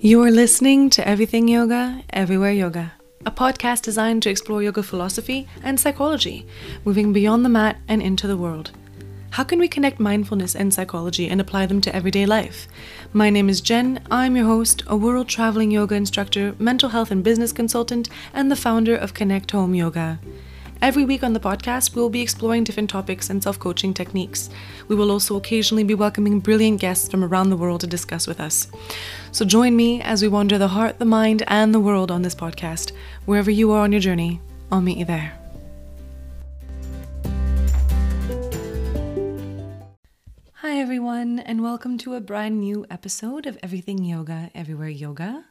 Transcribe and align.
You're 0.00 0.30
listening 0.30 0.90
to 0.90 1.08
Everything 1.08 1.48
Yoga, 1.48 2.02
Everywhere 2.10 2.52
Yoga, 2.52 2.92
a 3.24 3.30
podcast 3.30 3.80
designed 3.80 4.22
to 4.24 4.30
explore 4.30 4.62
yoga 4.62 4.82
philosophy 4.82 5.48
and 5.62 5.80
psychology, 5.80 6.46
moving 6.84 7.14
beyond 7.14 7.46
the 7.46 7.48
mat 7.48 7.78
and 7.88 8.02
into 8.02 8.26
the 8.26 8.36
world. 8.36 8.72
How 9.30 9.42
can 9.42 9.58
we 9.58 9.68
connect 9.68 9.98
mindfulness 9.98 10.54
and 10.54 10.72
psychology 10.72 11.28
and 11.28 11.40
apply 11.40 11.64
them 11.64 11.80
to 11.80 11.96
everyday 11.96 12.26
life? 12.26 12.68
My 13.14 13.30
name 13.30 13.48
is 13.48 13.62
Gen. 13.62 14.02
I'm 14.10 14.36
your 14.36 14.44
host, 14.44 14.82
a 14.86 14.96
world 14.96 15.28
traveling 15.28 15.70
yoga 15.70 15.94
instructor, 15.94 16.54
mental 16.58 16.90
health 16.90 17.10
and 17.10 17.24
business 17.24 17.52
consultant, 17.52 18.10
and 18.34 18.50
the 18.50 18.56
founder 18.56 18.96
of 18.96 19.14
Connect 19.14 19.50
Home 19.52 19.74
Yoga. 19.74 20.20
Every 20.82 21.06
week 21.06 21.22
on 21.22 21.32
the 21.32 21.40
podcast, 21.40 21.94
we 21.94 22.02
will 22.02 22.10
be 22.10 22.20
exploring 22.20 22.62
different 22.62 22.90
topics 22.90 23.30
and 23.30 23.42
self 23.42 23.58
coaching 23.58 23.94
techniques. 23.94 24.50
We 24.88 24.94
will 24.94 25.10
also 25.10 25.36
occasionally 25.36 25.84
be 25.84 25.94
welcoming 25.94 26.38
brilliant 26.38 26.80
guests 26.80 27.08
from 27.08 27.24
around 27.24 27.48
the 27.48 27.56
world 27.56 27.80
to 27.80 27.86
discuss 27.86 28.26
with 28.26 28.40
us. 28.40 28.68
So 29.32 29.46
join 29.46 29.74
me 29.74 30.02
as 30.02 30.20
we 30.20 30.28
wander 30.28 30.58
the 30.58 30.68
heart, 30.68 30.98
the 30.98 31.06
mind, 31.06 31.42
and 31.48 31.74
the 31.74 31.80
world 31.80 32.10
on 32.10 32.20
this 32.20 32.34
podcast. 32.34 32.92
Wherever 33.24 33.50
you 33.50 33.72
are 33.72 33.80
on 33.80 33.92
your 33.92 34.02
journey, 34.02 34.38
I'll 34.70 34.82
meet 34.82 34.98
you 34.98 35.06
there. 35.06 35.32
Hi, 40.56 40.78
everyone, 40.78 41.38
and 41.38 41.62
welcome 41.62 41.96
to 41.98 42.14
a 42.14 42.20
brand 42.20 42.60
new 42.60 42.84
episode 42.90 43.46
of 43.46 43.58
Everything 43.62 44.04
Yoga, 44.04 44.50
Everywhere 44.54 44.90
Yoga. 44.90 45.46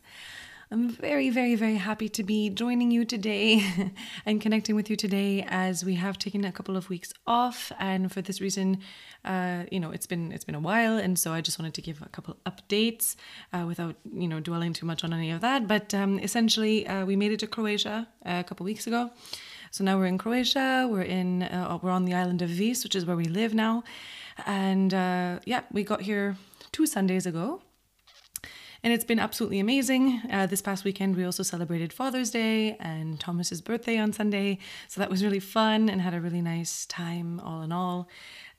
I'm 0.76 0.90
very, 0.90 1.30
very, 1.30 1.56
very 1.56 1.78
happy 1.78 2.10
to 2.10 2.22
be 2.22 2.50
joining 2.50 2.92
you 2.92 3.06
today 3.06 3.64
and 4.26 4.42
connecting 4.42 4.76
with 4.76 4.90
you 4.90 4.98
today 4.98 5.46
as 5.48 5.86
we 5.86 5.96
have 5.96 6.20
taken 6.20 6.44
a 6.44 6.52
couple 6.52 6.76
of 6.76 6.90
weeks 6.90 7.14
off. 7.26 7.72
And 7.80 8.12
for 8.12 8.22
this 8.22 8.42
reason, 8.42 8.82
uh, 9.24 9.64
you 9.72 9.80
know, 9.80 9.92
it's 9.92 10.06
been 10.06 10.34
it's 10.34 10.44
been 10.44 10.54
a 10.54 10.60
while, 10.60 10.98
and 10.98 11.18
so 11.18 11.32
I 11.32 11.40
just 11.40 11.58
wanted 11.58 11.76
to 11.76 11.82
give 11.82 12.02
a 12.02 12.10
couple 12.10 12.36
updates 12.46 13.16
uh, 13.54 13.64
without 13.66 13.96
you 14.14 14.28
know 14.28 14.42
dwelling 14.42 14.74
too 14.74 14.86
much 14.86 15.06
on 15.06 15.14
any 15.14 15.32
of 15.32 15.40
that. 15.40 15.66
But 15.66 15.94
um, 15.94 16.20
essentially, 16.20 16.86
uh, 16.86 17.06
we 17.06 17.16
made 17.16 17.32
it 17.32 17.40
to 17.40 17.48
Croatia 17.48 18.10
a 18.26 18.44
couple 18.44 18.66
weeks 18.66 18.86
ago. 18.86 19.12
So 19.72 19.86
now 19.86 19.98
we're 19.98 20.08
in 20.08 20.18
Croatia. 20.18 20.90
We're 20.92 21.04
in 21.04 21.44
uh, 21.44 21.80
we're 21.82 21.92
on 21.92 22.04
the 22.04 22.16
island 22.16 22.42
of 22.42 22.50
Vis, 22.50 22.84
which 22.84 22.96
is 22.96 23.06
where 23.06 23.16
we 23.16 23.30
live 23.30 23.54
now. 23.54 23.86
And 24.46 24.94
uh, 24.94 25.40
yeah, 25.46 25.62
we 25.72 25.86
got 25.86 26.02
here 26.02 26.36
two 26.74 26.86
Sundays 26.86 27.26
ago 27.26 27.62
and 28.86 28.94
it's 28.94 29.04
been 29.04 29.18
absolutely 29.18 29.60
amazing. 29.60 30.22
Uh, 30.32 30.46
this 30.46 30.62
past 30.62 30.84
weekend, 30.84 31.16
we 31.16 31.26
also 31.26 31.42
celebrated 31.42 31.92
Father's 31.92 32.30
Day 32.30 32.78
and 32.80 33.20
Thomas's 33.20 33.60
birthday 33.60 33.98
on 33.98 34.14
Sunday, 34.14 34.60
so 34.88 35.02
that 35.02 35.10
was 35.10 35.24
really 35.24 35.40
fun 35.40 35.90
and 35.90 36.00
had 36.00 36.14
a 36.14 36.22
really 36.22 36.40
nice 36.40 36.86
time 36.86 37.40
all 37.40 37.64
in 37.64 37.72
all. 37.72 38.08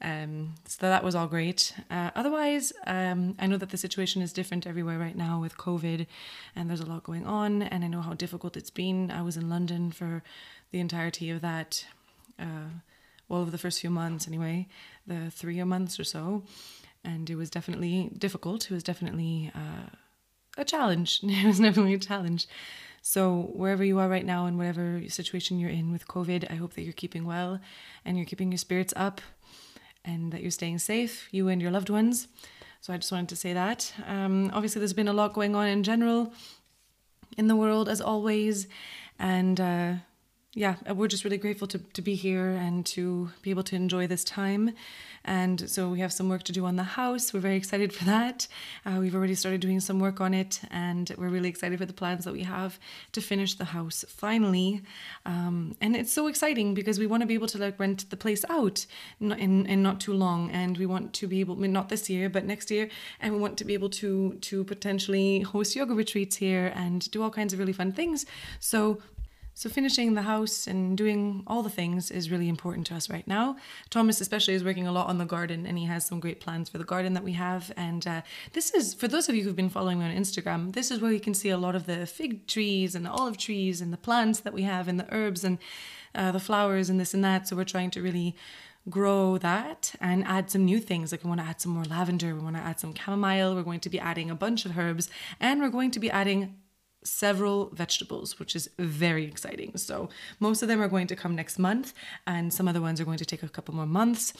Um, 0.02 0.56
so 0.66 0.88
that 0.88 1.04
was 1.04 1.14
all 1.14 1.28
great. 1.28 1.72
Uh, 1.92 2.10
otherwise, 2.16 2.72
um, 2.88 3.36
I 3.38 3.46
know 3.46 3.56
that 3.56 3.70
the 3.70 3.76
situation 3.76 4.20
is 4.20 4.32
different 4.32 4.66
everywhere 4.66 4.98
right 4.98 5.16
now 5.16 5.40
with 5.40 5.56
COVID, 5.58 6.08
and 6.56 6.68
there's 6.68 6.80
a 6.80 6.86
lot 6.86 7.04
going 7.04 7.24
on. 7.24 7.62
And 7.62 7.84
I 7.84 7.86
know 7.86 8.02
how 8.02 8.14
difficult 8.14 8.56
it's 8.56 8.68
been. 8.68 9.12
I 9.12 9.22
was 9.22 9.36
in 9.36 9.48
London 9.48 9.92
for 9.92 10.24
the 10.72 10.80
entirety 10.80 11.30
of 11.30 11.40
that, 11.42 11.86
uh, 12.36 12.70
well, 13.28 13.42
of 13.42 13.52
the 13.52 13.58
first 13.58 13.80
few 13.80 13.90
months 13.90 14.26
anyway, 14.26 14.66
the 15.06 15.30
three 15.30 15.62
months 15.62 16.00
or 16.00 16.04
so, 16.04 16.42
and 17.04 17.30
it 17.30 17.36
was 17.36 17.48
definitely 17.48 18.10
difficult. 18.18 18.64
It 18.64 18.74
was 18.74 18.82
definitely 18.82 19.52
uh, 19.54 19.94
a 20.56 20.64
challenge. 20.64 21.20
It 21.22 21.46
was 21.46 21.60
definitely 21.60 21.94
a 21.94 21.98
challenge. 21.98 22.46
So, 23.02 23.52
wherever 23.54 23.84
you 23.84 23.98
are 24.00 24.08
right 24.08 24.26
now 24.26 24.46
and 24.46 24.58
whatever 24.58 25.02
situation 25.08 25.60
you're 25.60 25.70
in 25.70 25.92
with 25.92 26.08
COVID, 26.08 26.50
I 26.50 26.56
hope 26.56 26.74
that 26.74 26.82
you're 26.82 26.92
keeping 26.92 27.24
well 27.24 27.60
and 28.04 28.16
you're 28.16 28.26
keeping 28.26 28.50
your 28.50 28.58
spirits 28.58 28.92
up 28.96 29.20
and 30.04 30.32
that 30.32 30.42
you're 30.42 30.50
staying 30.50 30.78
safe, 30.78 31.28
you 31.30 31.48
and 31.48 31.62
your 31.62 31.70
loved 31.70 31.88
ones. 31.88 32.26
So, 32.80 32.92
I 32.92 32.96
just 32.96 33.12
wanted 33.12 33.28
to 33.28 33.36
say 33.36 33.52
that. 33.52 33.92
Um, 34.06 34.50
obviously, 34.52 34.80
there's 34.80 34.92
been 34.92 35.08
a 35.08 35.12
lot 35.12 35.34
going 35.34 35.54
on 35.54 35.68
in 35.68 35.82
general 35.84 36.32
in 37.36 37.46
the 37.46 37.56
world, 37.56 37.88
as 37.88 38.00
always. 38.00 38.66
And 39.18 39.60
uh, 39.60 39.92
yeah, 40.56 40.76
we're 40.94 41.06
just 41.06 41.22
really 41.22 41.36
grateful 41.36 41.68
to, 41.68 41.78
to 41.78 42.00
be 42.00 42.14
here 42.14 42.48
and 42.48 42.86
to 42.86 43.30
be 43.42 43.50
able 43.50 43.62
to 43.64 43.76
enjoy 43.76 44.06
this 44.06 44.24
time. 44.24 44.72
And 45.22 45.68
so 45.68 45.90
we 45.90 46.00
have 46.00 46.14
some 46.14 46.30
work 46.30 46.44
to 46.44 46.52
do 46.52 46.64
on 46.64 46.76
the 46.76 46.82
house. 46.82 47.34
We're 47.34 47.40
very 47.40 47.56
excited 47.56 47.92
for 47.92 48.04
that. 48.06 48.48
Uh, 48.86 48.96
we've 48.98 49.14
already 49.14 49.34
started 49.34 49.60
doing 49.60 49.80
some 49.80 50.00
work 50.00 50.18
on 50.18 50.32
it, 50.32 50.62
and 50.70 51.12
we're 51.18 51.28
really 51.28 51.50
excited 51.50 51.78
for 51.78 51.84
the 51.84 51.92
plans 51.92 52.24
that 52.24 52.32
we 52.32 52.44
have 52.44 52.78
to 53.12 53.20
finish 53.20 53.54
the 53.54 53.66
house 53.66 54.02
finally. 54.08 54.80
Um, 55.26 55.76
and 55.82 55.94
it's 55.94 56.12
so 56.12 56.26
exciting 56.26 56.72
because 56.72 56.98
we 56.98 57.06
want 57.06 57.20
to 57.20 57.26
be 57.26 57.34
able 57.34 57.48
to 57.48 57.58
like 57.58 57.78
rent 57.78 58.08
the 58.08 58.16
place 58.16 58.42
out 58.48 58.86
in, 59.20 59.32
in, 59.32 59.66
in 59.66 59.82
not 59.82 60.00
too 60.00 60.14
long, 60.14 60.50
and 60.52 60.78
we 60.78 60.86
want 60.86 61.12
to 61.14 61.26
be 61.26 61.40
able, 61.40 61.56
I 61.56 61.58
mean, 61.58 61.72
not 61.72 61.90
this 61.90 62.08
year, 62.08 62.30
but 62.30 62.46
next 62.46 62.70
year, 62.70 62.88
and 63.20 63.34
we 63.34 63.40
want 63.40 63.58
to 63.58 63.64
be 63.66 63.74
able 63.74 63.90
to 63.90 64.38
to 64.40 64.64
potentially 64.64 65.40
host 65.40 65.76
yoga 65.76 65.92
retreats 65.92 66.36
here 66.36 66.72
and 66.74 67.10
do 67.10 67.22
all 67.22 67.30
kinds 67.30 67.52
of 67.52 67.58
really 67.58 67.74
fun 67.74 67.92
things. 67.92 68.24
So 68.58 69.02
so 69.56 69.70
finishing 69.70 70.12
the 70.12 70.20
house 70.20 70.66
and 70.66 70.98
doing 70.98 71.42
all 71.46 71.62
the 71.62 71.70
things 71.70 72.10
is 72.10 72.30
really 72.30 72.46
important 72.46 72.86
to 72.88 72.94
us 72.94 73.08
right 73.08 73.26
now. 73.26 73.56
Thomas 73.88 74.20
especially 74.20 74.52
is 74.52 74.62
working 74.62 74.86
a 74.86 74.92
lot 74.92 75.06
on 75.06 75.16
the 75.16 75.24
garden 75.24 75.64
and 75.64 75.78
he 75.78 75.86
has 75.86 76.04
some 76.04 76.20
great 76.20 76.40
plans 76.40 76.68
for 76.68 76.76
the 76.76 76.84
garden 76.84 77.14
that 77.14 77.24
we 77.24 77.32
have. 77.32 77.72
And 77.74 78.06
uh, 78.06 78.20
this 78.52 78.74
is, 78.74 78.92
for 78.92 79.08
those 79.08 79.30
of 79.30 79.34
you 79.34 79.42
who've 79.42 79.56
been 79.56 79.70
following 79.70 79.98
me 79.98 80.04
on 80.04 80.14
Instagram, 80.14 80.74
this 80.74 80.90
is 80.90 81.00
where 81.00 81.10
you 81.10 81.20
can 81.20 81.32
see 81.32 81.48
a 81.48 81.56
lot 81.56 81.74
of 81.74 81.86
the 81.86 82.04
fig 82.04 82.46
trees 82.46 82.94
and 82.94 83.06
the 83.06 83.10
olive 83.10 83.38
trees 83.38 83.80
and 83.80 83.94
the 83.94 83.96
plants 83.96 84.40
that 84.40 84.52
we 84.52 84.60
have 84.64 84.88
and 84.88 85.00
the 85.00 85.06
herbs 85.10 85.42
and 85.42 85.56
uh, 86.14 86.30
the 86.32 86.38
flowers 86.38 86.90
and 86.90 87.00
this 87.00 87.14
and 87.14 87.24
that. 87.24 87.48
So 87.48 87.56
we're 87.56 87.64
trying 87.64 87.90
to 87.92 88.02
really 88.02 88.36
grow 88.90 89.38
that 89.38 89.94
and 90.02 90.22
add 90.26 90.50
some 90.50 90.66
new 90.66 90.80
things. 90.80 91.12
Like 91.12 91.24
we 91.24 91.28
want 91.28 91.40
to 91.40 91.46
add 91.46 91.62
some 91.62 91.72
more 91.72 91.84
lavender, 91.84 92.34
we 92.34 92.42
want 92.42 92.56
to 92.56 92.62
add 92.62 92.78
some 92.78 92.92
chamomile, 92.94 93.54
we're 93.54 93.62
going 93.62 93.80
to 93.80 93.88
be 93.88 93.98
adding 93.98 94.30
a 94.30 94.34
bunch 94.34 94.66
of 94.66 94.76
herbs, 94.76 95.08
and 95.40 95.62
we're 95.62 95.70
going 95.70 95.92
to 95.92 95.98
be 95.98 96.10
adding 96.10 96.56
several 97.06 97.70
vegetables, 97.72 98.38
which 98.38 98.56
is 98.56 98.68
very 98.78 99.24
exciting. 99.24 99.76
So, 99.76 100.08
most 100.40 100.62
of 100.62 100.68
them 100.68 100.80
are 100.82 100.88
going 100.88 101.06
to 101.06 101.16
come 101.16 101.34
next 101.34 101.58
month, 101.58 101.94
and 102.26 102.52
some 102.52 102.68
other 102.68 102.80
ones 102.80 103.00
are 103.00 103.04
going 103.04 103.18
to 103.18 103.24
take 103.24 103.42
a 103.42 103.48
couple 103.48 103.74
more 103.74 103.86
months. 103.86 104.32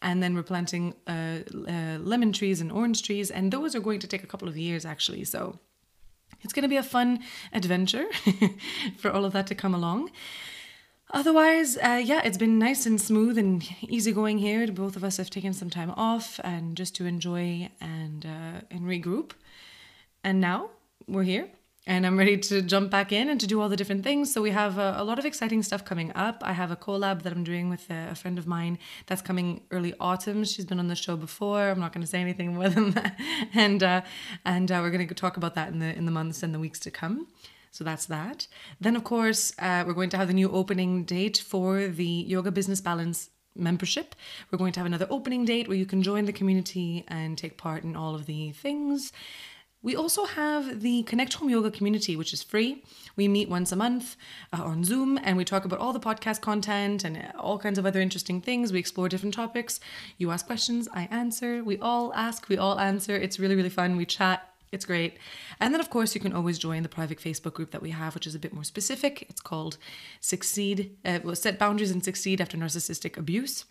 And 0.00 0.22
then 0.22 0.34
we're 0.34 0.42
planting 0.42 0.94
uh, 1.06 1.38
uh, 1.68 1.98
lemon 2.00 2.32
trees 2.32 2.60
and 2.60 2.70
orange 2.70 3.02
trees, 3.02 3.30
and 3.30 3.52
those 3.52 3.74
are 3.74 3.80
going 3.80 4.00
to 4.00 4.06
take 4.06 4.22
a 4.22 4.26
couple 4.26 4.48
of 4.48 4.56
years 4.56 4.84
actually. 4.84 5.24
So, 5.24 5.58
it's 6.42 6.52
going 6.52 6.62
to 6.62 6.68
be 6.68 6.76
a 6.76 6.82
fun 6.82 7.20
adventure 7.52 8.06
for 8.98 9.10
all 9.10 9.24
of 9.24 9.32
that 9.32 9.46
to 9.48 9.54
come 9.54 9.74
along. 9.74 10.10
Otherwise, 11.14 11.76
uh, 11.76 12.00
yeah, 12.02 12.22
it's 12.24 12.38
been 12.38 12.58
nice 12.58 12.86
and 12.86 12.98
smooth 12.98 13.36
and 13.36 13.62
easygoing 13.82 14.38
here. 14.38 14.66
Both 14.72 14.96
of 14.96 15.04
us 15.04 15.18
have 15.18 15.28
taken 15.28 15.52
some 15.52 15.68
time 15.68 15.90
off 15.90 16.40
and 16.42 16.74
just 16.74 16.94
to 16.96 17.04
enjoy 17.04 17.68
and 17.80 18.24
uh, 18.24 18.60
and 18.70 18.82
regroup. 18.82 19.32
And 20.24 20.40
now 20.40 20.70
we're 21.06 21.24
here 21.24 21.48
and 21.86 22.06
I'm 22.06 22.16
ready 22.16 22.36
to 22.36 22.62
jump 22.62 22.90
back 22.90 23.10
in 23.10 23.28
and 23.28 23.40
to 23.40 23.46
do 23.46 23.60
all 23.60 23.68
the 23.68 23.76
different 23.76 24.04
things. 24.04 24.32
So 24.32 24.40
we 24.40 24.50
have 24.50 24.78
a, 24.78 24.94
a, 24.98 25.04
lot 25.04 25.18
of 25.18 25.24
exciting 25.24 25.62
stuff 25.64 25.84
coming 25.84 26.12
up. 26.14 26.40
I 26.44 26.52
have 26.52 26.70
a 26.70 26.76
collab 26.76 27.22
that 27.22 27.32
I'm 27.32 27.42
doing 27.42 27.68
with 27.68 27.90
a, 27.90 28.10
a, 28.12 28.14
friend 28.14 28.38
of 28.38 28.46
mine 28.46 28.78
that's 29.06 29.20
coming 29.20 29.62
early 29.72 29.92
autumn. 29.98 30.44
She's 30.44 30.64
been 30.64 30.78
on 30.78 30.86
the 30.86 30.94
show 30.94 31.16
before. 31.16 31.70
I'm 31.70 31.80
not 31.80 31.92
going 31.92 32.02
to 32.02 32.06
say 32.06 32.20
anything 32.20 32.54
more 32.54 32.68
than 32.68 32.92
that, 32.92 33.18
and 33.54 33.82
uh, 33.82 34.02
and 34.44 34.70
uh, 34.70 34.78
we're 34.80 34.90
going 34.90 35.06
to 35.06 35.14
talk 35.14 35.36
about 35.36 35.54
that 35.54 35.72
in 35.72 35.80
the 35.80 35.96
in 35.96 36.06
the 36.06 36.12
months 36.12 36.42
and 36.42 36.54
the 36.54 36.60
weeks 36.60 36.78
to 36.80 36.90
come. 36.90 37.26
So 37.72 37.82
that's 37.84 38.06
that. 38.06 38.46
Then 38.80 38.94
of 38.96 39.02
course 39.02 39.52
uh, 39.58 39.82
we're 39.86 39.94
going 39.94 40.10
to 40.10 40.18
have 40.18 40.28
the 40.28 40.34
new 40.34 40.50
opening 40.50 41.04
date 41.04 41.38
for 41.38 41.88
the 41.88 42.04
Yoga 42.04 42.52
Business 42.52 42.80
Balance 42.80 43.30
membership. 43.56 44.14
We're 44.50 44.58
going 44.58 44.72
to 44.72 44.80
have 44.80 44.86
another 44.86 45.06
opening 45.10 45.44
date 45.44 45.68
where 45.68 45.76
you 45.76 45.86
can 45.86 46.02
join 46.02 46.26
the 46.26 46.32
community 46.32 47.04
and 47.08 47.36
take 47.36 47.56
part 47.56 47.82
in 47.82 47.96
all 47.96 48.14
of 48.14 48.26
the 48.26 48.52
things. 48.52 49.12
We 49.84 49.96
also 49.96 50.26
have 50.26 50.80
the 50.80 51.02
Connect 51.02 51.34
Home 51.34 51.50
Yoga 51.50 51.70
community, 51.70 52.14
which 52.14 52.32
is 52.32 52.40
free. 52.40 52.84
We 53.16 53.26
meet 53.26 53.48
once 53.48 53.72
a 53.72 53.76
month 53.76 54.16
uh, 54.52 54.62
on 54.62 54.84
Zoom 54.84 55.18
and 55.24 55.36
we 55.36 55.44
talk 55.44 55.64
about 55.64 55.80
all 55.80 55.92
the 55.92 55.98
podcast 55.98 56.40
content 56.40 57.02
and 57.02 57.32
all 57.36 57.58
kinds 57.58 57.78
of 57.78 57.84
other 57.84 58.00
interesting 58.00 58.40
things. 58.40 58.72
We 58.72 58.78
explore 58.78 59.08
different 59.08 59.34
topics. 59.34 59.80
You 60.18 60.30
ask 60.30 60.46
questions, 60.46 60.88
I 60.94 61.08
answer. 61.10 61.64
We 61.64 61.78
all 61.78 62.14
ask, 62.14 62.48
we 62.48 62.56
all 62.56 62.78
answer. 62.78 63.16
It's 63.16 63.40
really, 63.40 63.56
really 63.56 63.68
fun. 63.68 63.96
We 63.96 64.06
chat. 64.06 64.48
It's 64.70 64.84
great. 64.84 65.18
And 65.60 65.74
then, 65.74 65.80
of 65.80 65.90
course, 65.90 66.14
you 66.14 66.20
can 66.20 66.32
always 66.32 66.58
join 66.58 66.82
the 66.82 66.88
private 66.88 67.18
Facebook 67.18 67.52
group 67.52 67.72
that 67.72 67.82
we 67.82 67.90
have, 67.90 68.14
which 68.14 68.26
is 68.26 68.34
a 68.36 68.38
bit 68.38 68.54
more 68.54 68.64
specific. 68.64 69.26
It's 69.28 69.40
called 69.40 69.78
Succeed, 70.20 70.96
uh, 71.04 71.18
well, 71.24 71.34
Set 71.34 71.58
Boundaries 71.58 71.90
and 71.90 72.02
Succeed 72.02 72.40
After 72.40 72.56
Narcissistic 72.56 73.18
Abuse 73.18 73.66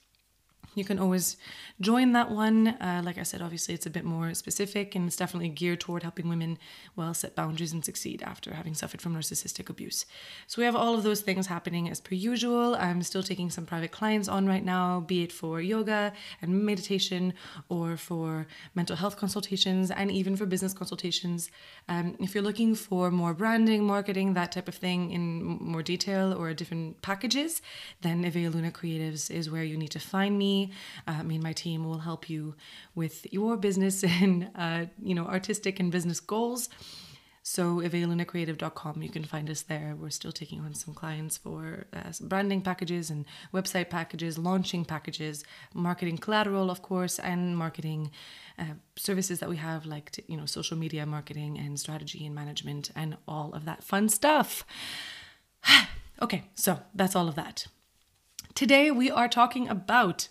you 0.74 0.86
can 0.86 1.00
always 1.00 1.36
join 1.82 2.14
that 2.14 2.32
one. 2.32 2.68
Uh, 2.68 3.02
like 3.04 3.18
I 3.18 3.24
said, 3.24 3.42
obviously 3.42 3.74
it's 3.74 3.86
a 3.86 3.90
bit 3.90 4.06
more 4.06 4.34
specific 4.34 4.96
and 4.96 5.08
it's 5.08 5.18
definitely 5.18 5.50
geared 5.50 5.82
toward 5.82 6.04
helping 6.04 6.30
women 6.30 6.58
well 6.96 7.14
set 7.14 7.36
boundaries 7.36 7.74
and 7.74 7.84
succeed 7.84 8.24
after 8.24 8.54
having 8.54 8.74
suffered 8.74 9.02
from 9.02 9.16
narcissistic 9.16 9.70
abuse. 9.70 10.06
So 10.48 10.62
we 10.62 10.66
have 10.66 10.76
all 10.76 10.96
of 10.96 11.04
those 11.04 11.22
things 11.22 11.48
happening 11.48 11.90
as 11.90 12.00
per 12.00 12.16
usual. 12.16 12.76
I'm 12.76 13.02
still 13.02 13.24
taking 13.24 13.50
some 13.50 13.66
private 13.66 13.92
clients 13.92 14.30
on 14.30 14.48
right 14.48 14.64
now, 14.64 15.02
be 15.02 15.24
it 15.24 15.32
for 15.32 15.60
yoga 15.60 16.14
and 16.42 16.64
meditation 16.64 17.34
or 17.68 17.98
for 17.98 18.48
mental 18.74 18.96
health 18.96 19.18
consultations 19.18 19.92
and 19.92 20.10
even 20.10 20.38
for 20.38 20.46
business 20.46 20.74
consultations. 20.74 21.52
Um, 21.90 22.16
if 22.20 22.34
you're 22.34 22.44
looking 22.44 22.76
for 22.76 23.12
more 23.12 23.34
branding, 23.34 23.84
marketing, 23.84 24.36
that 24.36 24.54
type 24.54 24.70
of 24.70 24.76
thing 24.76 25.12
in 25.12 25.58
more 25.60 25.84
detail 25.84 26.34
or 26.34 26.54
different 26.54 27.02
packages, 27.02 27.62
then 28.02 28.24
Evea 28.24 28.54
Luna 28.54 28.72
Creatives 28.72 29.30
is 29.30 29.50
where 29.50 29.64
you 29.64 29.76
need 29.76 29.92
to 29.92 30.00
find 30.00 30.38
me. 30.38 30.51
Uh, 31.08 31.24
me 31.24 31.36
and 31.36 31.44
my 31.44 31.54
team 31.54 31.80
will 31.88 32.00
help 32.00 32.30
you 32.30 32.56
with 32.96 33.32
your 33.32 33.58
business 33.58 34.04
and 34.22 34.50
uh, 34.56 34.86
you 35.02 35.16
know 35.16 35.26
artistic 35.26 35.80
and 35.80 35.92
business 35.92 36.20
goals. 36.20 36.70
So 37.44 37.78
evelynacreative.com, 37.78 39.02
you 39.02 39.10
can 39.10 39.24
find 39.24 39.50
us 39.50 39.64
there. 39.64 39.96
We're 40.00 40.12
still 40.12 40.32
taking 40.32 40.62
on 40.62 40.76
some 40.76 40.94
clients 40.94 41.38
for 41.38 41.88
uh, 41.92 42.12
some 42.12 42.28
branding 42.28 42.62
packages 42.62 43.10
and 43.10 43.26
website 43.52 43.90
packages, 43.90 44.38
launching 44.38 44.86
packages, 44.86 45.44
marketing 45.74 46.20
collateral, 46.20 46.70
of 46.70 46.84
course, 46.84 47.18
and 47.18 47.58
marketing 47.58 48.12
uh, 48.60 48.76
services 48.96 49.40
that 49.40 49.50
we 49.50 49.58
have, 49.58 49.88
like 49.88 50.24
you 50.28 50.38
know, 50.38 50.46
social 50.46 50.78
media 50.78 51.04
marketing 51.06 51.58
and 51.58 51.80
strategy 51.80 52.26
and 52.28 52.36
management 52.36 52.92
and 52.96 53.18
all 53.28 53.52
of 53.54 53.66
that 53.66 53.84
fun 53.84 54.08
stuff. 54.08 54.64
okay, 56.22 56.44
so 56.54 56.80
that's 56.94 57.16
all 57.16 57.28
of 57.28 57.36
that. 57.36 57.66
Today 58.54 58.92
we 58.92 59.10
are 59.10 59.28
talking 59.28 59.68
about 59.68 60.28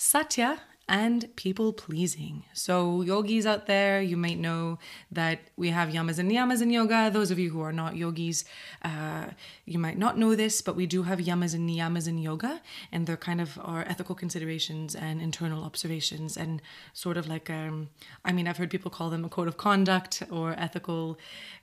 Satya 0.00 0.60
and 0.88 1.34
people 1.34 1.72
pleasing. 1.72 2.44
So, 2.54 3.02
yogis 3.02 3.44
out 3.46 3.66
there, 3.66 4.00
you 4.00 4.16
might 4.16 4.38
know 4.38 4.78
that 5.10 5.40
we 5.56 5.70
have 5.70 5.90
yamas 5.90 6.18
and 6.18 6.30
niyamas 6.30 6.62
in 6.62 6.70
yoga. 6.70 7.10
Those 7.12 7.32
of 7.32 7.38
you 7.38 7.50
who 7.50 7.60
are 7.60 7.72
not 7.72 7.96
yogis, 7.96 8.44
uh, 8.82 9.26
you 9.66 9.78
might 9.78 9.98
not 9.98 10.16
know 10.16 10.36
this, 10.36 10.62
but 10.62 10.76
we 10.76 10.86
do 10.86 11.02
have 11.02 11.18
yamas 11.18 11.52
and 11.52 11.68
niyamas 11.68 12.06
in 12.06 12.16
yoga, 12.16 12.62
and 12.92 13.06
they're 13.06 13.16
kind 13.16 13.40
of 13.40 13.58
our 13.62 13.82
ethical 13.82 14.14
considerations 14.14 14.94
and 14.94 15.20
internal 15.20 15.64
observations, 15.64 16.36
and 16.36 16.62
sort 16.94 17.16
of 17.16 17.26
like, 17.26 17.50
um, 17.50 17.88
I 18.24 18.32
mean, 18.32 18.46
I've 18.46 18.56
heard 18.56 18.70
people 18.70 18.90
call 18.90 19.10
them 19.10 19.24
a 19.24 19.28
code 19.28 19.48
of 19.48 19.56
conduct 19.56 20.22
or 20.30 20.52
ethical 20.52 21.18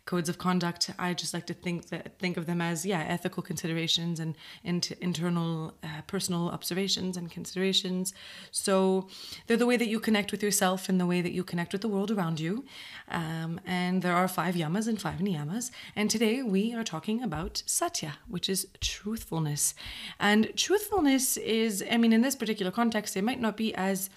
codes 0.06 0.30
of 0.30 0.38
conduct. 0.38 0.92
I 1.00 1.14
just 1.14 1.34
like 1.34 1.48
to 1.48 1.54
think 1.54 1.90
that 1.90 2.20
think 2.20 2.38
of 2.38 2.46
them 2.46 2.62
as 2.62 2.86
yeah, 2.86 3.04
ethical 3.08 3.42
considerations 3.42 4.20
and 4.20 4.36
into 4.64 4.96
internal 5.04 5.74
uh, 5.84 6.02
personal 6.06 6.50
observations 6.50 7.18
and 7.18 7.32
considerations. 7.32 8.14
So 8.52 9.08
they're 9.48 9.58
the 9.58 9.66
way 9.66 9.78
that 9.78 9.88
you 9.88 10.00
connect 10.00 10.32
with 10.32 10.44
yourself 10.44 10.90
and 10.90 11.00
the 11.00 11.06
way 11.06 11.22
that 11.22 11.32
you 11.32 11.44
connect 11.44 11.74
with 11.74 11.82
the 11.82 11.88
world 11.88 12.12
around 12.12 12.40
you. 12.40 12.66
Um, 13.10 13.60
and 13.66 14.02
there 14.02 14.16
are 14.16 14.28
five 14.28 14.56
yamas 14.56 14.88
and 14.88 15.02
five 15.02 15.20
niyamas. 15.20 15.72
And 15.96 16.10
today 16.10 16.44
we 16.44 16.74
are 16.74 16.84
talking 16.84 17.24
about 17.24 17.64
satya, 17.66 18.18
which 18.28 18.48
is 18.48 18.68
truthfulness. 18.82 19.74
And 20.20 20.52
truthfulness 20.56 21.38
is, 21.38 21.84
I 21.90 21.98
mean, 21.98 22.14
in 22.14 22.22
this 22.22 22.36
particular 22.36 22.72
context, 22.72 23.18
it 23.18 23.24
might 23.24 23.42
not 23.42 23.58
be 23.58 23.74
as 23.76 24.10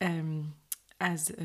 um, 0.00 0.54
as 1.00 1.30
uh, 1.30 1.44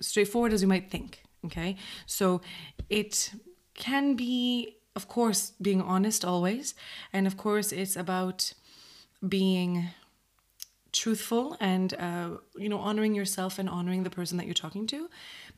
straightforward 0.00 0.52
as 0.52 0.62
you 0.62 0.68
might 0.68 0.90
think. 0.90 1.22
Okay, 1.44 1.76
so 2.06 2.42
it 2.90 3.32
can 3.74 4.14
be, 4.14 4.76
of 4.94 5.08
course, 5.08 5.52
being 5.60 5.80
honest 5.80 6.24
always, 6.24 6.74
and 7.12 7.26
of 7.26 7.36
course, 7.36 7.72
it's 7.72 7.96
about 7.96 8.52
being 9.26 9.88
truthful 10.92 11.56
and 11.60 11.94
uh, 11.94 12.30
you 12.56 12.68
know 12.68 12.78
honoring 12.78 13.14
yourself 13.14 13.58
and 13.58 13.68
honoring 13.68 14.02
the 14.02 14.10
person 14.10 14.36
that 14.38 14.46
you're 14.46 14.54
talking 14.54 14.86
to 14.88 15.08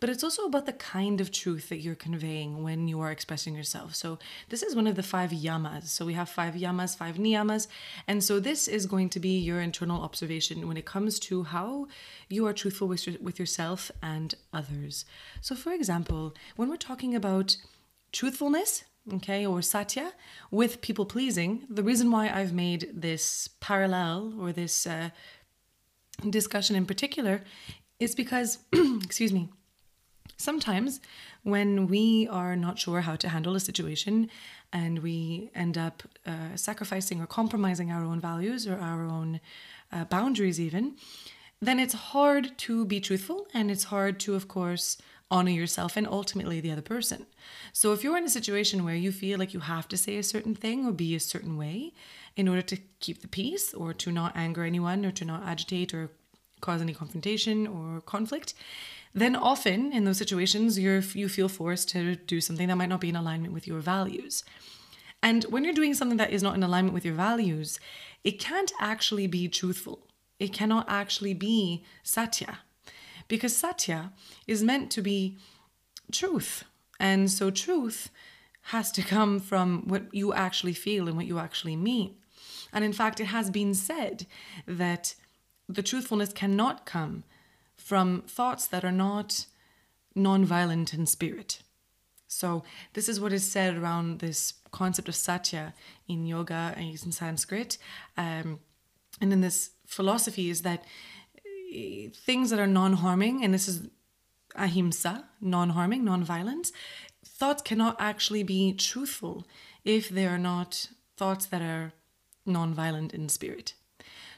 but 0.02 0.10
it's 0.10 0.24
also 0.24 0.46
about 0.46 0.66
the 0.66 0.72
kind 0.72 1.20
of 1.20 1.30
truth 1.30 1.68
that 1.68 1.76
you're 1.76 1.94
conveying 1.94 2.64
when 2.64 2.88
you 2.88 3.00
are 3.00 3.12
expressing 3.12 3.54
yourself. 3.54 3.94
So 3.94 4.18
this 4.48 4.60
is 4.60 4.74
one 4.74 4.88
of 4.88 4.96
the 4.96 5.02
five 5.04 5.30
yamas. 5.30 5.84
So 5.84 6.04
we 6.04 6.14
have 6.14 6.28
five 6.28 6.54
yamas 6.54 6.96
five 6.96 7.18
niyamas. 7.18 7.68
And 8.08 8.24
so 8.24 8.40
this 8.40 8.66
is 8.66 8.86
going 8.86 9.10
to 9.10 9.20
be 9.20 9.38
your 9.38 9.60
internal 9.60 10.02
observation 10.02 10.66
when 10.66 10.76
it 10.76 10.86
comes 10.86 11.20
to 11.20 11.44
how 11.44 11.86
you 12.28 12.44
are 12.48 12.52
truthful 12.52 12.88
with, 12.88 13.06
with 13.20 13.38
yourself 13.38 13.92
and 14.02 14.34
others. 14.52 15.04
So 15.40 15.54
for 15.54 15.72
example 15.72 16.34
when 16.56 16.68
we're 16.68 16.78
talking 16.78 17.14
about 17.14 17.56
truthfulness 18.10 18.82
okay, 19.14 19.46
or 19.46 19.62
satya 19.62 20.14
with 20.50 20.80
people 20.80 21.06
pleasing, 21.06 21.62
the 21.70 21.84
reason 21.84 22.10
why 22.10 22.28
I've 22.28 22.52
made 22.52 22.90
this 22.92 23.48
parallel 23.60 24.34
or 24.40 24.50
this 24.50 24.84
uh, 24.84 25.10
discussion 26.28 26.74
in 26.74 26.86
particular 26.86 27.44
is 28.00 28.16
because, 28.16 28.58
excuse 29.04 29.32
me, 29.32 29.48
sometimes 30.36 31.00
when 31.42 31.86
we 31.86 32.28
are 32.28 32.56
not 32.56 32.78
sure 32.78 33.00
how 33.00 33.16
to 33.16 33.28
handle 33.28 33.56
a 33.56 33.60
situation 33.60 34.30
and 34.72 35.00
we 35.00 35.50
end 35.54 35.76
up 35.76 36.02
uh, 36.26 36.54
sacrificing 36.54 37.20
or 37.20 37.26
compromising 37.26 37.90
our 37.90 38.04
own 38.04 38.20
values 38.20 38.66
or 38.66 38.78
our 38.78 39.04
own 39.04 39.40
uh, 39.92 40.04
boundaries, 40.04 40.60
even, 40.60 40.96
then 41.60 41.78
it's 41.78 41.94
hard 41.94 42.56
to 42.58 42.84
be 42.84 43.00
truthful 43.00 43.46
and 43.52 43.70
it's 43.70 43.84
hard 43.84 44.18
to, 44.20 44.34
of 44.34 44.48
course, 44.48 44.98
honor 45.30 45.50
yourself 45.50 45.96
and 45.96 46.06
ultimately 46.06 46.60
the 46.60 46.70
other 46.70 46.82
person. 46.82 47.26
So 47.72 47.92
if 47.92 48.04
you're 48.04 48.18
in 48.18 48.24
a 48.24 48.30
situation 48.30 48.84
where 48.84 48.94
you 48.94 49.10
feel 49.10 49.38
like 49.38 49.54
you 49.54 49.60
have 49.60 49.88
to 49.88 49.96
say 49.96 50.18
a 50.18 50.22
certain 50.22 50.54
thing 50.54 50.86
or 50.86 50.92
be 50.92 51.14
a 51.14 51.20
certain 51.20 51.56
way 51.56 51.92
in 52.36 52.48
order 52.48 52.62
to 52.62 52.76
keep 53.00 53.22
the 53.22 53.28
peace 53.28 53.72
or 53.72 53.94
to 53.94 54.12
not 54.12 54.36
anger 54.36 54.64
anyone 54.64 55.04
or 55.06 55.10
to 55.12 55.24
not 55.24 55.42
agitate 55.44 55.94
or 55.94 56.10
cause 56.60 56.80
any 56.82 56.94
confrontation 56.94 57.66
or 57.66 58.00
conflict, 58.02 58.54
then 59.14 59.36
often 59.36 59.92
in 59.92 60.04
those 60.04 60.18
situations 60.18 60.78
you're 60.78 61.00
you 61.14 61.28
feel 61.28 61.48
forced 61.48 61.88
to 61.90 62.16
do 62.16 62.40
something 62.40 62.68
that 62.68 62.76
might 62.76 62.88
not 62.88 63.00
be 63.00 63.08
in 63.08 63.16
alignment 63.16 63.52
with 63.52 63.66
your 63.66 63.80
values. 63.80 64.44
And 65.22 65.44
when 65.44 65.64
you're 65.64 65.74
doing 65.74 65.94
something 65.94 66.18
that 66.18 66.32
is 66.32 66.42
not 66.42 66.56
in 66.56 66.62
alignment 66.62 66.94
with 66.94 67.04
your 67.04 67.14
values, 67.14 67.78
it 68.24 68.40
can't 68.40 68.72
actually 68.80 69.26
be 69.26 69.48
truthful. 69.48 70.00
It 70.40 70.52
cannot 70.52 70.86
actually 70.88 71.34
be 71.34 71.84
satya 72.02 72.58
because 73.28 73.56
Satya 73.56 74.12
is 74.46 74.62
meant 74.62 74.90
to 74.92 75.00
be 75.00 75.38
truth. 76.10 76.64
And 77.00 77.30
so 77.30 77.50
truth 77.50 78.10
has 78.66 78.92
to 78.92 79.02
come 79.02 79.40
from 79.40 79.88
what 79.88 80.14
you 80.14 80.32
actually 80.32 80.74
feel 80.74 81.08
and 81.08 81.16
what 81.16 81.26
you 81.26 81.38
actually 81.38 81.76
mean. 81.76 82.14
And 82.72 82.84
in 82.84 82.92
fact, 82.92 83.20
it 83.20 83.26
has 83.26 83.50
been 83.50 83.74
said 83.74 84.26
that 84.66 85.14
the 85.68 85.82
truthfulness 85.82 86.32
cannot 86.32 86.84
come 86.84 87.24
from 87.82 88.22
thoughts 88.22 88.66
that 88.68 88.84
are 88.84 88.92
not 88.92 89.46
non-violent 90.14 90.94
in 90.94 91.06
spirit. 91.06 91.62
So, 92.28 92.64
this 92.94 93.08
is 93.08 93.20
what 93.20 93.32
is 93.32 93.44
said 93.44 93.76
around 93.76 94.20
this 94.20 94.54
concept 94.70 95.08
of 95.08 95.14
satya 95.14 95.74
in 96.08 96.26
yoga 96.26 96.74
and 96.76 96.86
in 96.86 97.12
Sanskrit. 97.12 97.76
Um, 98.16 98.60
and 99.20 99.32
in 99.32 99.42
this 99.42 99.70
philosophy, 99.86 100.48
is 100.48 100.62
that 100.62 100.84
things 102.14 102.50
that 102.50 102.58
are 102.58 102.66
non-harming, 102.66 103.44
and 103.44 103.52
this 103.52 103.68
is 103.68 103.88
ahimsa, 104.54 105.28
non-harming, 105.40 106.04
non-violent, 106.04 106.72
thoughts 107.24 107.62
cannot 107.62 107.96
actually 107.98 108.42
be 108.42 108.72
truthful 108.72 109.46
if 109.84 110.08
they 110.08 110.26
are 110.26 110.38
not 110.38 110.88
thoughts 111.16 111.46
that 111.46 111.62
are 111.62 111.92
non-violent 112.46 113.12
in 113.12 113.28
spirit. 113.28 113.74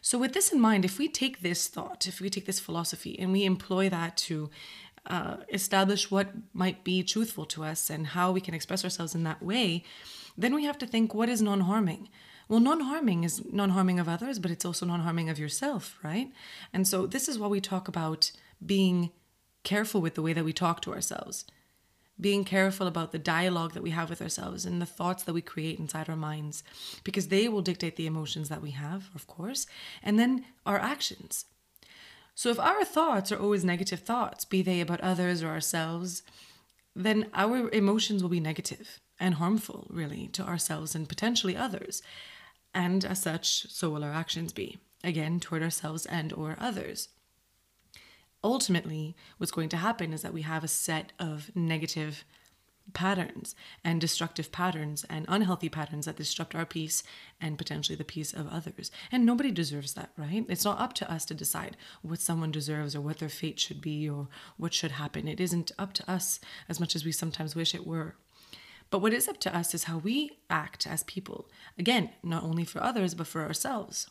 So, 0.05 0.19
with 0.19 0.35
this 0.35 0.53
in 0.53 0.61
mind, 0.61 0.85
if 0.85 0.99
we 0.99 1.09
take 1.09 1.41
this 1.41 1.67
thought, 1.67 2.07
if 2.07 2.21
we 2.21 2.29
take 2.29 2.45
this 2.45 2.61
philosophy, 2.61 3.19
and 3.19 3.33
we 3.33 3.47
employ 3.47 3.89
that 3.89 4.19
to 4.29 4.51
uh, 5.07 5.39
establish 5.51 6.11
what 6.11 6.29
might 6.53 6.85
be 6.85 7.03
truthful 7.03 7.47
to 7.47 7.65
us 7.65 7.89
and 7.89 8.09
how 8.09 8.31
we 8.31 8.43
can 8.43 8.53
express 8.53 8.85
ourselves 8.85 9.15
in 9.15 9.23
that 9.25 9.43
way, 9.43 9.83
then 10.37 10.55
we 10.55 10.65
have 10.65 10.77
to 10.77 10.87
think 10.87 11.15
what 11.15 11.31
is 11.31 11.41
non 11.41 11.61
harming? 11.61 12.11
Well, 12.51 12.61
non 12.61 12.81
harming 12.81 13.25
is 13.25 13.43
non 13.51 13.71
harming 13.71 13.99
of 13.99 14.07
others, 14.07 14.39
but 14.39 14.51
it's 14.51 14.67
also 14.67 14.85
non 14.85 15.01
harming 15.01 15.31
of 15.31 15.39
yourself, 15.39 15.99
right? 16.03 16.31
And 16.71 16.87
so 16.87 17.07
this 17.07 17.27
is 17.27 17.39
why 17.39 17.47
we 17.47 17.63
talk 17.63 17.89
about 17.89 18.31
being 18.65 19.11
careful 19.63 20.03
with 20.03 20.17
the 20.17 20.23
way 20.23 20.35
that 20.35 20.45
we 20.45 20.53
talk 20.53 20.83
to 20.83 20.93
ourselves, 20.93 21.47
being 22.21 22.45
careful 22.45 22.87
about 22.87 23.13
the 23.13 23.19
dialogue 23.19 23.73
that 23.75 23.83
we 23.83 23.91
have 23.91 24.09
with 24.09 24.23
ourselves 24.23 24.65
and 24.65 24.81
the 24.81 24.87
thoughts 24.87 25.25
that 25.25 25.33
we 25.33 25.43
create 25.43 25.79
inside 25.79 26.09
our 26.09 26.17
minds, 26.17 26.63
because 27.03 27.29
they 27.29 27.49
will 27.49 27.63
dictate 27.63 27.97
the 27.97 28.07
emotions 28.07 28.49
that 28.49 28.63
we 28.63 28.71
have, 28.71 29.11
of 29.15 29.27
course, 29.27 29.67
and 30.03 30.19
then 30.19 30.45
our 30.65 30.79
actions. 30.79 31.47
So 32.35 32.51
if 32.51 32.59
our 32.59 32.85
thoughts 32.85 33.31
are 33.33 33.39
always 33.39 33.65
negative 33.65 34.01
thoughts, 34.01 34.45
be 34.45 34.63
they 34.63 34.81
about 34.81 35.01
others 35.01 35.43
or 35.43 35.49
ourselves, 35.49 36.23
then 36.95 37.27
our 37.35 37.69
emotions 37.71 38.23
will 38.23 38.31
be 38.31 38.41
negative 38.41 39.01
and 39.19 39.35
harmful, 39.35 39.87
really, 39.91 40.29
to 40.29 40.43
ourselves 40.43 40.95
and 40.95 41.09
potentially 41.09 41.57
others 41.57 42.03
and 42.75 43.05
as 43.05 43.23
such, 43.23 43.71
so 43.71 43.91
will 43.91 44.05
our 44.05 44.13
actions 44.13 44.53
be, 44.53 44.79
again, 45.05 45.39
toward 45.39 45.63
ourselves 45.63 46.07
and 46.07 46.33
or 46.33 46.57
others. 46.59 47.09
Ultimately, 48.45 49.17
what's 49.39 49.51
going 49.51 49.71
to 49.71 49.79
happen 49.79 50.13
is 50.13 50.21
that 50.21 50.35
we 50.35 50.43
have 50.43 50.63
a 50.63 50.69
set 50.69 51.13
of 51.19 51.51
negative 51.57 52.25
patterns 52.93 53.55
and 53.83 53.99
destructive 53.99 54.53
patterns 54.53 55.07
and 55.09 55.25
unhealthy 55.27 55.71
patterns 55.71 56.05
that 56.05 56.17
disrupt 56.17 56.55
our 56.55 56.67
peace 56.67 57.03
and 57.41 57.57
potentially 57.57 57.97
the 57.97 58.05
peace 58.05 58.35
of 58.35 58.47
others. 58.49 58.91
And 59.11 59.25
nobody 59.25 59.51
deserves 59.51 59.95
that, 59.95 60.11
right? 60.19 60.45
It's 60.51 60.67
not 60.67 60.79
up 60.79 60.93
to 60.95 61.11
us 61.11 61.25
to 61.27 61.35
decide 61.35 61.79
what 62.03 62.21
someone 62.21 62.51
deserves 62.51 62.95
or 62.95 63.01
what 63.01 63.19
their 63.19 63.31
fate 63.31 63.59
should 63.59 63.81
be 63.81 64.07
or 64.07 64.29
what 64.59 64.75
should 64.75 64.93
happen. 64.93 65.27
It 65.27 65.41
isn't 65.41 65.73
up 65.79 65.95
to 65.95 66.11
us 66.11 66.39
as 66.69 66.79
much 66.79 66.95
as 66.95 67.05
we 67.05 67.13
sometimes 67.13 67.57
wish 67.57 67.75
it 67.75 67.87
were. 67.87 68.17
But 68.91 68.99
what 69.01 69.15
is 69.15 69.27
up 69.27 69.41
to 69.41 69.57
us 69.57 69.73
is 69.73 69.85
how 69.85 69.97
we 69.97 70.39
act 70.51 70.87
as 70.87 71.03
people. 71.05 71.49
Again, 71.79 72.11
not 72.23 72.45
only 72.45 72.65
for 72.65 72.83
others, 72.83 73.15
but 73.15 73.27
for 73.27 73.43
ourselves. 73.43 74.11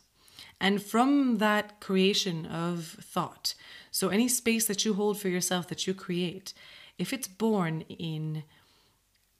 And 0.60 0.82
from 0.82 1.38
that 1.38 1.80
creation 1.80 2.46
of 2.46 2.96
thought, 3.00 3.54
so 3.90 4.08
any 4.08 4.28
space 4.28 4.66
that 4.66 4.84
you 4.84 4.94
hold 4.94 5.20
for 5.20 5.28
yourself 5.28 5.68
that 5.68 5.86
you 5.86 5.94
create, 5.94 6.54
if 6.98 7.12
it's 7.12 7.28
born 7.28 7.82
in 7.82 8.44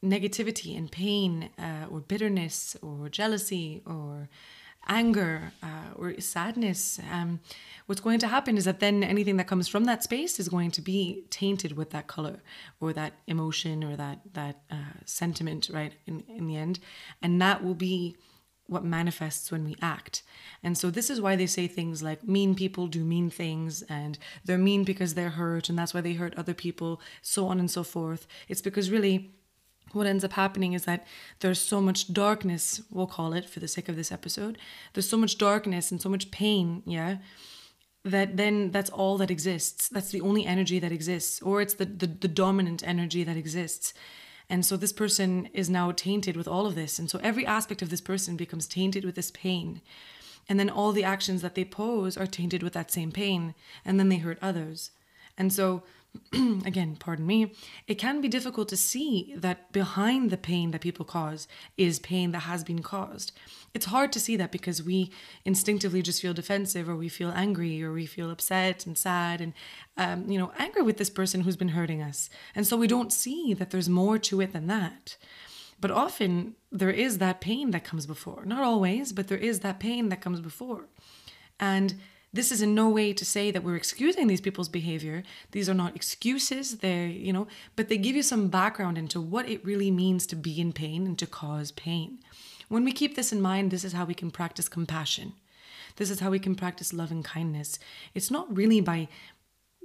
negativity 0.05 0.77
and 0.77 0.91
pain 0.91 1.51
uh, 1.59 1.87
or 1.91 2.01
bitterness 2.01 2.77
or 2.83 3.09
jealousy 3.09 3.83
or 3.87 4.29
anger 4.87 5.53
uh, 5.63 5.95
or 5.97 6.21
sadness, 6.21 7.01
um, 7.11 7.41
what's 7.87 8.01
going 8.01 8.19
to 8.19 8.29
happen 8.29 8.57
is 8.57 8.65
that 8.67 8.81
then 8.81 9.03
anything 9.03 9.39
that 9.39 9.47
comes 9.47 9.67
from 9.67 9.85
that 9.85 10.03
space 10.03 10.39
is 10.39 10.49
going 10.49 10.71
to 10.71 10.83
be 10.83 11.25
tainted 11.31 11.77
with 11.77 11.91
that 11.91 12.07
color 12.07 12.43
or 12.81 12.93
that 12.93 13.15
emotion 13.27 13.83
or 13.83 13.97
that 13.97 14.21
that 14.35 14.61
uh, 14.71 14.95
sentiment, 15.05 15.71
right? 15.73 15.95
In 16.07 16.23
in 16.29 16.47
the 16.47 16.57
end, 16.57 16.81
and 17.23 17.41
that 17.41 17.65
will 17.65 17.75
be 17.75 18.17
what 18.67 18.85
manifests 18.85 19.53
when 19.53 19.65
we 19.65 19.77
act. 19.83 20.23
And 20.63 20.77
so 20.79 20.91
this 20.91 21.11
is 21.11 21.21
why 21.21 21.37
they 21.37 21.47
say 21.47 21.67
things 21.67 22.03
like 22.03 22.27
mean 22.27 22.55
people 22.55 22.87
do 22.87 23.05
mean 23.05 23.31
things 23.31 23.83
and 23.83 24.19
they're 24.45 24.57
mean 24.57 24.85
because 24.85 25.15
they're 25.15 25.31
hurt 25.31 25.69
and 25.69 25.79
that's 25.79 25.93
why 25.93 26.01
they 26.01 26.15
hurt 26.15 26.35
other 26.37 26.55
people, 26.55 27.01
so 27.21 27.47
on 27.47 27.61
and 27.61 27.71
so 27.71 27.83
forth. 27.83 28.27
It's 28.49 28.63
because 28.63 28.91
really 28.91 29.35
what 29.93 30.07
ends 30.07 30.25
up 30.25 30.33
happening 30.33 30.73
is 30.73 30.85
that 30.87 31.07
there's 31.41 31.61
so 31.61 31.81
much 31.81 32.13
darkness, 32.13 32.83
we'll 32.91 33.07
call 33.07 33.33
it 33.33 33.49
for 33.49 33.61
the 33.61 33.69
sake 33.69 33.89
of 33.89 33.97
this 33.97 34.11
episode. 34.11 34.59
There's 34.93 35.09
so 35.09 35.17
much 35.17 35.39
darkness 35.39 35.91
and 35.91 36.01
so 36.01 36.09
much 36.09 36.31
pain, 36.31 36.83
yeah, 36.87 37.19
that 38.05 38.37
then 38.37 38.71
that's 38.71 38.91
all 38.91 39.17
that 39.19 39.31
exists. 39.31 39.89
That's 39.89 40.11
the 40.11 40.21
only 40.21 40.45
energy 40.45 40.79
that 40.79 40.93
exists, 40.93 41.41
or 41.41 41.61
it's 41.63 41.75
the, 41.75 41.87
the, 41.87 42.07
the 42.07 42.29
dominant 42.29 42.87
energy 42.87 43.25
that 43.25 43.37
exists. 43.37 43.95
And 44.51 44.65
so 44.65 44.77
this 44.77 44.93
person 44.93 45.49
is 45.53 45.71
now 45.71 45.91
tainted 45.93 46.37
with 46.37 46.47
all 46.49 46.67
of 46.67 46.75
this. 46.75 46.99
And 46.99 47.11
so 47.11 47.19
every 47.23 47.47
aspect 47.47 47.83
of 47.83 47.91
this 47.91 48.01
person 48.01 48.37
becomes 48.37 48.67
tainted 48.67 49.05
with 49.05 49.15
this 49.15 49.31
pain. 49.31 49.81
And 50.49 50.61
then 50.61 50.69
all 50.69 50.93
the 50.93 51.05
actions 51.05 51.41
that 51.43 51.55
they 51.55 51.65
pose 51.65 52.17
are 52.17 52.27
tainted 52.27 52.63
with 52.63 52.75
that 52.75 52.91
same 52.91 53.11
pain. 53.11 53.55
And 53.85 53.99
then 53.99 54.11
they 54.11 54.19
hurt 54.19 54.39
others. 54.43 54.91
And 55.39 55.53
so 55.53 55.83
again, 56.65 56.97
pardon 56.99 57.27
me, 57.27 57.53
it 57.87 57.97
can 57.97 58.21
be 58.21 58.29
difficult 58.29 58.69
to 58.69 58.77
see 58.77 59.35
that 59.37 59.73
behind 59.73 60.31
the 60.31 60.37
pain 60.37 60.71
that 60.71 60.81
people 60.81 61.05
cause 61.05 61.49
is 61.77 61.99
pain 61.99 62.33
that 62.33 62.41
has 62.41 62.65
been 62.65 62.83
caused. 62.83 63.33
It's 63.73 63.87
hard 63.87 64.13
to 64.13 64.21
see 64.21 64.37
that 64.37 64.53
because 64.53 64.83
we 64.83 65.11
instinctively 65.45 66.03
just 66.03 66.23
feel 66.23 66.33
defensive 66.35 66.89
or 66.89 66.97
we 66.97 67.09
feel 67.09 67.31
angry 67.31 67.83
or 67.83 67.93
we 67.93 68.07
feel 68.07 68.31
upset 68.31 68.87
and 68.87 68.97
sad 68.97 69.41
and, 69.41 69.53
um, 69.97 70.31
you 70.31 70.39
know, 70.39 70.53
angry 70.59 70.83
with 70.83 70.97
this 70.97 71.11
person 71.11 71.41
who's 71.41 71.57
been 71.57 71.69
hurting 71.69 72.03
us. 72.03 72.31
And 72.55 72.67
so 72.67 72.77
we 72.77 72.87
don't 72.87 73.13
see 73.13 73.55
that 73.55 73.71
there's 73.71 73.89
more 73.89 74.19
to 74.19 74.41
it 74.41 74.53
than 74.53 74.69
that. 74.69 75.17
But 75.81 75.91
often 75.91 76.55
there 76.71 76.91
is 76.91 77.19
that 77.19 77.41
pain 77.41 77.73
that 77.73 77.85
comes 77.85 78.07
before. 78.07 78.45
Not 78.45 78.63
always, 78.63 79.13
but 79.13 79.29
there 79.29 79.39
is 79.39 79.61
that 79.61 79.81
pain 79.81 80.09
that 80.09 80.21
comes 80.21 80.41
before. 80.41 80.87
And 81.59 81.95
this 82.35 82.51
is 82.51 82.61
in 82.61 82.75
no 82.75 82.89
way 82.89 83.13
to 83.13 83.25
say 83.25 83.53
that 83.53 83.63
we're 83.63 83.77
excusing 83.77 84.27
these 84.27 84.41
people's 84.41 84.69
behavior. 84.69 85.23
These 85.53 85.69
are 85.69 85.75
not 85.75 85.95
excuses. 85.95 86.79
They're, 86.79 87.07
you 87.07 87.33
know, 87.33 87.47
but 87.77 87.89
they 87.89 87.97
give 87.97 88.17
you 88.17 88.25
some 88.25 88.49
background 88.49 88.99
into 88.99 89.21
what 89.21 89.49
it 89.49 89.65
really 89.65 89.93
means 89.93 90.27
to 90.27 90.37
be 90.37 90.61
in 90.61 90.73
pain 90.73 91.07
and 91.07 91.17
to 91.21 91.27
cause 91.29 91.71
pain. 91.71 92.19
When 92.69 92.85
we 92.85 92.91
keep 92.91 93.15
this 93.15 93.33
in 93.33 93.41
mind, 93.41 93.71
this 93.71 93.85
is 93.85 93.93
how 93.93 94.05
we 94.05 94.15
can 94.15 94.33
practice 94.33 94.69
compassion. 94.69 95.35
This 95.97 96.11
is 96.11 96.19
how 96.19 96.31
we 96.31 96.41
can 96.41 96.57
practice 96.57 96.93
love 96.93 97.13
and 97.13 97.25
kindness. 97.25 97.79
It's 98.15 98.33
not 98.33 98.55
really 98.55 98.81
by 98.81 99.07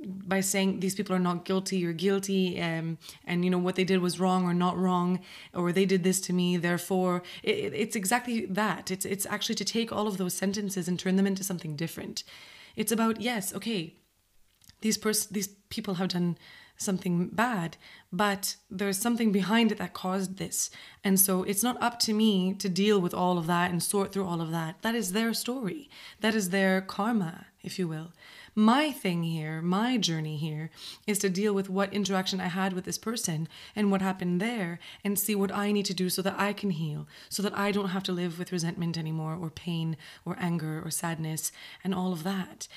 by 0.06 0.40
saying 0.40 0.80
these 0.80 0.96
people 0.96 1.16
are 1.16 1.20
not 1.20 1.46
guilty 1.46 1.86
or 1.86 1.92
guilty 1.92 2.62
um, 2.62 2.98
and 3.26 3.44
you 3.44 3.52
know 3.52 3.58
what 3.58 3.76
they 3.76 3.84
did 3.84 4.02
was 4.02 4.20
wrong 4.20 4.46
or 4.46 4.54
not 4.54 4.78
wrong 4.78 5.20
or 5.54 5.72
they 5.72 5.86
did 5.86 6.04
this 6.04 6.22
to 6.22 6.34
me 6.34 6.56
therefore 6.58 7.22
it, 7.44 7.74
it's 7.74 7.96
exactly 7.96 8.46
that. 8.46 8.92
It's 8.92 9.06
it's 9.06 9.26
actually 9.26 9.56
to 9.56 9.66
take 9.66 9.92
all 9.92 10.08
of 10.08 10.18
those 10.18 10.34
sentences 10.34 10.88
and 10.88 11.00
turn 11.00 11.16
them 11.16 11.28
into 11.28 11.44
something 11.44 11.76
different. 11.76 12.24
It's 12.76 12.92
about 12.92 13.22
yes 13.22 13.54
okay 13.54 13.96
these 14.82 14.98
pers- 14.98 15.28
these 15.28 15.50
people 15.70 15.96
have 15.96 16.10
done 16.10 16.38
something 16.80 17.28
bad 17.28 17.78
but 18.12 18.56
there's 18.72 18.98
something 18.98 19.32
behind 19.32 19.72
it 19.72 19.78
that 19.78 19.94
caused 19.94 20.38
this. 20.38 20.72
And 21.04 21.20
so 21.20 21.44
it's 21.44 21.62
not 21.62 21.82
up 21.82 22.00
to 22.00 22.14
me 22.14 22.54
to 22.56 22.68
deal 22.68 23.00
with 23.00 23.14
all 23.14 23.38
of 23.38 23.46
that 23.48 23.70
and 23.70 23.84
sort 23.84 24.12
through 24.12 24.26
all 24.26 24.42
of 24.42 24.52
that. 24.52 24.82
That 24.82 24.96
is 24.96 25.12
their 25.12 25.34
story. 25.34 25.90
That 26.22 26.34
is 26.34 26.50
their 26.50 26.82
karma 26.82 27.46
if 27.64 27.78
you 27.78 27.88
will. 27.88 28.12
My 28.56 28.92
thing 28.92 29.24
here, 29.24 29.62
my 29.62 29.98
journey 29.98 30.38
here, 30.38 30.70
is 31.06 31.20
to 31.20 31.30
deal 31.30 31.54
with 31.54 31.70
what 31.70 31.94
interaction 31.94 32.42
I 32.42 32.48
had 32.48 32.74
with 32.74 32.86
this 32.86 32.98
person 32.98 33.48
and 33.76 33.92
what 33.92 34.02
happened 34.02 34.42
there 34.42 34.80
and 35.04 35.20
see 35.20 35.36
what 35.36 35.54
I 35.54 35.72
need 35.72 35.86
to 35.86 35.94
do 35.94 36.10
so 36.10 36.22
that 36.24 36.40
I 36.40 36.54
can 36.54 36.72
heal, 36.72 37.08
so 37.30 37.44
that 37.44 37.58
I 37.58 37.72
don't 37.72 37.90
have 37.90 38.04
to 38.04 38.12
live 38.12 38.40
with 38.40 38.52
resentment 38.52 38.98
anymore 38.98 39.38
or 39.40 39.50
pain 39.50 39.98
or 40.26 40.36
anger 40.40 40.82
or 40.84 40.90
sadness 40.90 41.52
and 41.84 41.94
all 41.94 42.12
of 42.12 42.24
that. 42.24 42.68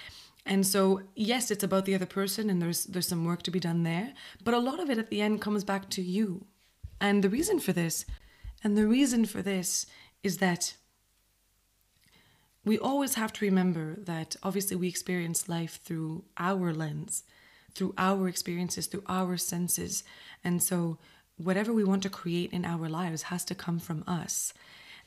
And 0.44 0.66
so, 0.66 1.02
yes, 1.14 1.50
it's 1.50 1.62
about 1.62 1.84
the 1.84 1.94
other 1.94 2.06
person 2.06 2.50
and 2.50 2.61
there's 2.61 2.84
there's 2.84 3.08
some 3.08 3.25
work 3.25 3.42
to 3.44 3.50
be 3.50 3.61
done 3.61 3.84
there, 3.84 4.12
but 4.42 4.54
a 4.54 4.58
lot 4.58 4.80
of 4.80 4.90
it 4.90 4.99
at 4.99 5.11
the 5.11 5.20
end 5.20 5.40
comes 5.40 5.64
back 5.64 5.88
to 5.90 6.02
you. 6.02 6.46
And 7.00 7.22
the 7.22 7.30
reason 7.30 7.61
for 7.61 7.72
this, 7.72 8.04
and 8.64 8.76
the 8.76 8.87
reason 8.87 9.25
for 9.25 9.42
this 9.42 9.87
is 10.22 10.38
that 10.38 10.76
we 12.64 12.78
always 12.78 13.14
have 13.14 13.32
to 13.34 13.44
remember 13.44 13.96
that 14.00 14.37
obviously 14.42 14.76
we 14.76 14.88
experience 14.88 15.49
life 15.49 15.80
through 15.82 16.25
our 16.37 16.72
lens, 16.72 17.25
through 17.75 17.94
our 17.99 18.28
experiences, 18.28 18.87
through 18.87 19.02
our 19.08 19.37
senses. 19.37 20.04
And 20.44 20.62
so, 20.62 20.99
whatever 21.37 21.72
we 21.72 21.82
want 21.84 22.02
to 22.04 22.11
create 22.11 22.52
in 22.52 22.64
our 22.64 22.88
lives 22.88 23.22
has 23.22 23.44
to 23.46 23.54
come 23.54 23.78
from 23.78 24.04
us. 24.06 24.52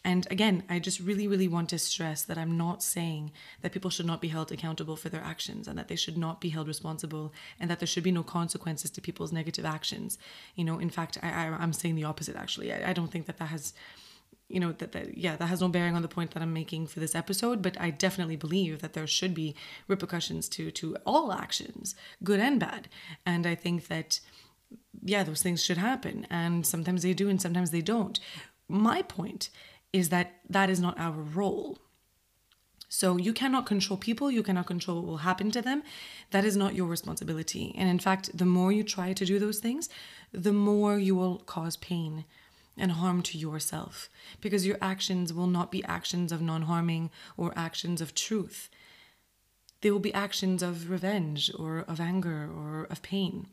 And 0.06 0.28
again, 0.30 0.62
I 0.70 0.78
just 0.78 1.00
really, 1.00 1.28
really 1.28 1.48
want 1.48 1.70
to 1.70 1.80
stress 1.80 2.22
that 2.22 2.38
I'm 2.38 2.56
not 2.56 2.84
saying 2.84 3.32
that 3.62 3.72
people 3.72 3.90
should 3.90 4.06
not 4.06 4.22
be 4.22 4.28
held 4.28 4.52
accountable 4.52 4.96
for 4.96 5.10
their 5.10 5.24
actions 5.24 5.68
and 5.68 5.80
that 5.80 5.88
they 5.88 5.96
should 5.96 6.16
not 6.16 6.40
be 6.40 6.50
held 6.50 6.68
responsible 6.68 7.34
and 7.60 7.72
that 7.72 7.80
there 7.80 7.88
should 7.88 8.04
be 8.04 8.12
no 8.12 8.22
consequences 8.22 8.92
to 8.92 9.02
people's 9.02 9.34
negative 9.34 9.66
actions. 9.66 10.20
You 10.54 10.64
know, 10.64 10.78
in 10.78 10.92
fact, 10.92 11.18
I, 11.24 11.30
I, 11.30 11.64
am 11.64 11.74
saying 11.74 11.96
the 11.96 12.04
opposite 12.04 12.36
actually. 12.36 12.72
I, 12.72 12.92
I 12.92 12.94
don't 12.94 13.12
think 13.12 13.26
that 13.26 13.38
that 13.38 13.48
has 13.48 13.74
you 14.48 14.60
know 14.60 14.74
that, 14.74 14.92
that 14.92 15.18
yeah 15.18 15.36
that 15.36 15.48
has 15.48 15.60
no 15.60 15.68
bearing 15.70 15.96
on 15.96 16.04
the 16.04 16.08
point 16.08 16.30
that 16.30 16.44
i'm 16.44 16.54
making 16.54 16.86
for 16.86 17.00
this 17.00 17.16
episode 17.16 17.64
but 17.64 17.76
i 17.82 17.90
definitely 17.90 18.36
believe 18.36 18.80
that 18.80 18.94
there 18.94 19.08
should 19.08 19.34
be 19.34 19.56
repercussions 19.88 20.48
to 20.48 20.70
to 20.70 20.96
all 21.04 21.34
actions 21.34 21.96
good 22.24 22.40
and 22.40 22.60
bad 22.60 22.88
and 23.26 23.48
i 23.48 23.56
think 23.56 23.88
that 23.88 24.20
yeah 25.02 25.24
those 25.24 25.42
things 25.42 25.64
should 25.64 25.80
happen 25.80 26.28
and 26.30 26.64
sometimes 26.64 27.02
they 27.02 27.12
do 27.12 27.28
and 27.28 27.42
sometimes 27.42 27.72
they 27.72 27.82
don't 27.82 28.20
my 28.68 29.02
point 29.02 29.50
is 30.00 30.10
that 30.10 30.28
that 30.50 30.70
is 30.70 30.80
not 30.80 31.00
our 31.00 31.20
role 31.42 31.80
so 32.96 33.18
you 33.18 33.34
cannot 33.34 33.66
control 33.66 33.98
people, 33.98 34.32
you 34.32 34.42
cannot 34.42 34.68
control 34.68 35.02
what 35.02 35.08
will 35.08 35.18
happen 35.18 35.52
to 35.52 35.62
them. 35.62 35.84
That 36.32 36.46
is 36.46 36.56
not 36.56 36.76
your 36.76 36.88
responsibility. 36.88 37.74
And 37.78 37.90
in 37.90 38.00
fact, 38.00 38.38
the 38.38 38.46
more 38.46 38.72
you 38.72 38.84
try 38.84 39.12
to 39.12 39.26
do 39.26 39.38
those 39.38 39.60
things, 39.60 39.90
the 40.32 40.54
more 40.54 40.98
you 40.98 41.14
will 41.14 41.40
cause 41.40 41.76
pain 41.76 42.24
and 42.78 42.94
harm 42.94 43.22
to 43.24 43.38
yourself 43.38 44.10
because 44.40 44.66
your 44.66 44.78
actions 44.82 45.34
will 45.34 45.48
not 45.48 45.72
be 45.72 45.84
actions 45.84 46.32
of 46.32 46.42
non 46.42 46.64
harming 46.64 47.10
or 47.36 47.52
actions 47.58 48.00
of 48.00 48.16
truth. 48.16 48.70
They 49.82 49.92
will 49.92 50.00
be 50.00 50.14
actions 50.14 50.64
of 50.64 50.90
revenge 50.90 51.52
or 51.58 51.80
of 51.80 52.00
anger 52.00 52.50
or 52.50 52.88
of 52.90 53.02
pain. 53.02 53.48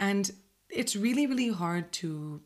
And 0.00 0.30
it's 0.70 0.96
really, 0.96 1.26
really 1.26 1.50
hard 1.50 1.92
to 2.00 2.40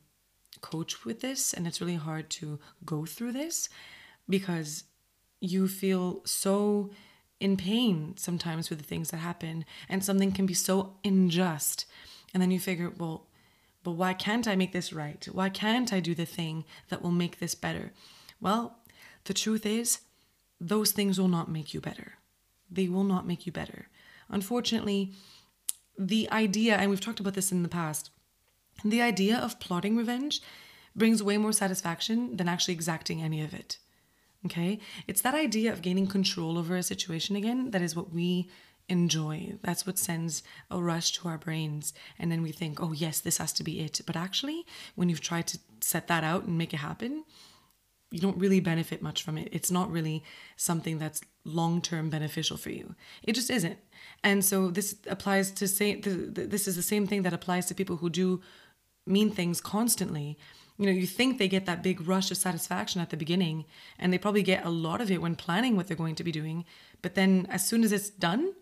coach 0.60 1.04
with 1.04 1.20
this 1.20 1.52
and 1.52 1.66
it's 1.66 1.80
really 1.80 1.96
hard 1.96 2.30
to 2.30 2.58
go 2.84 3.04
through 3.04 3.32
this 3.32 3.68
because 4.28 4.84
you 5.40 5.66
feel 5.68 6.22
so 6.24 6.90
in 7.40 7.56
pain 7.56 8.14
sometimes 8.16 8.68
with 8.68 8.78
the 8.78 8.84
things 8.84 9.10
that 9.10 9.18
happen 9.18 9.64
and 9.88 10.04
something 10.04 10.32
can 10.32 10.46
be 10.46 10.54
so 10.54 10.94
unjust 11.04 11.86
and 12.34 12.42
then 12.42 12.50
you 12.50 12.60
figure 12.60 12.92
well 12.98 13.26
but 13.82 13.92
why 13.92 14.12
can't 14.12 14.46
I 14.46 14.56
make 14.56 14.72
this 14.72 14.92
right? 14.92 15.26
Why 15.32 15.48
can't 15.48 15.92
I 15.92 16.00
do 16.00 16.14
the 16.14 16.26
thing 16.26 16.64
that 16.88 17.02
will 17.02 17.10
make 17.10 17.38
this 17.38 17.54
better? 17.54 17.92
Well, 18.40 18.78
the 19.24 19.34
truth 19.34 19.64
is, 19.64 20.00
those 20.60 20.92
things 20.92 21.18
will 21.18 21.28
not 21.28 21.50
make 21.50 21.72
you 21.72 21.80
better. 21.80 22.14
They 22.70 22.88
will 22.88 23.04
not 23.04 23.26
make 23.26 23.46
you 23.46 23.52
better. 23.52 23.88
Unfortunately, 24.28 25.12
the 25.98 26.30
idea, 26.30 26.76
and 26.76 26.90
we've 26.90 27.00
talked 27.00 27.20
about 27.20 27.34
this 27.34 27.52
in 27.52 27.62
the 27.62 27.68
past, 27.68 28.10
the 28.84 29.02
idea 29.02 29.36
of 29.36 29.60
plotting 29.60 29.96
revenge 29.96 30.40
brings 30.96 31.22
way 31.22 31.38
more 31.38 31.52
satisfaction 31.52 32.36
than 32.36 32.48
actually 32.48 32.74
exacting 32.74 33.22
any 33.22 33.42
of 33.42 33.54
it. 33.54 33.78
Okay? 34.46 34.80
It's 35.06 35.20
that 35.22 35.34
idea 35.34 35.72
of 35.72 35.82
gaining 35.82 36.06
control 36.06 36.58
over 36.58 36.76
a 36.76 36.82
situation 36.82 37.36
again 37.36 37.70
that 37.70 37.82
is 37.82 37.94
what 37.94 38.12
we 38.12 38.48
enjoy. 38.88 39.54
That's 39.62 39.86
what 39.86 39.98
sends 39.98 40.42
a 40.70 40.82
rush 40.82 41.12
to 41.12 41.28
our 41.28 41.38
brains. 41.38 41.94
And 42.18 42.30
then 42.30 42.42
we 42.42 42.50
think, 42.50 42.82
oh, 42.82 42.92
yes, 42.92 43.20
this 43.20 43.38
has 43.38 43.52
to 43.54 43.64
be 43.64 43.80
it. 43.80 44.00
But 44.04 44.16
actually, 44.16 44.66
when 44.96 45.08
you've 45.08 45.20
tried 45.20 45.46
to 45.48 45.58
set 45.80 46.08
that 46.08 46.24
out 46.24 46.44
and 46.44 46.58
make 46.58 46.74
it 46.74 46.78
happen, 46.78 47.24
you 48.10 48.18
don't 48.18 48.38
really 48.38 48.58
benefit 48.58 49.00
much 49.02 49.22
from 49.22 49.38
it. 49.38 49.48
It's 49.52 49.70
not 49.70 49.90
really 49.90 50.24
something 50.56 50.98
that's 50.98 51.20
long 51.44 51.80
term 51.80 52.10
beneficial 52.10 52.56
for 52.56 52.70
you. 52.70 52.96
It 53.22 53.34
just 53.34 53.50
isn't. 53.50 53.78
And 54.24 54.44
so 54.44 54.70
this 54.70 54.96
applies 55.06 55.52
to 55.52 55.68
say, 55.68 55.94
this 55.94 56.66
is 56.66 56.74
the 56.74 56.82
same 56.82 57.06
thing 57.06 57.22
that 57.22 57.32
applies 57.32 57.66
to 57.66 57.74
people 57.74 57.96
who 57.96 58.10
do 58.10 58.40
mean 59.06 59.30
things 59.30 59.60
constantly. 59.60 60.38
You 60.78 60.86
know, 60.86 60.92
you 60.92 61.06
think 61.06 61.38
they 61.38 61.48
get 61.48 61.66
that 61.66 61.82
big 61.82 62.06
rush 62.08 62.30
of 62.30 62.36
satisfaction 62.36 63.00
at 63.00 63.10
the 63.10 63.16
beginning, 63.16 63.66
and 63.98 64.12
they 64.12 64.18
probably 64.18 64.42
get 64.42 64.64
a 64.64 64.70
lot 64.70 65.00
of 65.00 65.10
it 65.10 65.20
when 65.20 65.36
planning 65.36 65.76
what 65.76 65.86
they're 65.86 65.96
going 65.96 66.14
to 66.14 66.24
be 66.24 66.32
doing. 66.32 66.64
But 67.02 67.14
then 67.14 67.46
as 67.50 67.66
soon 67.66 67.84
as 67.84 67.92
it's 67.92 68.08
done, 68.08 68.54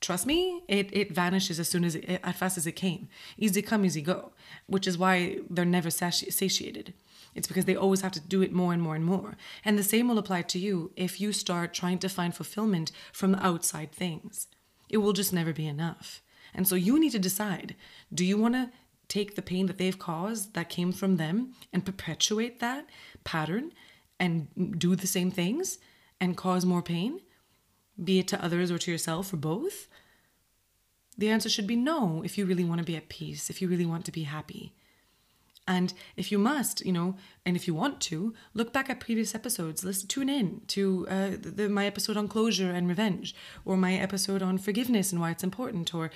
trust 0.00 0.26
me, 0.26 0.62
it, 0.68 0.88
it 0.92 1.12
vanishes 1.12 1.60
as 1.60 1.68
soon 1.68 1.84
as 1.84 1.94
it, 1.94 2.20
as 2.24 2.36
fast 2.36 2.58
as 2.58 2.66
it 2.66 2.72
came. 2.72 3.08
Easy 3.36 3.62
come, 3.62 3.84
easy 3.84 4.02
go, 4.02 4.32
which 4.66 4.86
is 4.86 4.98
why 4.98 5.38
they're 5.48 5.64
never 5.64 5.90
sati- 5.90 6.30
satiated. 6.30 6.94
It's 7.34 7.46
because 7.46 7.66
they 7.66 7.76
always 7.76 8.00
have 8.00 8.12
to 8.12 8.20
do 8.20 8.42
it 8.42 8.52
more 8.52 8.72
and 8.72 8.82
more 8.82 8.96
and 8.96 9.04
more. 9.04 9.36
And 9.64 9.78
the 9.78 9.84
same 9.84 10.08
will 10.08 10.18
apply 10.18 10.42
to 10.42 10.58
you 10.58 10.90
if 10.96 11.20
you 11.20 11.32
start 11.32 11.74
trying 11.74 11.98
to 12.00 12.08
find 12.08 12.34
fulfillment 12.34 12.90
from 13.12 13.36
outside 13.36 13.92
things. 13.92 14.48
It 14.88 14.98
will 14.98 15.12
just 15.12 15.32
never 15.32 15.52
be 15.52 15.66
enough. 15.66 16.22
And 16.54 16.66
so 16.66 16.74
you 16.74 16.98
need 16.98 17.12
to 17.12 17.18
decide 17.18 17.76
do 18.12 18.24
you 18.24 18.38
want 18.38 18.54
to 18.54 18.70
take 19.08 19.34
the 19.34 19.42
pain 19.42 19.66
that 19.66 19.78
they've 19.78 19.98
caused 19.98 20.54
that 20.54 20.68
came 20.68 20.92
from 20.92 21.16
them 21.16 21.54
and 21.72 21.84
perpetuate 21.84 22.60
that 22.60 22.86
pattern 23.24 23.72
and 24.20 24.78
do 24.78 24.94
the 24.94 25.06
same 25.06 25.30
things 25.30 25.78
and 26.20 26.36
cause 26.36 26.64
more 26.64 26.82
pain? 26.82 27.20
be 28.02 28.18
it 28.18 28.28
to 28.28 28.42
others 28.44 28.70
or 28.70 28.78
to 28.78 28.90
yourself 28.90 29.32
or 29.32 29.36
both? 29.36 29.88
The 31.16 31.28
answer 31.28 31.48
should 31.48 31.66
be 31.66 31.76
no 31.76 32.22
if 32.24 32.38
you 32.38 32.46
really 32.46 32.64
want 32.64 32.78
to 32.78 32.84
be 32.84 32.96
at 32.96 33.08
peace, 33.08 33.50
if 33.50 33.60
you 33.60 33.68
really 33.68 33.86
want 33.86 34.04
to 34.04 34.12
be 34.12 34.22
happy. 34.22 34.72
And 35.66 35.92
if 36.16 36.32
you 36.32 36.38
must, 36.38 36.86
you 36.86 36.92
know, 36.92 37.16
and 37.44 37.54
if 37.54 37.66
you 37.66 37.74
want 37.74 38.00
to, 38.02 38.32
look 38.54 38.72
back 38.72 38.88
at 38.88 39.00
previous 39.00 39.34
episodes. 39.34 39.84
Let's 39.84 40.02
tune 40.02 40.30
in 40.30 40.62
to 40.68 41.06
uh, 41.10 41.30
the, 41.30 41.50
the, 41.50 41.68
my 41.68 41.84
episode 41.84 42.16
on 42.16 42.26
closure 42.26 42.70
and 42.70 42.88
revenge, 42.88 43.34
or 43.66 43.76
my 43.76 43.94
episode 43.94 44.40
on 44.40 44.56
forgiveness 44.56 45.12
and 45.12 45.20
why 45.20 45.30
it's 45.30 45.44
important, 45.44 45.92
or 45.92 46.10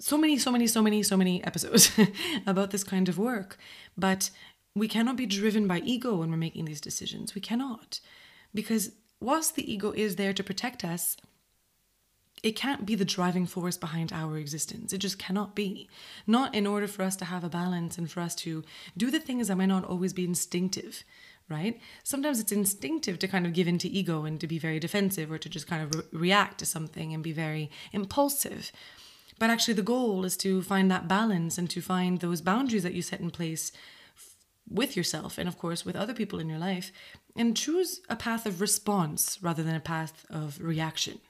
so 0.00 0.16
many, 0.16 0.38
so 0.38 0.50
many, 0.50 0.66
so 0.66 0.82
many, 0.82 1.02
so 1.02 1.16
many 1.16 1.44
episodes 1.44 1.92
about 2.46 2.70
this 2.70 2.82
kind 2.82 3.08
of 3.08 3.18
work. 3.18 3.58
But 3.96 4.30
we 4.74 4.88
cannot 4.88 5.16
be 5.16 5.26
driven 5.26 5.66
by 5.66 5.80
ego 5.80 6.16
when 6.16 6.30
we're 6.30 6.36
making 6.36 6.64
these 6.64 6.80
decisions. 6.80 7.34
We 7.34 7.40
cannot. 7.40 8.00
Because 8.54 8.92
whilst 9.20 9.54
the 9.54 9.70
ego 9.70 9.92
is 9.92 10.16
there 10.16 10.32
to 10.32 10.42
protect 10.42 10.84
us, 10.84 11.16
it 12.42 12.56
can't 12.56 12.86
be 12.86 12.94
the 12.94 13.04
driving 13.04 13.44
force 13.46 13.76
behind 13.76 14.12
our 14.12 14.38
existence. 14.38 14.94
It 14.94 14.98
just 14.98 15.18
cannot 15.18 15.54
be. 15.54 15.88
Not 16.26 16.54
in 16.54 16.66
order 16.66 16.86
for 16.86 17.02
us 17.02 17.16
to 17.16 17.26
have 17.26 17.44
a 17.44 17.50
balance 17.50 17.98
and 17.98 18.10
for 18.10 18.20
us 18.20 18.34
to 18.36 18.64
do 18.96 19.10
the 19.10 19.20
things 19.20 19.48
that 19.48 19.56
might 19.56 19.66
not 19.66 19.84
always 19.84 20.14
be 20.14 20.24
instinctive, 20.24 21.04
right? 21.50 21.78
Sometimes 22.02 22.40
it's 22.40 22.52
instinctive 22.52 23.18
to 23.18 23.28
kind 23.28 23.44
of 23.44 23.52
give 23.52 23.68
in 23.68 23.76
to 23.78 23.88
ego 23.90 24.24
and 24.24 24.40
to 24.40 24.46
be 24.46 24.58
very 24.58 24.80
defensive 24.80 25.30
or 25.30 25.36
to 25.36 25.50
just 25.50 25.66
kind 25.66 25.82
of 25.82 25.94
re- 25.94 26.02
react 26.12 26.58
to 26.58 26.66
something 26.66 27.12
and 27.12 27.22
be 27.22 27.32
very 27.32 27.70
impulsive. 27.92 28.72
But 29.40 29.48
actually, 29.48 29.74
the 29.74 29.82
goal 29.82 30.24
is 30.26 30.36
to 30.36 30.60
find 30.62 30.90
that 30.90 31.08
balance 31.08 31.56
and 31.56 31.68
to 31.70 31.80
find 31.80 32.20
those 32.20 32.42
boundaries 32.42 32.82
that 32.82 32.92
you 32.92 33.00
set 33.00 33.20
in 33.20 33.30
place 33.30 33.72
with 34.68 34.96
yourself 34.96 35.38
and, 35.38 35.48
of 35.48 35.58
course, 35.58 35.84
with 35.84 35.96
other 35.96 36.12
people 36.12 36.38
in 36.38 36.48
your 36.48 36.58
life 36.58 36.92
and 37.34 37.56
choose 37.56 38.02
a 38.10 38.16
path 38.16 38.44
of 38.44 38.60
response 38.60 39.38
rather 39.40 39.62
than 39.62 39.74
a 39.74 39.80
path 39.80 40.26
of 40.28 40.60
reaction 40.60 41.20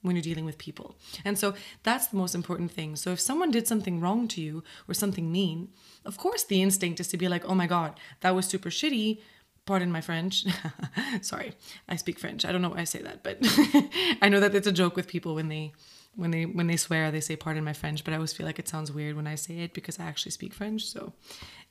when 0.00 0.16
you're 0.16 0.22
dealing 0.22 0.46
with 0.46 0.56
people. 0.56 0.96
And 1.22 1.38
so 1.38 1.52
that's 1.82 2.06
the 2.06 2.16
most 2.16 2.34
important 2.34 2.70
thing. 2.70 2.96
So 2.96 3.10
if 3.10 3.20
someone 3.20 3.50
did 3.50 3.68
something 3.68 4.00
wrong 4.00 4.26
to 4.28 4.40
you 4.40 4.64
or 4.88 4.94
something 4.94 5.30
mean, 5.30 5.68
of 6.06 6.16
course 6.16 6.42
the 6.42 6.62
instinct 6.62 7.00
is 7.00 7.08
to 7.08 7.18
be 7.18 7.28
like, 7.28 7.44
oh 7.44 7.54
my 7.54 7.66
God, 7.66 8.00
that 8.22 8.34
was 8.34 8.46
super 8.46 8.70
shitty. 8.70 9.20
Pardon 9.66 9.92
my 9.92 10.00
French. 10.00 10.46
Sorry, 11.20 11.52
I 11.86 11.96
speak 11.96 12.18
French. 12.18 12.46
I 12.46 12.50
don't 12.50 12.62
know 12.62 12.70
why 12.70 12.80
I 12.80 12.84
say 12.84 13.02
that, 13.02 13.22
but 13.22 13.36
I 14.22 14.30
know 14.30 14.40
that 14.40 14.54
it's 14.54 14.66
a 14.66 14.72
joke 14.72 14.96
with 14.96 15.06
people 15.06 15.34
when 15.34 15.48
they 15.48 15.72
when 16.16 16.30
they 16.30 16.44
when 16.44 16.66
they 16.66 16.76
swear 16.76 17.10
they 17.10 17.20
say 17.20 17.36
pardon 17.36 17.64
my 17.64 17.72
French, 17.72 18.04
but 18.04 18.12
I 18.12 18.16
always 18.16 18.32
feel 18.32 18.46
like 18.46 18.58
it 18.58 18.68
sounds 18.68 18.92
weird 18.92 19.16
when 19.16 19.26
I 19.26 19.34
say 19.34 19.58
it 19.58 19.74
because 19.74 19.98
I 19.98 20.04
actually 20.04 20.32
speak 20.32 20.52
French. 20.52 20.86
So 20.86 21.12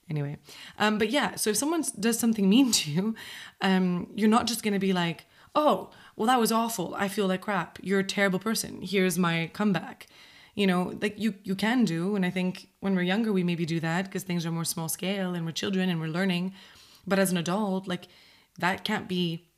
anyway. 0.10 0.38
Um, 0.77 0.98
but 0.98 1.10
yeah 1.10 1.36
so 1.36 1.51
if 1.51 1.58
someone 1.58 1.84
does 2.00 2.19
something 2.19 2.50
mean 2.55 2.72
to 2.72 2.91
you 2.91 3.15
um, 3.62 4.08
you're 4.15 4.29
not 4.29 4.48
just 4.48 4.63
going 4.63 4.74
to 4.74 4.79
be 4.79 4.93
like 4.93 5.25
oh 5.55 5.91
well 6.15 6.27
that 6.27 6.39
was 6.39 6.51
awful. 6.51 6.96
I 6.96 7.08
feel 7.08 7.27
like 7.27 7.41
crap. 7.41 7.79
You're 7.81 8.00
a 8.00 8.03
terrible 8.03 8.39
person. 8.39 8.81
Here's 8.81 9.17
my 9.17 9.50
comeback. 9.53 10.08
You 10.55 10.67
know 10.67 10.93
like 11.01 11.17
you 11.17 11.36
you 11.43 11.55
can 11.55 11.86
do 11.86 12.17
and 12.17 12.25
i 12.25 12.29
think 12.29 12.67
when 12.81 12.93
we're 12.93 13.03
younger 13.03 13.31
we 13.31 13.43
maybe 13.43 13.65
do 13.65 13.79
that 13.79 14.05
because 14.05 14.24
things 14.24 14.46
are 14.46 14.51
more 14.51 14.65
small 14.65 14.89
scale 14.89 15.34
and 15.34 15.46
we're 15.46 15.53
children 15.53 15.89
and 15.89 16.00
we're 16.00 16.08
learning. 16.08 16.53
But 17.08 17.19
as 17.19 17.31
an 17.31 17.38
adult 17.38 17.88
like 17.88 18.08
that 18.58 18.84
can't 18.84 19.08
be 19.08 19.49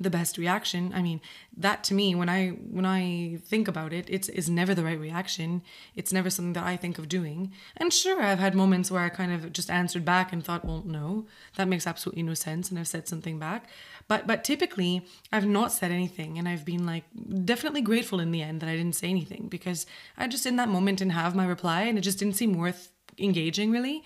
the 0.00 0.10
best 0.10 0.38
reaction. 0.38 0.92
I 0.94 1.02
mean 1.02 1.20
that 1.56 1.84
to 1.84 1.94
me 1.94 2.14
when 2.14 2.30
i 2.30 2.48
when 2.48 2.86
i 2.86 3.38
think 3.44 3.68
about 3.68 3.92
it 3.92 4.06
it's 4.08 4.30
is 4.30 4.48
never 4.48 4.74
the 4.74 4.82
right 4.82 4.98
reaction. 4.98 5.62
It's 5.94 6.12
never 6.12 6.30
something 6.30 6.54
that 6.54 6.64
i 6.64 6.76
think 6.76 6.98
of 6.98 7.08
doing. 7.08 7.52
And 7.76 7.92
sure 7.92 8.22
i've 8.22 8.38
had 8.38 8.54
moments 8.54 8.90
where 8.90 9.02
i 9.02 9.10
kind 9.10 9.30
of 9.30 9.52
just 9.52 9.70
answered 9.70 10.04
back 10.04 10.32
and 10.32 10.42
thought 10.42 10.64
well 10.64 10.82
no 10.86 11.26
that 11.56 11.68
makes 11.68 11.86
absolutely 11.86 12.22
no 12.22 12.34
sense 12.34 12.70
and 12.70 12.78
i've 12.78 12.88
said 12.88 13.06
something 13.06 13.38
back. 13.38 13.68
But 14.08 14.26
but 14.26 14.42
typically 14.42 15.06
i've 15.32 15.46
not 15.46 15.70
said 15.70 15.92
anything 15.92 16.38
and 16.38 16.48
i've 16.48 16.64
been 16.64 16.86
like 16.86 17.04
definitely 17.44 17.82
grateful 17.82 18.20
in 18.20 18.30
the 18.30 18.42
end 18.42 18.60
that 18.60 18.70
i 18.70 18.76
didn't 18.76 18.96
say 18.96 19.08
anything 19.08 19.48
because 19.50 19.84
i 20.16 20.26
just 20.26 20.46
in 20.46 20.56
that 20.56 20.70
moment 20.70 20.98
didn't 20.98 21.12
have 21.12 21.34
my 21.34 21.46
reply 21.46 21.82
and 21.82 21.98
it 21.98 22.00
just 22.00 22.18
didn't 22.18 22.36
seem 22.36 22.54
worth 22.54 22.90
engaging 23.18 23.70
really. 23.70 24.02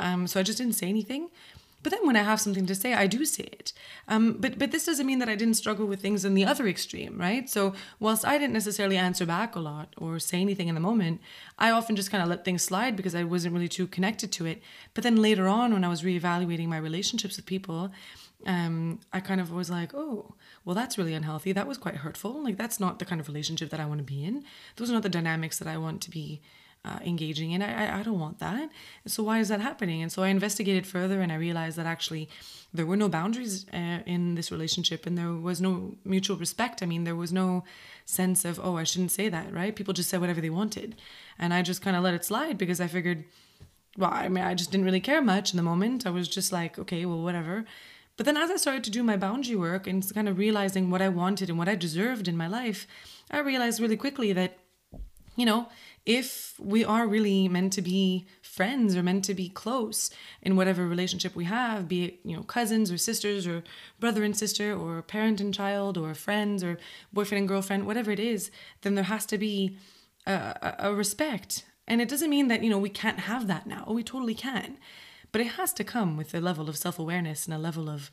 Um, 0.00 0.26
so 0.26 0.38
i 0.38 0.42
just 0.44 0.58
didn't 0.58 0.74
say 0.74 0.88
anything 0.88 1.30
but 1.82 1.92
then 1.92 2.06
when 2.06 2.16
I 2.16 2.22
have 2.22 2.40
something 2.40 2.66
to 2.66 2.74
say, 2.74 2.92
I 2.92 3.06
do 3.06 3.24
say 3.24 3.44
it. 3.44 3.72
Um, 4.08 4.36
but 4.38 4.58
but 4.58 4.72
this 4.72 4.86
doesn't 4.86 5.06
mean 5.06 5.20
that 5.20 5.28
I 5.28 5.36
didn't 5.36 5.54
struggle 5.54 5.86
with 5.86 6.00
things 6.00 6.24
in 6.24 6.34
the 6.34 6.44
other 6.44 6.66
extreme, 6.66 7.18
right? 7.18 7.48
So 7.48 7.74
whilst 8.00 8.26
I 8.26 8.36
didn't 8.38 8.54
necessarily 8.54 8.96
answer 8.96 9.26
back 9.26 9.54
a 9.54 9.60
lot 9.60 9.94
or 9.96 10.18
say 10.18 10.40
anything 10.40 10.68
in 10.68 10.74
the 10.74 10.80
moment, 10.80 11.20
I 11.58 11.70
often 11.70 11.96
just 11.96 12.10
kind 12.10 12.22
of 12.22 12.28
let 12.28 12.44
things 12.44 12.62
slide 12.62 12.96
because 12.96 13.14
I 13.14 13.24
wasn't 13.24 13.54
really 13.54 13.68
too 13.68 13.86
connected 13.86 14.32
to 14.32 14.46
it. 14.46 14.60
But 14.94 15.04
then 15.04 15.16
later 15.16 15.46
on, 15.46 15.72
when 15.72 15.84
I 15.84 15.88
was 15.88 16.02
reevaluating 16.02 16.66
my 16.66 16.78
relationships 16.78 17.36
with 17.36 17.46
people, 17.46 17.92
um, 18.46 19.00
I 19.12 19.20
kind 19.20 19.40
of 19.40 19.52
was 19.52 19.70
like, 19.70 19.94
oh, 19.94 20.34
well, 20.64 20.74
that's 20.74 20.98
really 20.98 21.14
unhealthy. 21.14 21.52
That 21.52 21.66
was 21.66 21.78
quite 21.78 21.96
hurtful. 21.96 22.42
Like 22.42 22.56
that's 22.56 22.80
not 22.80 22.98
the 22.98 23.04
kind 23.04 23.20
of 23.20 23.28
relationship 23.28 23.70
that 23.70 23.80
I 23.80 23.86
want 23.86 23.98
to 23.98 24.04
be 24.04 24.24
in. 24.24 24.44
Those 24.76 24.90
are 24.90 24.94
not 24.94 25.02
the 25.02 25.08
dynamics 25.08 25.58
that 25.58 25.68
I 25.68 25.76
want 25.76 26.02
to 26.02 26.10
be 26.10 26.40
uh, 26.84 26.98
engaging 27.04 27.52
in. 27.52 27.62
I, 27.62 28.00
I 28.00 28.02
don't 28.02 28.18
want 28.18 28.38
that. 28.38 28.70
So 29.06 29.22
why 29.22 29.40
is 29.40 29.48
that 29.48 29.60
happening? 29.60 30.02
And 30.02 30.10
so 30.10 30.22
I 30.22 30.28
investigated 30.28 30.86
further 30.86 31.20
and 31.20 31.30
I 31.30 31.36
realized 31.36 31.76
that 31.76 31.86
actually 31.86 32.28
there 32.72 32.86
were 32.86 32.96
no 32.96 33.08
boundaries 33.08 33.66
uh, 33.72 34.00
in 34.06 34.34
this 34.34 34.52
relationship 34.52 35.06
and 35.06 35.16
there 35.16 35.32
was 35.32 35.60
no 35.60 35.96
mutual 36.04 36.36
respect. 36.36 36.82
I 36.82 36.86
mean, 36.86 37.04
there 37.04 37.16
was 37.16 37.32
no 37.32 37.64
sense 38.04 38.44
of, 38.44 38.60
oh, 38.62 38.76
I 38.76 38.84
shouldn't 38.84 39.12
say 39.12 39.28
that, 39.28 39.52
right? 39.52 39.74
People 39.74 39.94
just 39.94 40.10
said 40.10 40.20
whatever 40.20 40.40
they 40.40 40.50
wanted. 40.50 40.96
And 41.38 41.52
I 41.54 41.62
just 41.62 41.82
kind 41.82 41.96
of 41.96 42.02
let 42.02 42.14
it 42.14 42.24
slide 42.24 42.58
because 42.58 42.80
I 42.80 42.86
figured, 42.86 43.24
well, 43.96 44.10
I 44.12 44.28
mean, 44.28 44.44
I 44.44 44.54
just 44.54 44.70
didn't 44.70 44.86
really 44.86 45.00
care 45.00 45.22
much 45.22 45.52
in 45.52 45.56
the 45.56 45.62
moment. 45.62 46.06
I 46.06 46.10
was 46.10 46.28
just 46.28 46.52
like, 46.52 46.78
okay, 46.78 47.04
well, 47.04 47.22
whatever. 47.22 47.64
But 48.16 48.26
then 48.26 48.36
as 48.36 48.50
I 48.50 48.56
started 48.56 48.84
to 48.84 48.90
do 48.90 49.02
my 49.02 49.16
boundary 49.16 49.56
work 49.56 49.86
and 49.86 50.04
kind 50.12 50.28
of 50.28 50.38
realizing 50.38 50.90
what 50.90 51.00
I 51.00 51.08
wanted 51.08 51.48
and 51.48 51.56
what 51.56 51.68
I 51.68 51.76
deserved 51.76 52.28
in 52.28 52.36
my 52.36 52.48
life, 52.48 52.86
I 53.30 53.38
realized 53.38 53.80
really 53.80 53.96
quickly 53.96 54.32
that, 54.32 54.58
you 55.36 55.46
know, 55.46 55.68
if 56.08 56.58
we 56.58 56.84
are 56.84 57.06
really 57.06 57.48
meant 57.48 57.72
to 57.74 57.82
be 57.82 58.26
friends 58.40 58.96
or 58.96 59.02
meant 59.02 59.24
to 59.26 59.34
be 59.34 59.48
close 59.48 60.10
in 60.42 60.56
whatever 60.56 60.86
relationship 60.86 61.36
we 61.36 61.44
have 61.44 61.86
be 61.86 62.04
it 62.06 62.18
you 62.24 62.34
know 62.34 62.42
cousins 62.42 62.90
or 62.90 62.96
sisters 62.96 63.46
or 63.46 63.62
brother 64.00 64.24
and 64.24 64.36
sister 64.36 64.74
or 64.74 65.02
parent 65.02 65.40
and 65.40 65.52
child 65.52 65.98
or 65.98 66.14
friends 66.14 66.64
or 66.64 66.78
boyfriend 67.12 67.40
and 67.42 67.48
girlfriend 67.48 67.86
whatever 67.86 68.10
it 68.10 68.18
is 68.18 68.50
then 68.82 68.94
there 68.94 69.04
has 69.04 69.26
to 69.26 69.36
be 69.36 69.76
a, 70.28 70.74
a 70.78 70.94
respect. 70.94 71.64
And 71.86 72.00
it 72.00 72.08
doesn't 72.08 72.30
mean 72.30 72.48
that 72.48 72.62
you 72.62 72.70
know 72.70 72.78
we 72.78 72.90
can't 72.90 73.20
have 73.20 73.46
that 73.46 73.66
now. 73.66 73.84
We 73.88 74.02
totally 74.02 74.34
can. 74.34 74.78
But 75.32 75.40
it 75.40 75.52
has 75.58 75.72
to 75.74 75.84
come 75.84 76.16
with 76.16 76.34
a 76.34 76.40
level 76.40 76.68
of 76.68 76.76
self-awareness 76.76 77.46
and 77.46 77.54
a 77.54 77.58
level 77.58 77.90
of, 77.90 78.10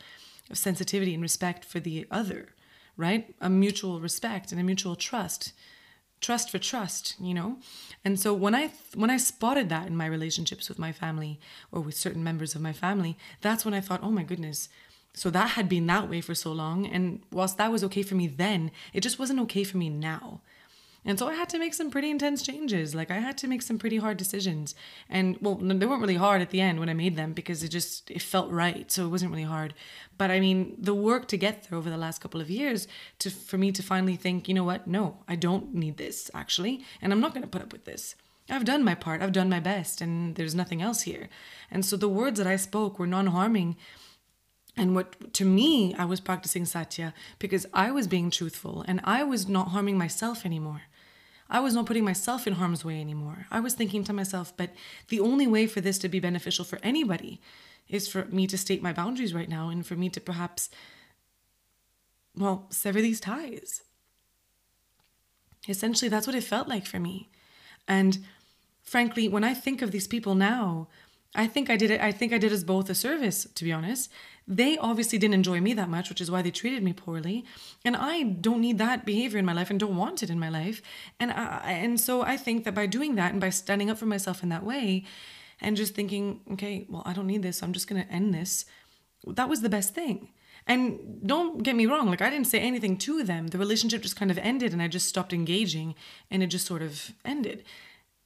of 0.49 0.57
sensitivity 0.57 1.13
and 1.13 1.23
respect 1.23 1.63
for 1.63 1.79
the 1.79 2.07
other 2.09 2.49
right? 2.97 3.35
A 3.41 3.49
mutual 3.49 3.99
respect 3.99 4.53
and 4.53 4.61
a 4.61 4.63
mutual 4.63 4.95
trust 4.95 5.51
trust 6.21 6.49
for 6.49 6.57
trust 6.57 7.15
you 7.19 7.33
know? 7.33 7.57
And 8.03 8.19
so 8.19 8.33
when 8.33 8.55
i 8.55 8.71
when 8.93 9.09
i 9.09 9.17
spotted 9.17 9.69
that 9.69 9.87
in 9.87 9.95
my 9.95 10.05
relationships 10.05 10.69
with 10.69 10.79
my 10.79 10.91
family 10.91 11.39
or 11.71 11.81
with 11.81 11.95
certain 11.95 12.23
members 12.23 12.55
of 12.55 12.61
my 12.61 12.73
family 12.73 13.17
that's 13.41 13.65
when 13.65 13.73
i 13.73 13.81
thought 13.81 14.03
oh 14.03 14.11
my 14.11 14.23
goodness. 14.23 14.69
So 15.13 15.29
that 15.29 15.51
had 15.51 15.69
been 15.69 15.87
that 15.87 16.09
way 16.09 16.19
for 16.19 16.35
so 16.35 16.51
long. 16.51 16.85
And 16.85 17.21
whilst 17.31 17.57
that 17.57 17.71
was 17.71 17.85
okay 17.85 18.03
for 18.03 18.15
me 18.15 18.27
then 18.27 18.71
it 18.93 19.01
just 19.01 19.19
wasn't 19.19 19.39
okay 19.41 19.63
for 19.63 19.77
me 19.77 19.89
now 19.89 20.41
and 21.05 21.19
so 21.19 21.27
I 21.27 21.35
had 21.35 21.49
to 21.49 21.59
make 21.59 21.75
some 21.75 21.91
pretty 21.91 22.09
intense 22.09 22.41
changes. 22.41 22.95
Like 22.95 23.11
I 23.11 23.19
had 23.19 23.37
to 23.39 23.47
make 23.47 23.61
some 23.61 23.77
pretty 23.77 23.97
hard 23.97 24.17
decisions. 24.17 24.73
And 25.07 25.37
well, 25.39 25.55
they 25.55 25.85
weren't 25.85 26.01
really 26.01 26.15
hard 26.15 26.41
at 26.41 26.49
the 26.49 26.61
end 26.61 26.79
when 26.79 26.89
I 26.89 26.93
made 26.93 27.15
them 27.15 27.33
because 27.33 27.63
it 27.63 27.69
just 27.69 28.09
it 28.09 28.23
felt 28.23 28.49
right. 28.49 28.91
So 28.91 29.05
it 29.05 29.09
wasn't 29.09 29.31
really 29.31 29.43
hard. 29.43 29.75
But 30.17 30.31
I 30.31 30.39
mean, 30.39 30.75
the 30.79 30.95
work 30.95 31.27
to 31.27 31.37
get 31.37 31.67
there 31.69 31.77
over 31.77 31.91
the 31.91 31.97
last 31.97 32.21
couple 32.21 32.41
of 32.41 32.49
years 32.49 32.87
to 33.19 33.29
for 33.29 33.59
me 33.59 33.71
to 33.71 33.83
finally 33.83 34.15
think, 34.15 34.47
you 34.47 34.55
know 34.55 34.63
what? 34.63 34.87
No, 34.87 35.17
I 35.27 35.35
don't 35.35 35.75
need 35.75 35.97
this 35.97 36.31
actually, 36.33 36.83
and 37.01 37.13
I'm 37.13 37.21
not 37.21 37.33
going 37.33 37.43
to 37.43 37.49
put 37.49 37.61
up 37.61 37.71
with 37.71 37.85
this. 37.85 38.15
I've 38.49 38.65
done 38.65 38.83
my 38.83 38.95
part. 38.95 39.21
I've 39.21 39.31
done 39.31 39.49
my 39.49 39.59
best 39.59 40.01
and 40.01 40.35
there's 40.35 40.53
nothing 40.53 40.81
else 40.81 41.01
here. 41.01 41.29
And 41.71 41.83
so 41.83 41.97
the 41.97 42.09
words 42.09 42.37
that 42.37 42.47
I 42.47 42.57
spoke 42.57 42.99
were 42.99 43.07
non-harming. 43.07 43.75
And 44.77 44.93
what 44.93 45.33
to 45.33 45.45
me, 45.45 45.95
I 45.95 46.05
was 46.05 46.19
practicing 46.19 46.65
Satya 46.65 47.13
because 47.39 47.65
I 47.73 47.91
was 47.91 48.07
being 48.07 48.29
truthful 48.29 48.83
and 48.87 49.01
I 49.03 49.23
was 49.23 49.47
not 49.47 49.69
harming 49.69 49.97
myself 49.97 50.45
anymore. 50.45 50.83
I 51.49 51.59
was 51.59 51.75
not 51.75 51.85
putting 51.85 52.03
myself 52.03 52.47
in 52.47 52.53
harm's 52.53 52.83
way 52.83 52.99
anymore. 52.99 53.45
I 53.51 53.59
was 53.59 53.73
thinking 53.73 54.03
to 54.05 54.13
myself, 54.13 54.55
but 54.57 54.71
the 55.09 55.19
only 55.19 55.45
way 55.45 55.67
for 55.67 55.81
this 55.81 55.99
to 55.99 56.09
be 56.09 56.19
beneficial 56.19 56.65
for 56.65 56.79
anybody 56.81 57.39
is 57.87 58.07
for 58.07 58.25
me 58.25 58.47
to 58.47 58.57
state 58.57 58.81
my 58.81 58.93
boundaries 58.93 59.33
right 59.33 59.49
now 59.49 59.69
and 59.69 59.85
for 59.85 59.95
me 59.95 60.09
to 60.09 60.19
perhaps, 60.19 60.69
well, 62.35 62.65
sever 62.71 63.01
these 63.01 63.19
ties. 63.19 63.83
Essentially, 65.67 66.09
that's 66.09 66.27
what 66.27 66.35
it 66.35 66.43
felt 66.43 66.67
like 66.67 66.85
for 66.85 66.99
me. 66.99 67.29
And 67.87 68.25
frankly, 68.81 69.27
when 69.27 69.43
I 69.43 69.53
think 69.53 69.81
of 69.81 69.91
these 69.91 70.07
people 70.07 70.33
now, 70.33 70.87
I 71.35 71.47
think 71.47 71.69
I 71.69 71.75
did 71.75 71.91
it. 71.91 72.01
I 72.01 72.11
think 72.11 72.33
I 72.33 72.37
did 72.37 72.53
us 72.53 72.63
both 72.63 72.89
a 72.89 72.95
service, 72.95 73.45
to 73.55 73.63
be 73.63 73.71
honest. 73.71 74.09
They 74.47 74.77
obviously 74.77 75.17
didn't 75.17 75.33
enjoy 75.33 75.59
me 75.59 75.73
that 75.73 75.89
much, 75.89 76.09
which 76.09 76.21
is 76.21 76.29
why 76.29 76.41
they 76.43 76.51
treated 76.51 76.83
me 76.83 76.93
poorly. 76.93 77.45
And 77.83 77.95
I 77.95 78.23
don't 78.23 78.61
need 78.61 78.77
that 78.77 79.05
behavior 79.05 79.39
in 79.39 79.45
my 79.45 79.53
life 79.53 79.71
and 79.71 79.79
don't 79.79 79.97
want 79.97 80.21
it 80.21 80.29
in 80.29 80.39
my 80.39 80.49
life. 80.49 80.81
And 81.19 81.31
I, 81.31 81.71
and 81.71 81.99
so 81.99 82.21
I 82.21 82.37
think 82.37 82.63
that 82.63 82.75
by 82.75 82.85
doing 82.85 83.15
that 83.15 83.31
and 83.31 83.41
by 83.41 83.49
standing 83.49 83.89
up 83.89 83.97
for 83.97 84.05
myself 84.05 84.43
in 84.43 84.49
that 84.49 84.63
way, 84.63 85.03
and 85.61 85.77
just 85.77 85.95
thinking, 85.95 86.41
okay, 86.53 86.85
well, 86.89 87.03
I 87.05 87.13
don't 87.13 87.27
need 87.27 87.43
this. 87.43 87.59
So 87.59 87.65
I'm 87.65 87.73
just 87.73 87.87
gonna 87.87 88.05
end 88.09 88.33
this. 88.33 88.65
That 89.25 89.49
was 89.49 89.61
the 89.61 89.69
best 89.69 89.93
thing. 89.95 90.29
And 90.67 91.21
don't 91.25 91.61
get 91.63 91.75
me 91.75 91.85
wrong, 91.85 92.09
like 92.09 92.21
I 92.21 92.29
didn't 92.29 92.47
say 92.47 92.59
anything 92.59 92.97
to 92.99 93.23
them. 93.23 93.47
The 93.47 93.57
relationship 93.57 94.01
just 94.01 94.15
kind 94.15 94.31
of 94.31 94.37
ended 94.39 94.73
and 94.73 94.81
I 94.81 94.87
just 94.87 95.07
stopped 95.07 95.31
engaging 95.31 95.95
and 96.31 96.41
it 96.41 96.47
just 96.47 96.65
sort 96.65 96.81
of 96.81 97.13
ended. 97.23 97.63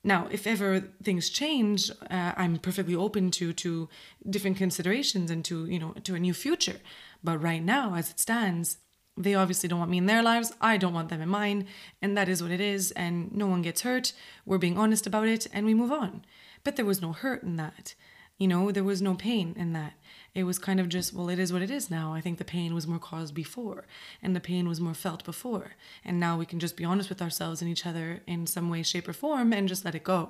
Now, 0.04 0.28
if 0.32 0.48
ever 0.48 0.80
things 1.04 1.30
change, 1.30 1.92
uh, 2.10 2.32
I'm 2.38 2.58
perfectly 2.58 2.96
open 2.96 3.32
to 3.32 3.52
to 3.54 3.90
different 4.30 4.58
considerations 4.58 5.30
and 5.30 5.44
to, 5.46 5.66
you 5.66 5.80
know, 5.80 5.92
to 6.04 6.16
a 6.16 6.20
new 6.20 6.34
future. 6.34 6.80
But 7.24 7.42
right 7.42 7.64
now, 7.64 7.96
as 7.96 8.10
it 8.10 8.20
stands, 8.20 8.78
they 9.18 9.36
obviously 9.36 9.68
don't 9.68 9.80
want 9.80 9.92
me 9.92 9.98
in 9.98 10.06
their 10.06 10.24
lives. 10.24 10.54
I 10.62 10.78
don't 10.78 10.94
want 10.94 11.10
them 11.10 11.22
in 11.22 11.28
mine. 11.28 11.68
And 12.02 12.18
that 12.18 12.30
is 12.30 12.42
what 12.42 12.52
it 12.52 12.62
is. 12.62 12.92
And 12.92 13.32
no 13.34 13.48
one 13.48 13.62
gets 13.62 13.82
hurt. 13.82 14.14
We're 14.46 14.58
being 14.58 14.78
honest 14.78 15.06
about 15.06 15.28
it 15.28 15.46
and 15.52 15.66
we 15.66 15.74
move 15.74 15.92
on. 15.92 16.24
But 16.64 16.78
there 16.78 16.86
was 16.86 17.02
no 17.02 17.12
hurt 17.12 17.44
in 17.44 17.58
that. 17.58 17.96
You 18.38 18.48
know, 18.48 18.72
there 18.72 18.86
was 18.86 19.02
no 19.02 19.16
pain 19.16 19.54
in 19.58 19.74
that. 19.74 19.94
It 20.40 20.46
was 20.46 20.58
kind 20.58 20.80
of 20.80 20.88
just, 20.88 21.14
well, 21.14 21.30
it 21.30 21.38
is 21.38 21.52
what 21.52 21.62
it 21.62 21.70
is 21.70 21.92
now. 21.92 22.14
I 22.14 22.22
think 22.22 22.38
the 22.38 22.46
pain 22.46 22.74
was 22.74 22.88
more 22.88 22.98
caused 22.98 23.36
before, 23.36 23.86
and 24.24 24.34
the 24.34 24.40
pain 24.40 24.70
was 24.70 24.80
more 24.80 24.94
felt 24.94 25.26
before. 25.26 25.76
And 26.06 26.20
now 26.20 26.38
we 26.38 26.46
can 26.46 26.60
just 26.60 26.78
be 26.78 26.86
honest 26.86 27.10
with 27.10 27.22
ourselves 27.22 27.62
and 27.62 27.70
each 27.70 27.86
other 27.86 28.22
in 28.26 28.48
some 28.48 28.70
way, 28.70 28.82
shape, 28.82 29.08
or 29.10 29.14
form 29.14 29.52
and 29.52 29.68
just 29.68 29.84
let 29.84 29.96
it 29.96 30.04
go. 30.04 30.30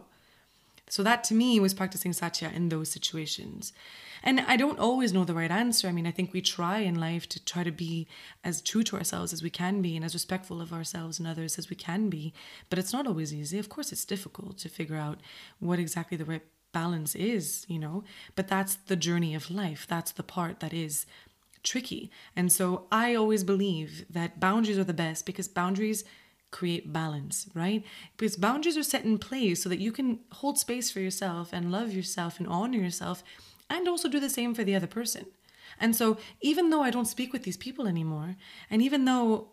So 0.89 1.03
that 1.03 1.23
to 1.25 1.35
me 1.35 1.59
was 1.59 1.75
practicing 1.75 2.13
satya 2.13 2.51
in 2.53 2.69
those 2.69 2.89
situations. 2.89 3.71
And 4.23 4.39
I 4.41 4.57
don't 4.57 4.79
always 4.79 5.13
know 5.13 5.23
the 5.23 5.35
right 5.35 5.51
answer. 5.51 5.87
I 5.87 5.91
mean, 5.91 6.07
I 6.07 6.11
think 6.11 6.33
we 6.33 6.41
try 6.41 6.79
in 6.79 6.99
life 6.99 7.29
to 7.29 7.45
try 7.45 7.63
to 7.63 7.71
be 7.71 8.07
as 8.43 8.59
true 8.59 8.83
to 8.83 8.97
ourselves 8.97 9.31
as 9.31 9.43
we 9.43 9.51
can 9.51 9.81
be 9.83 9.95
and 9.95 10.03
as 10.03 10.15
respectful 10.15 10.59
of 10.59 10.73
ourselves 10.73 11.19
and 11.19 11.27
others 11.27 11.59
as 11.59 11.69
we 11.69 11.75
can 11.75 12.09
be. 12.09 12.33
But 12.69 12.79
it's 12.79 12.91
not 12.91 13.05
always 13.05 13.33
easy. 13.33 13.59
Of 13.59 13.69
course, 13.69 13.91
it's 13.91 14.03
difficult 14.03 14.57
to 14.57 14.69
figure 14.69 14.97
out 14.97 15.19
what 15.59 15.77
exactly 15.77 16.17
the 16.17 16.25
right 16.25 16.43
balance 16.71 17.15
is, 17.15 17.65
you 17.67 17.79
know, 17.79 18.03
but 18.35 18.47
that's 18.47 18.75
the 18.75 18.95
journey 18.95 19.33
of 19.35 19.51
life. 19.51 19.85
That's 19.87 20.11
the 20.11 20.23
part 20.23 20.59
that 20.59 20.73
is 20.73 21.05
tricky. 21.63 22.11
And 22.35 22.51
so 22.51 22.85
I 22.91 23.15
always 23.15 23.43
believe 23.43 24.05
that 24.09 24.39
boundaries 24.39 24.77
are 24.77 24.83
the 24.83 24.93
best 24.93 25.25
because 25.25 25.47
boundaries 25.47 26.03
create 26.51 26.91
balance, 26.91 27.47
right? 27.53 27.83
Because 28.17 28.35
boundaries 28.35 28.77
are 28.77 28.83
set 28.83 29.05
in 29.05 29.17
place 29.17 29.61
so 29.63 29.69
that 29.69 29.79
you 29.79 29.91
can 29.91 30.19
hold 30.31 30.57
space 30.57 30.89
for 30.91 30.99
yourself 30.99 31.49
and 31.53 31.71
love 31.71 31.93
yourself 31.93 32.39
and 32.39 32.47
honor 32.47 32.77
yourself 32.77 33.23
and 33.69 33.87
also 33.87 34.09
do 34.09 34.19
the 34.19 34.29
same 34.29 34.53
for 34.55 34.63
the 34.63 34.75
other 34.75 34.87
person. 34.87 35.25
And 35.79 35.95
so 35.95 36.17
even 36.41 36.69
though 36.69 36.81
I 36.81 36.89
don't 36.89 37.05
speak 37.05 37.31
with 37.31 37.43
these 37.43 37.57
people 37.57 37.87
anymore, 37.87 38.35
and 38.69 38.81
even 38.81 39.05
though, 39.05 39.49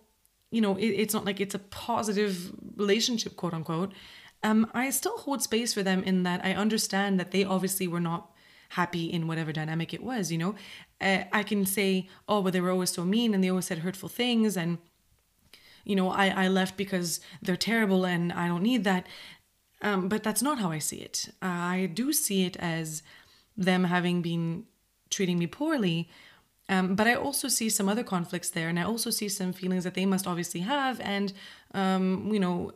you 0.50 0.60
know, 0.60 0.76
it, 0.76 0.86
it's 0.86 1.14
not 1.14 1.24
like 1.24 1.40
it's 1.40 1.54
a 1.54 1.58
positive 1.58 2.52
relationship, 2.76 3.36
quote 3.36 3.52
unquote, 3.52 3.92
um, 4.42 4.70
I 4.74 4.90
still 4.90 5.18
hold 5.18 5.42
space 5.42 5.74
for 5.74 5.82
them 5.82 6.02
in 6.02 6.22
that 6.24 6.44
I 6.44 6.52
understand 6.52 7.18
that 7.18 7.30
they 7.30 7.44
obviously 7.44 7.88
were 7.88 8.00
not 8.00 8.30
happy 8.70 9.06
in 9.06 9.26
whatever 9.26 9.52
dynamic 9.52 9.94
it 9.94 10.02
was, 10.02 10.30
you 10.32 10.38
know. 10.38 10.54
Uh, 11.00 11.24
I 11.32 11.42
can 11.42 11.66
say, 11.66 12.08
oh, 12.28 12.42
but 12.42 12.52
they 12.52 12.60
were 12.60 12.70
always 12.70 12.90
so 12.90 13.04
mean 13.04 13.34
and 13.34 13.42
they 13.42 13.48
always 13.48 13.66
said 13.66 13.78
hurtful 13.78 14.08
things 14.08 14.56
and, 14.56 14.78
you 15.84 15.94
know, 15.94 16.10
I, 16.10 16.44
I 16.44 16.48
left 16.48 16.76
because 16.76 17.20
they're 17.40 17.56
terrible 17.56 18.04
and 18.04 18.32
I 18.32 18.48
don't 18.48 18.62
need 18.62 18.84
that. 18.84 19.06
Um, 19.82 20.08
but 20.08 20.22
that's 20.22 20.42
not 20.42 20.58
how 20.58 20.70
I 20.70 20.78
see 20.78 20.96
it. 20.96 21.28
I 21.42 21.90
do 21.92 22.12
see 22.12 22.44
it 22.44 22.56
as 22.56 23.02
them 23.56 23.84
having 23.84 24.22
been 24.22 24.64
treating 25.10 25.38
me 25.38 25.46
poorly. 25.46 26.08
Um, 26.68 26.96
but 26.96 27.06
I 27.06 27.14
also 27.14 27.48
see 27.48 27.68
some 27.68 27.88
other 27.88 28.02
conflicts 28.02 28.50
there, 28.50 28.68
and 28.68 28.78
I 28.78 28.82
also 28.82 29.10
see 29.10 29.28
some 29.28 29.52
feelings 29.52 29.84
that 29.84 29.94
they 29.94 30.04
must 30.04 30.26
obviously 30.26 30.60
have, 30.60 31.00
and 31.00 31.32
um, 31.74 32.28
you 32.32 32.40
know, 32.40 32.72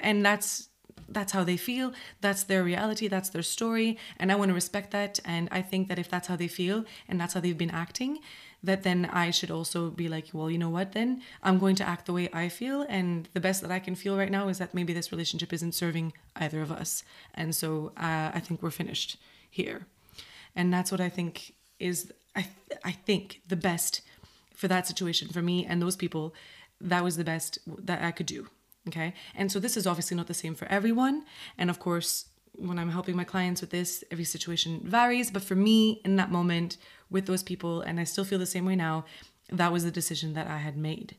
and 0.00 0.24
that's 0.24 0.70
that's 1.08 1.32
how 1.32 1.44
they 1.44 1.56
feel 1.56 1.92
that's 2.20 2.44
their 2.44 2.62
reality 2.62 3.08
that's 3.08 3.30
their 3.30 3.42
story 3.42 3.96
and 4.18 4.32
i 4.32 4.34
want 4.34 4.48
to 4.48 4.54
respect 4.54 4.90
that 4.90 5.20
and 5.24 5.48
i 5.50 5.60
think 5.60 5.88
that 5.88 5.98
if 5.98 6.08
that's 6.08 6.28
how 6.28 6.36
they 6.36 6.48
feel 6.48 6.84
and 7.08 7.20
that's 7.20 7.34
how 7.34 7.40
they've 7.40 7.58
been 7.58 7.70
acting 7.70 8.18
that 8.62 8.82
then 8.82 9.04
i 9.12 9.30
should 9.30 9.50
also 9.50 9.90
be 9.90 10.08
like 10.08 10.28
well 10.32 10.50
you 10.50 10.58
know 10.58 10.70
what 10.70 10.92
then? 10.92 11.22
I'm 11.42 11.58
going 11.58 11.76
to 11.76 11.88
act 11.88 12.06
the 12.06 12.12
way 12.12 12.28
i 12.32 12.48
feel 12.48 12.86
and 12.88 13.28
the 13.34 13.40
best 13.40 13.60
that 13.62 13.70
i 13.70 13.78
can 13.78 13.94
feel 13.94 14.16
right 14.16 14.30
now 14.30 14.48
is 14.48 14.58
that 14.58 14.74
maybe 14.74 14.92
this 14.92 15.12
relationship 15.12 15.52
isn't 15.52 15.72
serving 15.72 16.12
either 16.36 16.62
of 16.62 16.72
us. 16.72 17.04
And 17.34 17.54
so 17.54 17.92
uh, 17.96 18.30
i 18.34 18.40
think 18.40 18.62
we're 18.62 18.70
finished 18.70 19.16
here. 19.50 19.86
And 20.56 20.72
that's 20.72 20.90
what 20.90 21.00
i 21.00 21.08
think 21.08 21.54
is 21.78 22.12
i 22.34 22.42
th- 22.42 22.80
i 22.84 22.92
think 22.92 23.42
the 23.48 23.56
best 23.56 24.00
for 24.54 24.68
that 24.68 24.86
situation 24.86 25.28
for 25.28 25.42
me 25.42 25.66
and 25.66 25.80
those 25.80 25.96
people. 25.96 26.34
That 26.80 27.04
was 27.04 27.16
the 27.16 27.24
best 27.24 27.58
that 27.66 28.02
i 28.02 28.10
could 28.10 28.26
do 28.26 28.48
Okay. 28.88 29.14
And 29.34 29.50
so 29.50 29.58
this 29.58 29.76
is 29.76 29.86
obviously 29.86 30.16
not 30.16 30.26
the 30.26 30.34
same 30.34 30.54
for 30.54 30.66
everyone. 30.66 31.24
And 31.56 31.70
of 31.70 31.78
course, 31.78 32.26
when 32.56 32.78
I'm 32.78 32.90
helping 32.90 33.16
my 33.16 33.24
clients 33.24 33.60
with 33.60 33.70
this, 33.70 34.04
every 34.10 34.24
situation 34.24 34.80
varies. 34.84 35.30
But 35.30 35.42
for 35.42 35.54
me, 35.54 36.00
in 36.04 36.16
that 36.16 36.30
moment 36.30 36.76
with 37.10 37.26
those 37.26 37.42
people, 37.42 37.80
and 37.80 37.98
I 37.98 38.04
still 38.04 38.24
feel 38.24 38.38
the 38.38 38.46
same 38.46 38.66
way 38.66 38.76
now, 38.76 39.04
that 39.50 39.72
was 39.72 39.84
the 39.84 39.90
decision 39.90 40.34
that 40.34 40.46
I 40.46 40.58
had 40.58 40.76
made. 40.76 41.16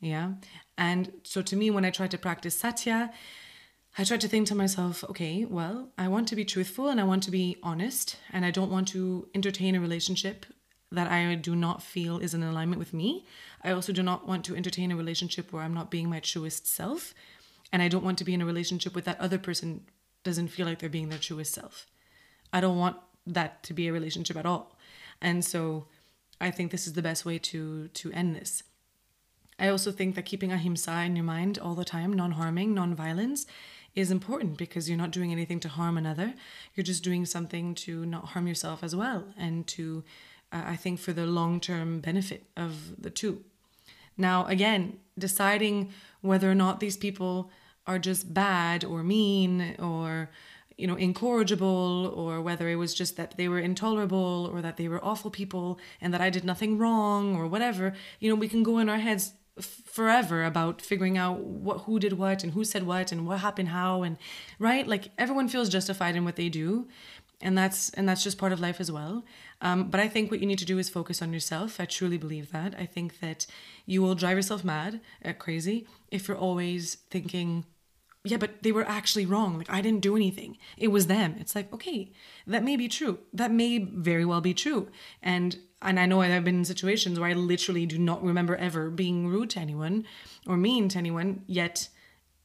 Yeah. 0.00 0.34
And 0.76 1.12
so 1.24 1.42
to 1.42 1.56
me, 1.56 1.70
when 1.70 1.84
I 1.84 1.90
tried 1.90 2.10
to 2.12 2.18
practice 2.18 2.58
Satya, 2.58 3.10
I 3.96 4.04
tried 4.04 4.20
to 4.20 4.28
think 4.28 4.46
to 4.48 4.54
myself, 4.54 5.02
okay, 5.04 5.44
well, 5.44 5.88
I 5.98 6.06
want 6.08 6.28
to 6.28 6.36
be 6.36 6.44
truthful 6.44 6.88
and 6.88 7.00
I 7.00 7.04
want 7.04 7.24
to 7.24 7.32
be 7.32 7.56
honest, 7.62 8.16
and 8.32 8.44
I 8.44 8.52
don't 8.52 8.70
want 8.70 8.86
to 8.88 9.28
entertain 9.34 9.74
a 9.74 9.80
relationship 9.80 10.46
that 10.90 11.10
I 11.10 11.34
do 11.34 11.54
not 11.54 11.82
feel 11.82 12.18
is 12.18 12.34
in 12.34 12.42
alignment 12.42 12.78
with 12.78 12.94
me. 12.94 13.26
I 13.62 13.72
also 13.72 13.92
do 13.92 14.02
not 14.02 14.26
want 14.26 14.44
to 14.46 14.56
entertain 14.56 14.90
a 14.90 14.96
relationship 14.96 15.52
where 15.52 15.62
I'm 15.62 15.74
not 15.74 15.90
being 15.90 16.08
my 16.08 16.20
truest 16.20 16.66
self. 16.66 17.14
And 17.72 17.82
I 17.82 17.88
don't 17.88 18.04
want 18.04 18.18
to 18.18 18.24
be 18.24 18.34
in 18.34 18.40
a 18.40 18.46
relationship 18.46 18.94
with 18.94 19.04
that 19.04 19.20
other 19.20 19.38
person 19.38 19.82
doesn't 20.24 20.48
feel 20.48 20.66
like 20.66 20.78
they're 20.78 20.88
being 20.88 21.10
their 21.10 21.18
truest 21.18 21.52
self. 21.54 21.86
I 22.52 22.60
don't 22.60 22.78
want 22.78 22.96
that 23.26 23.62
to 23.64 23.74
be 23.74 23.88
a 23.88 23.92
relationship 23.92 24.36
at 24.36 24.46
all. 24.46 24.78
And 25.20 25.44
so 25.44 25.86
I 26.40 26.50
think 26.50 26.70
this 26.70 26.86
is 26.86 26.94
the 26.94 27.02
best 27.02 27.24
way 27.24 27.38
to 27.38 27.88
to 27.88 28.12
end 28.12 28.34
this. 28.34 28.62
I 29.58 29.68
also 29.68 29.90
think 29.90 30.14
that 30.14 30.24
keeping 30.24 30.52
ahimsa 30.52 31.02
in 31.02 31.16
your 31.16 31.24
mind 31.24 31.58
all 31.58 31.74
the 31.74 31.84
time, 31.84 32.12
non-harming, 32.12 32.74
non-violence, 32.74 33.44
is 33.94 34.12
important 34.12 34.56
because 34.56 34.88
you're 34.88 34.96
not 34.96 35.10
doing 35.10 35.32
anything 35.32 35.58
to 35.60 35.68
harm 35.68 35.98
another. 35.98 36.34
You're 36.74 36.84
just 36.84 37.02
doing 37.02 37.26
something 37.26 37.74
to 37.76 38.06
not 38.06 38.26
harm 38.26 38.46
yourself 38.46 38.84
as 38.84 38.94
well 38.94 39.24
and 39.36 39.66
to 39.68 40.04
uh, 40.52 40.62
I 40.66 40.76
think, 40.76 40.98
for 41.00 41.12
the 41.12 41.26
long 41.26 41.60
term 41.60 42.00
benefit 42.00 42.44
of 42.56 43.00
the 43.00 43.10
two. 43.10 43.44
Now, 44.16 44.46
again, 44.46 44.98
deciding 45.18 45.92
whether 46.20 46.50
or 46.50 46.54
not 46.54 46.80
these 46.80 46.96
people 46.96 47.50
are 47.86 47.98
just 47.98 48.34
bad 48.34 48.84
or 48.84 49.02
mean 49.02 49.76
or 49.78 50.30
you 50.76 50.86
know 50.86 50.94
incorrigible 50.94 52.12
or 52.14 52.40
whether 52.40 52.68
it 52.68 52.76
was 52.76 52.94
just 52.94 53.16
that 53.16 53.36
they 53.36 53.48
were 53.48 53.58
intolerable 53.58 54.48
or 54.52 54.60
that 54.62 54.76
they 54.76 54.88
were 54.88 55.04
awful 55.04 55.30
people 55.30 55.78
and 56.00 56.14
that 56.14 56.20
I 56.20 56.30
did 56.30 56.44
nothing 56.44 56.78
wrong 56.78 57.34
or 57.34 57.46
whatever 57.46 57.94
you 58.20 58.28
know 58.28 58.36
we 58.36 58.48
can 58.48 58.62
go 58.62 58.78
in 58.78 58.88
our 58.88 58.98
heads 58.98 59.32
forever 59.60 60.44
about 60.44 60.80
figuring 60.80 61.18
out 61.18 61.40
what 61.40 61.78
who 61.78 61.98
did 61.98 62.12
what 62.12 62.44
and 62.44 62.52
who 62.52 62.64
said 62.64 62.84
what 62.84 63.10
and 63.10 63.26
what 63.26 63.40
happened 63.40 63.70
how 63.70 64.02
and 64.02 64.16
right 64.58 64.86
like 64.86 65.10
everyone 65.18 65.48
feels 65.48 65.68
justified 65.68 66.14
in 66.14 66.24
what 66.24 66.36
they 66.36 66.48
do 66.48 66.86
and 67.40 67.56
that's 67.56 67.90
and 67.90 68.08
that's 68.08 68.24
just 68.24 68.38
part 68.38 68.52
of 68.52 68.60
life 68.60 68.80
as 68.80 68.90
well. 68.90 69.24
Um, 69.60 69.90
but 69.90 70.00
i 70.00 70.08
think 70.08 70.30
what 70.30 70.40
you 70.40 70.46
need 70.46 70.58
to 70.58 70.64
do 70.64 70.78
is 70.78 70.88
focus 70.88 71.22
on 71.22 71.32
yourself. 71.32 71.80
I 71.80 71.84
truly 71.84 72.18
believe 72.18 72.52
that. 72.52 72.74
I 72.78 72.86
think 72.86 73.20
that 73.20 73.46
you 73.86 74.02
will 74.02 74.14
drive 74.14 74.36
yourself 74.36 74.64
mad 74.64 75.00
crazy 75.38 75.86
if 76.10 76.28
you're 76.28 76.36
always 76.36 76.96
thinking 77.10 77.64
yeah 78.24 78.36
but 78.36 78.62
they 78.62 78.72
were 78.72 78.86
actually 78.86 79.26
wrong. 79.26 79.58
Like 79.58 79.70
i 79.70 79.80
didn't 79.80 80.00
do 80.00 80.16
anything. 80.16 80.58
It 80.76 80.88
was 80.88 81.06
them. 81.06 81.36
It's 81.38 81.54
like 81.54 81.72
okay 81.72 82.12
that 82.46 82.64
may 82.64 82.76
be 82.76 82.88
true. 82.88 83.18
That 83.32 83.52
may 83.52 83.78
very 83.78 84.24
well 84.24 84.40
be 84.40 84.54
true. 84.54 84.88
And 85.22 85.56
and 85.80 86.00
i 86.00 86.06
know 86.06 86.20
i've 86.20 86.42
been 86.44 86.56
in 86.56 86.64
situations 86.64 87.20
where 87.20 87.30
i 87.30 87.32
literally 87.32 87.86
do 87.86 87.98
not 87.98 88.20
remember 88.22 88.56
ever 88.56 88.90
being 88.90 89.28
rude 89.28 89.50
to 89.50 89.60
anyone 89.60 90.04
or 90.44 90.56
mean 90.56 90.88
to 90.88 90.98
anyone 90.98 91.42
yet 91.46 91.88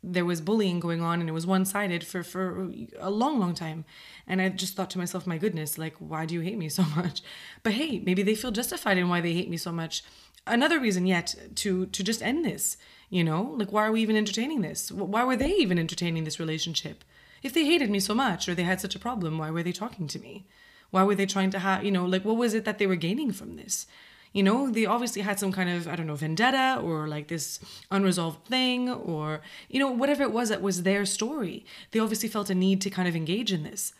there 0.04 0.26
was 0.26 0.42
bullying 0.42 0.80
going 0.80 1.02
on 1.02 1.22
and 1.22 1.30
it 1.30 1.34
was 1.34 1.48
one-sided 1.48 2.06
for 2.06 2.24
for 2.24 2.70
a 3.00 3.10
long 3.10 3.40
long 3.40 3.54
time. 3.56 3.86
And 4.28 4.42
i 4.42 4.50
just 4.50 4.76
thought 4.76 4.90
to 4.92 4.98
myself 4.98 5.26
my 5.26 5.38
goodness 5.38 5.78
like 5.78 5.96
why 5.98 6.26
do 6.26 6.34
you 6.34 6.42
hate 6.42 6.58
me 6.58 6.70
so 6.70 6.84
much? 6.96 7.22
But 7.64 7.74
hey 7.74 8.00
maybe 8.06 8.24
they 8.24 8.36
feel 8.36 8.52
justified 8.52 8.98
in 8.98 9.10
why 9.10 9.22
they 9.22 9.34
hate 9.34 9.50
me 9.50 9.58
so 9.58 9.72
much. 9.72 10.04
Another 10.46 10.80
reason 10.80 11.06
yet 11.06 11.36
to 11.56 11.86
to 11.88 12.04
just 12.04 12.22
end 12.22 12.44
this 12.44 12.78
you 13.10 13.24
know? 13.24 13.54
Like 13.58 13.72
why 13.72 13.86
are 13.86 13.92
we 13.92 14.02
even 14.02 14.18
entertaining 14.18 14.62
this? 14.62 14.92
Why 14.92 15.24
were 15.24 15.38
they 15.38 15.52
even 15.52 15.78
entertaining 15.80 16.24
this 16.24 16.40
relationship? 16.40 17.04
If 17.44 17.54
they 17.54 17.66
hated 17.66 17.90
me 17.92 18.00
so 18.00 18.16
much 18.16 18.50
or 18.50 18.56
they 18.56 18.64
had 18.64 18.82
such 18.82 18.96
a 18.96 19.00
problem 19.00 19.38
why 19.38 19.52
were 19.52 19.64
they 19.64 19.72
talking 19.72 20.08
to 20.08 20.20
me? 20.20 20.46
Why 20.92 21.04
were 21.04 21.16
they 21.16 21.26
trying 21.26 21.52
to 21.52 21.60
have 21.60 21.84
you 21.86 21.92
know 21.92 22.06
like 22.06 22.26
what 22.26 22.38
was 22.38 22.54
it 22.54 22.66
that 22.66 22.78
they 22.78 22.88
were 22.88 22.96
gaining 23.08 23.32
from 23.32 23.56
this 23.56 23.88
You 24.34 24.44
know, 24.44 24.70
they 24.70 24.86
obviously 24.86 25.22
had 25.22 25.40
some 25.40 25.52
kind 25.52 25.70
of, 25.70 25.88
I 25.88 25.96
don't 25.96 26.08
know, 26.08 26.16
vendetta 26.16 26.80
or 26.84 27.08
like 27.08 27.28
this 27.28 27.60
unresolved 27.92 28.46
thing 28.48 28.90
or, 28.90 29.42
you 29.70 29.80
know, 29.80 29.92
whatever 29.92 30.24
it 30.24 30.32
was 30.32 30.50
that 30.50 30.62
was 30.62 30.84
their 30.84 31.06
story. 31.06 31.66
They 31.92 32.00
obviously 32.00 32.30
felt 32.30 32.50
a 32.50 32.56
need 32.56 32.82
to 32.82 32.90
kind 32.90 33.08
of 33.08 33.16
engage 33.16 33.54
in 33.54 33.64
this. 33.64 33.94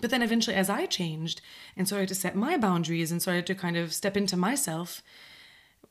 But 0.00 0.10
then 0.10 0.22
eventually, 0.22 0.56
as 0.56 0.70
I 0.70 0.86
changed 0.86 1.42
and 1.76 1.86
started 1.86 2.08
to 2.08 2.14
set 2.14 2.34
my 2.34 2.56
boundaries 2.56 3.12
and 3.12 3.20
started 3.20 3.46
to 3.46 3.54
kind 3.54 3.76
of 3.76 3.92
step 3.92 4.16
into 4.16 4.36
myself, 4.36 5.02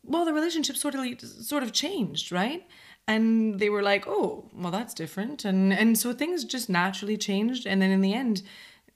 well, 0.03 0.25
the 0.25 0.33
relationship 0.33 0.75
sort 0.75 0.95
of 0.95 1.21
sort 1.21 1.63
of 1.63 1.71
changed, 1.71 2.31
right? 2.31 2.67
And 3.07 3.59
they 3.59 3.69
were 3.69 3.83
like, 3.83 4.05
"Oh, 4.07 4.49
well, 4.53 4.71
that's 4.71 4.93
different," 4.93 5.45
and 5.45 5.71
and 5.71 5.97
so 5.97 6.13
things 6.13 6.43
just 6.43 6.69
naturally 6.69 7.17
changed. 7.17 7.67
And 7.67 7.81
then 7.81 7.91
in 7.91 8.01
the 8.01 8.13
end, 8.13 8.41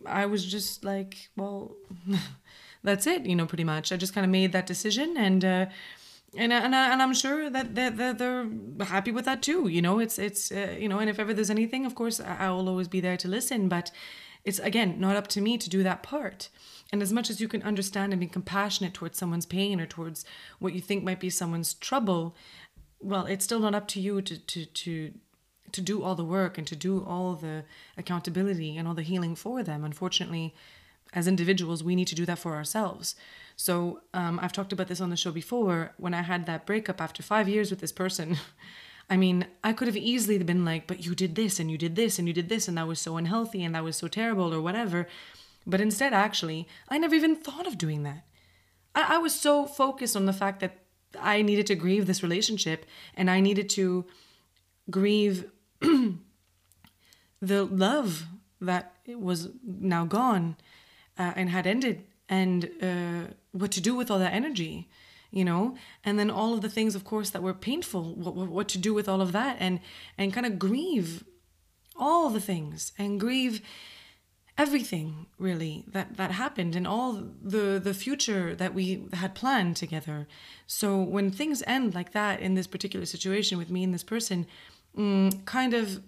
I 0.06 0.26
was 0.26 0.46
just 0.46 0.84
like, 0.84 1.30
"Well, 1.36 1.76
that's 2.86 3.08
it," 3.08 3.26
you 3.26 3.36
know, 3.36 3.46
pretty 3.46 3.64
much. 3.64 3.92
I 3.92 3.98
just 3.98 4.14
kind 4.14 4.26
of 4.26 4.32
made 4.32 4.52
that 4.54 4.66
decision, 4.66 5.18
and 5.18 5.44
uh, 5.44 5.66
and 6.38 6.54
and, 6.54 6.76
and 6.76 7.02
I'm 7.02 7.14
sure 7.14 7.50
that 7.50 7.76
they're, 7.76 8.14
they're, 8.14 8.48
happy 8.86 9.12
with 9.12 9.26
that 9.26 9.42
too. 9.42 9.68
You 9.68 9.82
know, 9.82 10.00
it's 10.00 10.20
it's 10.20 10.52
uh, 10.52 10.76
you 10.80 10.90
know, 10.90 11.00
and 11.00 11.10
if 11.10 11.20
ever 11.20 11.34
there's 11.34 11.50
anything, 11.50 11.86
of 11.86 11.96
course, 11.96 12.20
I 12.20 12.50
will 12.50 12.70
always 12.70 12.88
be 12.88 13.02
there 13.02 13.18
to 13.18 13.28
listen. 13.28 13.70
But 13.70 13.92
it's 14.44 14.60
again 14.60 15.00
not 15.00 15.16
up 15.16 15.28
to 15.28 15.42
me 15.42 15.58
to 15.58 15.70
do 15.70 15.84
that 15.84 16.04
part. 16.04 16.50
And 16.92 17.02
as 17.02 17.12
much 17.12 17.30
as 17.30 17.42
you 17.42 17.48
can 17.48 17.64
understand 17.64 18.14
and 18.14 18.20
be 18.20 18.28
compassionate 18.28 18.94
towards 18.94 19.18
someone's 19.18 19.46
pain 19.46 19.82
or 19.82 19.88
towards 19.88 20.24
what 20.60 20.74
you 20.74 20.82
think 20.82 21.04
might 21.04 21.20
be 21.20 21.32
someone's 21.32 21.74
trouble, 21.74 22.36
well, 23.00 23.26
it's 23.26 23.44
still 23.44 23.60
not 23.60 23.76
up 23.76 23.88
to 23.90 24.00
you 24.00 24.22
to 24.22 24.38
to 24.38 24.66
to 24.66 25.14
to 25.72 25.82
do 25.82 26.04
all 26.04 26.16
the 26.16 26.24
work 26.24 26.58
and 26.58 26.68
to 26.68 26.76
do 26.76 27.04
all 27.04 27.36
the 27.36 27.64
accountability 27.98 28.78
and 28.78 28.88
all 28.88 28.94
the 28.94 29.02
healing 29.02 29.36
for 29.36 29.64
them. 29.64 29.84
Unfortunately, 29.84 30.54
as 31.14 31.28
individuals, 31.28 31.84
we 31.84 31.96
need 31.96 32.08
to 32.08 32.16
do 32.16 32.26
that 32.26 32.40
for 32.40 32.56
ourselves. 32.56 33.16
So 33.56 34.02
um, 34.14 34.40
I've 34.42 34.52
talked 34.52 34.74
about 34.74 34.88
this 34.88 35.02
on 35.02 35.10
the 35.10 35.16
show 35.16 35.32
before. 35.32 35.94
When 35.98 36.14
I 36.14 36.22
had 36.22 36.46
that 36.46 36.66
breakup 36.66 37.02
after 37.02 37.24
five 37.24 37.48
years 37.48 37.70
with 37.70 37.80
this 37.80 37.92
person, 37.92 38.38
I 39.10 39.18
mean, 39.18 39.48
I 39.64 39.72
could 39.74 39.88
have 39.88 39.98
easily 39.98 40.38
been 40.40 40.66
like, 40.66 40.88
but 40.88 41.06
you 41.06 41.16
did 41.16 41.36
this 41.36 41.60
and 41.60 41.70
you 41.70 41.78
did 41.78 41.96
this 41.96 42.18
and 42.18 42.28
you 42.28 42.34
did 42.34 42.50
this 42.50 42.68
and 42.68 42.78
that 42.78 42.88
was 42.88 43.00
so 43.00 43.18
unhealthy 43.18 43.64
and 43.64 43.76
that 43.76 43.84
was 43.84 43.96
so 43.96 44.08
terrible 44.08 44.54
or 44.54 44.62
whatever. 44.62 45.08
But 45.66 45.80
instead, 45.80 46.14
actually, 46.14 46.68
I 46.90 46.98
never 46.98 47.16
even 47.16 47.36
thought 47.36 47.68
of 47.68 47.78
doing 47.78 48.04
that. 48.04 48.26
I, 48.94 49.16
I 49.16 49.18
was 49.20 49.34
so 49.34 49.66
focused 49.66 50.16
on 50.16 50.26
the 50.26 50.34
fact 50.34 50.60
that 50.60 50.78
I 51.20 51.42
needed 51.42 51.68
to 51.68 51.76
grieve 51.76 52.08
this 52.08 52.24
relationship 52.24 52.86
and 53.16 53.30
I 53.30 53.40
needed 53.40 53.70
to 53.72 54.06
grieve 54.90 55.50
the 55.80 56.20
love 57.42 58.26
that 58.60 58.94
was 59.08 59.50
now 59.64 60.06
gone 60.06 60.58
uh, 61.18 61.34
and 61.36 61.50
had 61.50 61.68
ended 61.68 62.04
and 62.28 62.70
uh, 62.82 63.34
what 63.52 63.72
to 63.72 63.82
do 63.82 63.96
with 63.96 64.10
all 64.10 64.20
that 64.20 64.34
energy 64.34 64.88
you 65.36 65.44
know? 65.44 65.76
And 66.04 66.18
then 66.18 66.32
all 66.32 66.54
of 66.54 66.62
the 66.62 66.70
things 66.70 66.96
of 66.96 67.04
course 67.04 67.30
that 67.32 67.44
were 67.44 67.54
painful 67.54 68.16
what, 68.16 68.36
what 68.36 68.68
to 68.70 68.78
do 68.78 68.94
with 68.94 69.08
all 69.08 69.22
of 69.22 69.34
that 69.34 69.58
and 69.60 69.80
and 70.18 70.34
kind 70.34 70.46
of 70.46 70.58
grieve 70.58 71.24
all 71.96 72.30
the 72.30 72.40
things 72.40 72.94
and 72.98 73.20
grieve 73.20 73.62
everything 74.58 75.28
really 75.38 75.84
that 75.88 76.16
that 76.16 76.32
happened 76.32 76.76
and 76.76 76.88
all 76.88 77.22
the 77.42 77.80
the 77.84 77.94
future 77.94 78.56
that 78.56 78.74
we 78.74 79.08
had 79.14 79.36
planned 79.36 79.76
together. 79.76 80.28
So 80.66 80.98
when 80.98 81.30
things 81.30 81.62
end 81.68 81.94
like 81.94 82.14
that 82.14 82.40
in 82.40 82.56
this 82.56 82.68
particular 82.68 83.06
situation 83.06 83.58
with 83.58 83.70
me 83.70 83.84
and 83.84 83.94
this 83.94 84.04
person 84.04 84.48
mm, 84.98 85.46
kind 85.46 85.74
of 85.74 86.02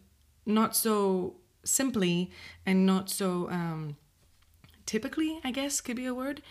not 0.46 0.76
so 0.76 1.36
simply 1.66 2.32
and 2.66 2.86
not 2.86 3.10
so 3.10 3.50
um, 3.50 3.98
typically 4.88 5.40
i 5.44 5.52
guess 5.52 5.82
could 5.82 5.96
be 5.96 6.08
a 6.08 6.16
word 6.16 6.42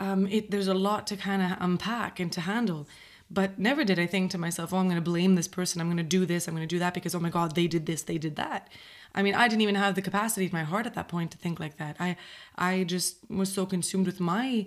um, 0.00 0.26
it, 0.28 0.50
there's 0.50 0.68
a 0.68 0.74
lot 0.74 1.06
to 1.08 1.16
kind 1.16 1.42
of 1.42 1.58
unpack 1.60 2.20
and 2.20 2.30
to 2.32 2.42
handle. 2.42 2.88
But 3.30 3.58
never 3.58 3.84
did 3.84 3.98
I 3.98 4.06
think 4.06 4.30
to 4.30 4.38
myself, 4.38 4.72
oh, 4.72 4.78
I'm 4.78 4.86
going 4.86 4.96
to 4.96 5.02
blame 5.02 5.34
this 5.34 5.48
person. 5.48 5.80
I'm 5.80 5.88
going 5.88 5.98
to 5.98 6.02
do 6.02 6.24
this. 6.24 6.46
I'm 6.46 6.54
going 6.54 6.66
to 6.66 6.74
do 6.74 6.78
that 6.78 6.94
because, 6.94 7.14
oh 7.14 7.20
my 7.20 7.28
God, 7.28 7.54
they 7.54 7.66
did 7.66 7.84
this, 7.84 8.02
they 8.02 8.16
did 8.16 8.36
that. 8.36 8.70
I 9.14 9.22
mean, 9.22 9.34
I 9.34 9.48
didn't 9.48 9.62
even 9.62 9.74
have 9.74 9.94
the 9.94 10.02
capacity 10.02 10.46
in 10.46 10.52
my 10.52 10.62
heart 10.62 10.86
at 10.86 10.94
that 10.94 11.08
point 11.08 11.30
to 11.32 11.38
think 11.38 11.60
like 11.60 11.76
that. 11.76 11.96
I, 11.98 12.16
I 12.56 12.84
just 12.84 13.18
was 13.28 13.52
so 13.52 13.66
consumed 13.66 14.06
with 14.06 14.20
my 14.20 14.66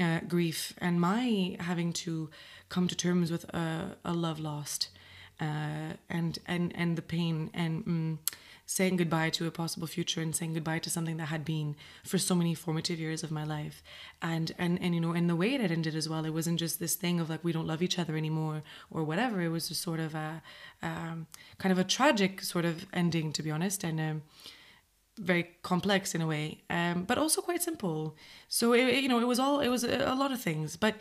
uh, 0.00 0.20
grief 0.26 0.72
and 0.78 1.00
my 1.00 1.56
having 1.60 1.92
to 1.92 2.30
come 2.68 2.88
to 2.88 2.96
terms 2.96 3.30
with 3.30 3.44
a, 3.54 3.96
a 4.04 4.14
love 4.14 4.40
lost, 4.40 4.88
uh, 5.40 5.94
and 6.08 6.38
and 6.46 6.72
and 6.74 6.96
the 6.96 7.02
pain 7.02 7.50
and. 7.52 7.84
Mm, 7.84 8.18
saying 8.72 8.96
goodbye 8.96 9.28
to 9.30 9.46
a 9.46 9.50
possible 9.50 9.86
future 9.86 10.22
and 10.22 10.34
saying 10.34 10.54
goodbye 10.54 10.78
to 10.78 10.88
something 10.88 11.18
that 11.18 11.26
had 11.26 11.44
been 11.44 11.76
for 12.04 12.16
so 12.16 12.34
many 12.34 12.54
formative 12.54 12.98
years 12.98 13.22
of 13.22 13.30
my 13.30 13.44
life. 13.44 13.82
And 14.22 14.52
and 14.58 14.80
and 14.82 14.94
you 14.94 15.00
know 15.00 15.12
in 15.12 15.26
the 15.26 15.36
way 15.36 15.54
it 15.54 15.70
ended 15.70 15.94
as 15.94 16.08
well 16.08 16.24
it 16.24 16.30
wasn't 16.30 16.58
just 16.58 16.80
this 16.80 16.94
thing 16.94 17.20
of 17.20 17.28
like 17.28 17.44
we 17.44 17.52
don't 17.52 17.66
love 17.66 17.82
each 17.82 17.98
other 17.98 18.16
anymore 18.16 18.62
or 18.90 19.04
whatever. 19.04 19.42
It 19.42 19.50
was 19.50 19.68
just 19.68 19.82
sort 19.82 20.00
of 20.00 20.14
a 20.14 20.42
um, 20.82 21.26
kind 21.58 21.72
of 21.72 21.78
a 21.78 21.84
tragic 21.84 22.42
sort 22.42 22.64
of 22.64 22.86
ending 22.92 23.32
to 23.34 23.42
be 23.42 23.50
honest 23.50 23.84
and 23.84 24.00
um, 24.00 24.22
very 25.18 25.50
complex 25.62 26.14
in 26.14 26.22
a 26.22 26.26
way 26.26 26.62
um, 26.70 27.04
but 27.04 27.18
also 27.18 27.42
quite 27.42 27.62
simple. 27.62 28.16
So 28.48 28.72
it, 28.72 29.02
you 29.02 29.08
know 29.08 29.20
it 29.20 29.26
was 29.26 29.38
all 29.38 29.60
it 29.60 29.68
was 29.68 29.84
a, 29.84 30.12
a 30.14 30.14
lot 30.14 30.32
of 30.32 30.40
things. 30.40 30.76
But 30.76 30.94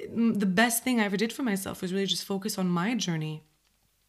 mm, 0.00 0.38
the 0.38 0.52
best 0.62 0.82
thing 0.82 1.00
i 1.00 1.04
ever 1.04 1.16
did 1.16 1.32
for 1.32 1.44
myself 1.44 1.82
was 1.82 1.92
really 1.92 2.06
just 2.06 2.24
focus 2.24 2.58
on 2.58 2.68
my 2.68 2.94
journey 2.96 3.42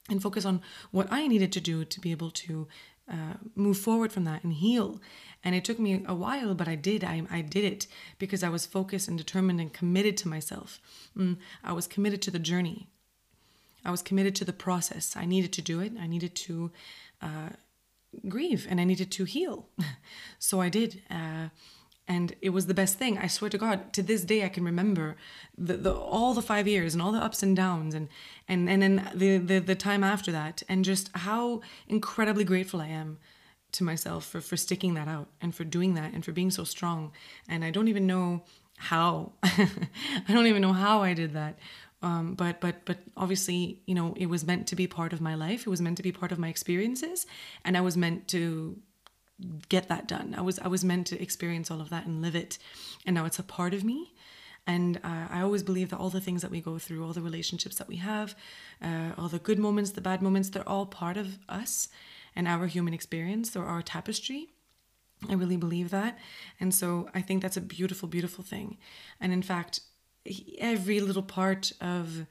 and 0.10 0.22
focus 0.22 0.46
on 0.46 0.62
what 0.92 1.08
I 1.12 1.28
needed 1.28 1.52
to 1.54 1.62
do 1.62 1.86
to 1.86 2.00
be 2.02 2.12
able 2.12 2.32
to 2.32 2.68
uh, 3.12 3.36
move 3.56 3.78
forward 3.78 4.12
from 4.12 4.24
that 4.26 4.44
and 4.44 4.54
heal. 4.54 5.02
And 5.44 5.56
it 5.56 5.66
took 5.66 5.80
me 5.80 6.04
a 6.06 6.16
while, 6.16 6.56
but 6.56 6.68
I 6.68 6.76
did. 6.76 7.04
I, 7.04 7.24
I 7.30 7.42
did 7.42 7.66
it 7.66 7.88
because 8.18 8.44
I 8.44 8.50
was 8.50 8.66
focused 8.66 9.08
and 9.08 9.18
determined 9.18 9.60
and 9.60 9.74
committed 9.74 10.16
to 10.18 10.28
myself. 10.28 10.80
Mm, 11.18 11.38
I 11.64 11.74
was 11.74 11.86
committed 11.88 12.22
to 12.24 12.32
the 12.32 12.40
journey. 12.40 12.88
I 13.84 13.92
was 13.92 14.02
committed 14.02 14.36
to 14.36 14.46
the 14.46 14.54
process. 14.54 15.18
I 15.18 15.26
needed 15.26 15.52
to 15.54 15.62
do 15.62 15.82
it. 15.82 15.92
I 16.00 16.08
needed 16.08 16.36
to 16.36 16.72
uh, 17.22 17.50
grieve 18.30 18.66
and 18.70 18.80
I 18.80 18.86
needed 18.86 19.12
to 19.12 19.26
heal. 19.26 19.68
so 20.40 20.62
I 20.62 20.70
did. 20.70 21.02
Uh, 21.10 21.50
and 22.08 22.36
it 22.42 22.50
was 22.50 22.68
the 22.68 22.74
best 22.74 22.98
thing. 22.98 23.18
I 23.18 23.28
swear 23.28 23.50
to 23.50 23.58
god 23.58 23.94
to 23.94 24.04
this 24.04 24.24
day 24.24 24.44
i 24.44 24.50
can 24.50 24.64
remember 24.64 25.16
the, 25.58 25.78
the 25.78 25.94
all 25.94 26.34
the 26.34 26.42
five 26.42 26.68
years 26.68 26.94
and 26.94 27.02
all 27.02 27.12
the 27.12 27.24
ups 27.24 27.44
and 27.44 27.56
downs 27.56 27.94
and 27.94 28.10
and 28.48 28.70
and 28.70 28.82
then 28.82 29.10
the, 29.14 29.38
the 29.38 29.60
the 29.60 29.76
time 29.76 30.04
after 30.04 30.32
that 30.32 30.64
and 30.68 30.84
just 30.84 31.10
how 31.16 31.62
incredibly 31.88 32.44
grateful 32.44 32.82
i 32.82 32.88
am 32.88 33.18
to 33.74 33.84
myself 33.84 34.26
for 34.26 34.40
for 34.40 34.56
sticking 34.56 34.94
that 34.94 35.08
out 35.08 35.28
and 35.42 35.54
for 35.54 35.64
doing 35.64 35.96
that 35.96 36.14
and 36.14 36.24
for 36.24 36.32
being 36.32 36.52
so 36.52 36.64
strong. 36.64 37.12
And 37.50 37.66
i 37.66 37.72
don't 37.72 37.90
even 37.90 38.08
know 38.08 38.44
how. 38.78 39.34
I 39.44 39.70
don't 40.28 40.48
even 40.48 40.62
know 40.62 40.74
how 40.74 41.02
i 41.02 41.14
did 41.14 41.34
that. 41.34 41.60
Um, 42.02 42.36
but 42.36 42.62
but 42.62 42.86
but 42.86 42.98
obviously 43.18 43.82
you 43.86 43.96
know 43.96 44.14
it 44.18 44.28
was 44.28 44.46
meant 44.46 44.68
to 44.68 44.76
be 44.76 44.88
part 44.88 45.14
of 45.14 45.22
my 45.22 45.36
life. 45.36 45.62
It 45.62 45.70
was 45.70 45.82
meant 45.82 45.98
to 45.98 46.04
be 46.04 46.12
part 46.12 46.32
of 46.32 46.40
my 46.40 46.50
experiences. 46.50 47.26
And 47.66 47.76
i 47.76 47.82
was 47.82 47.98
meant 47.98 48.28
to 48.30 48.78
get 49.70 49.88
that 49.90 50.08
done. 50.08 50.36
I 50.38 50.42
was 50.42 50.60
I 50.60 50.68
was 50.68 50.84
meant 50.84 51.08
to 51.08 51.22
experience 51.22 51.72
all 51.72 51.82
of 51.82 51.90
that 51.90 52.06
and 52.06 52.22
live 52.22 52.36
it, 52.36 52.58
and 53.06 53.16
now 53.16 53.26
it's 53.26 53.40
a 53.40 53.44
part 53.44 53.74
of 53.74 53.84
me. 53.84 54.14
And 54.66 54.98
uh, 55.04 55.28
I 55.30 55.42
always 55.42 55.62
believe 55.62 55.90
that 55.90 55.98
all 55.98 56.10
the 56.10 56.22
things 56.22 56.42
that 56.42 56.52
we 56.52 56.62
go 56.62 56.80
through, 56.80 57.06
all 57.06 57.12
the 57.12 57.22
relationships 57.22 57.76
that 57.78 57.88
we 57.88 57.98
have, 57.98 58.34
uh, 58.82 59.12
all 59.18 59.28
the 59.28 59.40
good 59.40 59.60
moments, 59.60 59.92
the 59.92 60.02
bad 60.02 60.22
moments, 60.22 60.50
they're 60.50 60.68
all 60.68 60.86
part 60.86 61.18
of 61.18 61.38
us 61.50 61.90
and 62.36 62.48
our 62.48 62.68
human 62.68 62.94
experience. 62.94 63.50
They're 63.50 63.66
our 63.66 63.82
tapestry. 63.82 64.54
I 65.30 65.34
really 65.34 65.58
believe 65.58 65.90
that. 65.90 66.18
And 66.60 66.74
so 66.74 67.10
I 67.14 67.22
think 67.22 67.42
that's 67.42 67.58
a 67.58 67.62
beautiful, 67.62 68.08
beautiful 68.08 68.44
thing. 68.44 68.78
And 69.20 69.34
in 69.34 69.42
fact, 69.42 69.82
every 70.58 71.00
little 71.00 71.24
part 71.24 71.72
of 71.82 72.26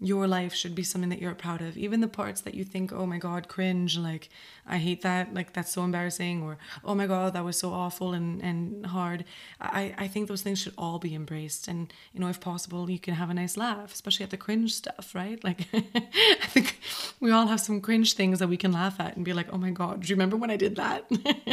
your 0.00 0.26
life 0.26 0.54
should 0.54 0.74
be 0.74 0.82
something 0.82 1.10
that 1.10 1.20
you're 1.20 1.34
proud 1.34 1.60
of. 1.60 1.76
Even 1.76 2.00
the 2.00 2.08
parts 2.08 2.40
that 2.40 2.54
you 2.54 2.64
think, 2.64 2.90
oh 2.90 3.04
my 3.04 3.18
God, 3.18 3.48
cringe, 3.48 3.98
like 3.98 4.30
I 4.66 4.78
hate 4.78 5.02
that, 5.02 5.34
like 5.34 5.52
that's 5.52 5.72
so 5.72 5.84
embarrassing, 5.84 6.42
or 6.42 6.56
oh 6.82 6.94
my 6.94 7.06
God, 7.06 7.34
that 7.34 7.44
was 7.44 7.58
so 7.58 7.70
awful 7.70 8.14
and, 8.14 8.42
and 8.42 8.86
hard. 8.86 9.26
I, 9.60 9.94
I 9.98 10.08
think 10.08 10.28
those 10.28 10.40
things 10.40 10.58
should 10.58 10.72
all 10.78 10.98
be 10.98 11.14
embraced. 11.14 11.68
And, 11.68 11.92
you 12.14 12.20
know, 12.20 12.28
if 12.28 12.40
possible, 12.40 12.88
you 12.88 12.98
can 12.98 13.14
have 13.14 13.28
a 13.28 13.34
nice 13.34 13.58
laugh, 13.58 13.92
especially 13.92 14.24
at 14.24 14.30
the 14.30 14.38
cringe 14.38 14.72
stuff, 14.72 15.14
right? 15.14 15.42
Like, 15.44 15.66
I 15.74 16.46
think 16.46 16.78
we 17.20 17.30
all 17.30 17.48
have 17.48 17.60
some 17.60 17.82
cringe 17.82 18.14
things 18.14 18.38
that 18.38 18.48
we 18.48 18.56
can 18.56 18.72
laugh 18.72 18.98
at 19.00 19.16
and 19.16 19.24
be 19.24 19.34
like, 19.34 19.52
oh 19.52 19.58
my 19.58 19.70
God, 19.70 20.00
do 20.00 20.08
you 20.08 20.14
remember 20.14 20.36
when 20.36 20.50
I 20.50 20.56
did 20.56 20.76
that? 20.76 21.10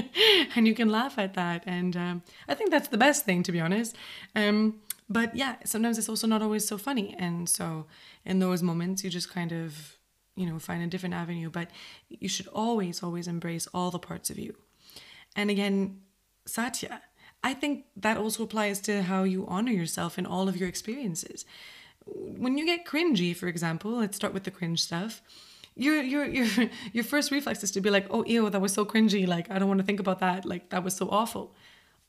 and 0.55 0.65
you 0.65 0.73
can 0.73 0.89
laugh 0.89 1.19
at 1.19 1.33
that. 1.33 1.63
And 1.65 1.97
um, 1.97 2.21
I 2.47 2.55
think 2.55 2.71
that's 2.71 2.87
the 2.87 2.97
best 2.97 3.25
thing, 3.25 3.43
to 3.43 3.51
be 3.51 3.59
honest. 3.59 3.93
Um, 4.35 4.75
but 5.09 5.35
yeah, 5.35 5.55
sometimes 5.63 5.97
it's 5.97 6.09
also 6.09 6.27
not 6.27 6.41
always 6.41 6.67
so 6.67 6.77
funny. 6.77 7.15
And 7.17 7.47
so 7.47 7.85
in 8.25 8.39
those 8.39 8.61
moments, 8.61 9.03
you 9.03 9.09
just 9.09 9.31
kind 9.31 9.51
of, 9.51 9.97
you 10.35 10.45
know, 10.45 10.59
find 10.59 10.83
a 10.83 10.87
different 10.87 11.15
avenue. 11.15 11.49
But 11.49 11.69
you 12.09 12.27
should 12.27 12.47
always, 12.47 13.01
always 13.01 13.27
embrace 13.27 13.67
all 13.73 13.89
the 13.89 13.99
parts 13.99 14.29
of 14.29 14.37
you. 14.37 14.55
And 15.35 15.49
again, 15.49 16.01
Satya, 16.45 17.01
I 17.43 17.53
think 17.53 17.85
that 17.95 18.17
also 18.17 18.43
applies 18.43 18.79
to 18.81 19.03
how 19.03 19.23
you 19.23 19.45
honor 19.47 19.71
yourself 19.71 20.17
in 20.17 20.25
all 20.25 20.49
of 20.49 20.57
your 20.57 20.67
experiences. 20.67 21.45
When 22.05 22.57
you 22.57 22.65
get 22.65 22.85
cringy, 22.85 23.35
for 23.35 23.47
example, 23.47 23.91
let's 23.91 24.15
start 24.15 24.33
with 24.33 24.43
the 24.43 24.51
cringe 24.51 24.81
stuff. 24.81 25.21
Your 25.75 26.01
your 26.01 26.25
your 26.25 26.47
your 26.93 27.03
first 27.03 27.31
reflex 27.31 27.63
is 27.63 27.71
to 27.71 27.81
be 27.81 27.89
like, 27.89 28.07
"Oh, 28.09 28.23
ew, 28.25 28.49
that 28.49 28.59
was 28.61 28.73
so 28.73 28.85
cringy. 28.85 29.27
Like, 29.27 29.51
I 29.51 29.59
don't 29.59 29.67
want 29.67 29.79
to 29.79 29.85
think 29.85 29.99
about 29.99 30.19
that. 30.19 30.45
Like, 30.45 30.69
that 30.69 30.83
was 30.83 30.95
so 30.95 31.07
awful." 31.09 31.53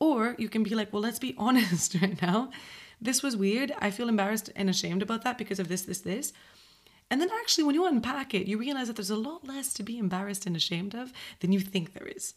Or 0.01 0.37
you 0.39 0.49
can 0.49 0.63
be 0.63 0.75
like, 0.75 0.93
"Well, 0.93 1.03
let's 1.03 1.19
be 1.19 1.35
honest 1.47 1.97
right 2.01 2.21
now 2.23 2.51
this 3.01 3.23
was 3.23 3.37
weird. 3.37 3.73
I 3.81 3.91
feel 3.91 4.09
embarrassed 4.09 4.51
and 4.57 4.69
ashamed 4.69 5.03
about 5.03 5.23
that 5.25 5.39
because 5.39 5.59
of 5.59 5.69
this, 5.69 5.83
this, 5.83 6.01
this. 6.01 6.33
And 7.11 7.21
then 7.21 7.31
actually, 7.41 7.65
when 7.65 7.75
you 7.75 7.87
unpack 7.87 8.35
it, 8.35 8.47
you 8.47 8.59
realize 8.59 8.89
that 8.89 8.97
there's 8.97 9.11
a 9.11 9.17
lot 9.17 9.47
less 9.47 9.73
to 9.75 9.83
be 9.83 9.99
embarrassed 9.99 10.47
and 10.47 10.55
ashamed 10.55 10.95
of 10.95 11.13
than 11.41 11.53
you 11.53 11.61
think 11.61 11.95
there 11.95 12.09
is. 12.09 12.35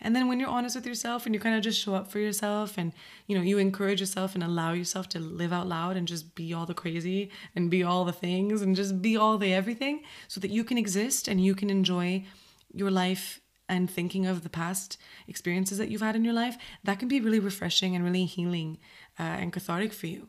And 0.00 0.14
then 0.14 0.28
when 0.28 0.38
you're 0.38 0.48
honest 0.48 0.76
with 0.76 0.86
yourself 0.86 1.24
and 1.24 1.34
you 1.34 1.40
kind 1.40 1.56
of 1.56 1.62
just 1.62 1.80
show 1.80 1.94
up 1.94 2.10
for 2.10 2.18
yourself 2.18 2.76
and 2.76 2.92
you 3.26 3.36
know, 3.36 3.42
you 3.42 3.58
encourage 3.58 4.00
yourself 4.00 4.34
and 4.34 4.44
allow 4.44 4.72
yourself 4.72 5.08
to 5.10 5.18
live 5.18 5.52
out 5.52 5.66
loud 5.66 5.96
and 5.96 6.06
just 6.06 6.34
be 6.34 6.52
all 6.52 6.66
the 6.66 6.74
crazy 6.74 7.30
and 7.56 7.70
be 7.70 7.82
all 7.82 8.04
the 8.04 8.12
things 8.12 8.62
and 8.62 8.76
just 8.76 9.00
be 9.00 9.16
all 9.16 9.38
the 9.38 9.54
everything 9.54 10.02
so 10.28 10.40
that 10.40 10.50
you 10.50 10.62
can 10.62 10.78
exist 10.78 11.26
and 11.26 11.42
you 11.42 11.54
can 11.54 11.70
enjoy 11.70 12.24
your 12.72 12.90
life 12.90 13.40
and 13.68 13.90
thinking 13.90 14.26
of 14.26 14.42
the 14.42 14.48
past 14.48 14.96
experiences 15.26 15.78
that 15.78 15.90
you've 15.90 16.00
had 16.00 16.16
in 16.16 16.24
your 16.24 16.34
life, 16.34 16.56
that 16.84 16.98
can 16.98 17.08
be 17.08 17.20
really 17.20 17.38
refreshing 17.38 17.94
and 17.94 18.02
really 18.02 18.24
healing 18.24 18.78
uh, 19.18 19.22
and 19.22 19.52
cathartic 19.52 19.92
for 19.92 20.06
you. 20.06 20.28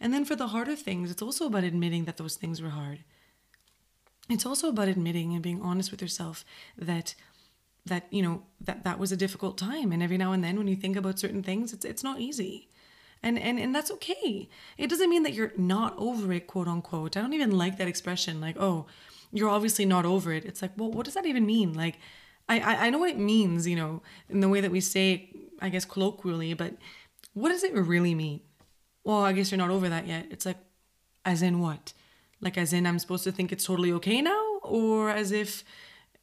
And 0.00 0.12
then 0.12 0.24
for 0.24 0.36
the 0.36 0.48
harder 0.48 0.76
things, 0.76 1.10
it's 1.10 1.22
also 1.22 1.46
about 1.46 1.64
admitting 1.64 2.04
that 2.04 2.16
those 2.16 2.36
things 2.36 2.60
were 2.60 2.70
hard. 2.70 3.04
It's 4.28 4.46
also 4.46 4.68
about 4.68 4.88
admitting 4.88 5.32
and 5.34 5.42
being 5.42 5.60
honest 5.62 5.90
with 5.90 6.02
yourself 6.02 6.44
that 6.76 7.14
that 7.84 8.06
you 8.10 8.22
know 8.22 8.44
that 8.60 8.84
that 8.84 8.98
was 8.98 9.10
a 9.10 9.16
difficult 9.16 9.58
time 9.58 9.90
and 9.90 10.04
every 10.04 10.16
now 10.16 10.30
and 10.30 10.44
then 10.44 10.56
when 10.56 10.68
you 10.68 10.76
think 10.76 10.96
about 10.96 11.18
certain 11.18 11.42
things 11.42 11.72
it's 11.72 11.84
it's 11.84 12.04
not 12.04 12.20
easy. 12.20 12.68
And 13.22 13.38
and 13.38 13.58
and 13.58 13.74
that's 13.74 13.90
okay. 13.92 14.48
It 14.78 14.88
doesn't 14.88 15.10
mean 15.10 15.22
that 15.24 15.32
you're 15.34 15.52
not 15.56 15.94
over 15.98 16.32
it, 16.32 16.46
quote 16.46 16.68
unquote. 16.68 17.16
I 17.16 17.20
don't 17.20 17.32
even 17.34 17.56
like 17.56 17.78
that 17.78 17.88
expression 17.88 18.40
like, 18.40 18.56
"Oh, 18.58 18.86
you're 19.32 19.48
obviously 19.48 19.84
not 19.84 20.04
over 20.04 20.32
it." 20.32 20.44
It's 20.44 20.62
like, 20.62 20.72
"Well, 20.76 20.90
what 20.90 21.04
does 21.04 21.14
that 21.14 21.26
even 21.26 21.46
mean?" 21.46 21.74
Like 21.74 21.98
I, 22.48 22.86
I 22.86 22.90
know 22.90 22.98
what 22.98 23.10
it 23.10 23.18
means, 23.18 23.66
you 23.66 23.76
know, 23.76 24.02
in 24.28 24.40
the 24.40 24.48
way 24.48 24.60
that 24.60 24.70
we 24.70 24.80
say, 24.80 25.30
I 25.60 25.68
guess, 25.68 25.84
colloquially, 25.84 26.54
but 26.54 26.74
what 27.34 27.48
does 27.48 27.64
it 27.64 27.74
really 27.74 28.14
mean? 28.14 28.40
Well, 29.04 29.22
I 29.22 29.32
guess 29.32 29.50
you're 29.50 29.58
not 29.58 29.70
over 29.70 29.88
that 29.88 30.06
yet. 30.06 30.26
It's 30.30 30.46
like, 30.46 30.58
as 31.24 31.42
in 31.42 31.60
what? 31.60 31.92
Like, 32.40 32.58
as 32.58 32.72
in, 32.72 32.86
I'm 32.86 32.98
supposed 32.98 33.24
to 33.24 33.32
think 33.32 33.52
it's 33.52 33.64
totally 33.64 33.92
okay 33.92 34.20
now? 34.20 34.58
Or 34.62 35.10
as 35.10 35.32
if, 35.32 35.64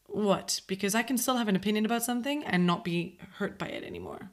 what? 0.08 0.62
Because 0.68 0.96
I 0.96 1.04
can 1.04 1.18
still 1.18 1.38
have 1.38 1.48
an 1.48 1.56
opinion 1.56 1.86
about 1.86 2.04
something 2.04 2.44
and 2.44 2.68
not 2.68 2.84
be 2.84 3.18
hurt 3.38 3.58
by 3.58 3.68
it 3.68 3.84
anymore. 3.84 4.32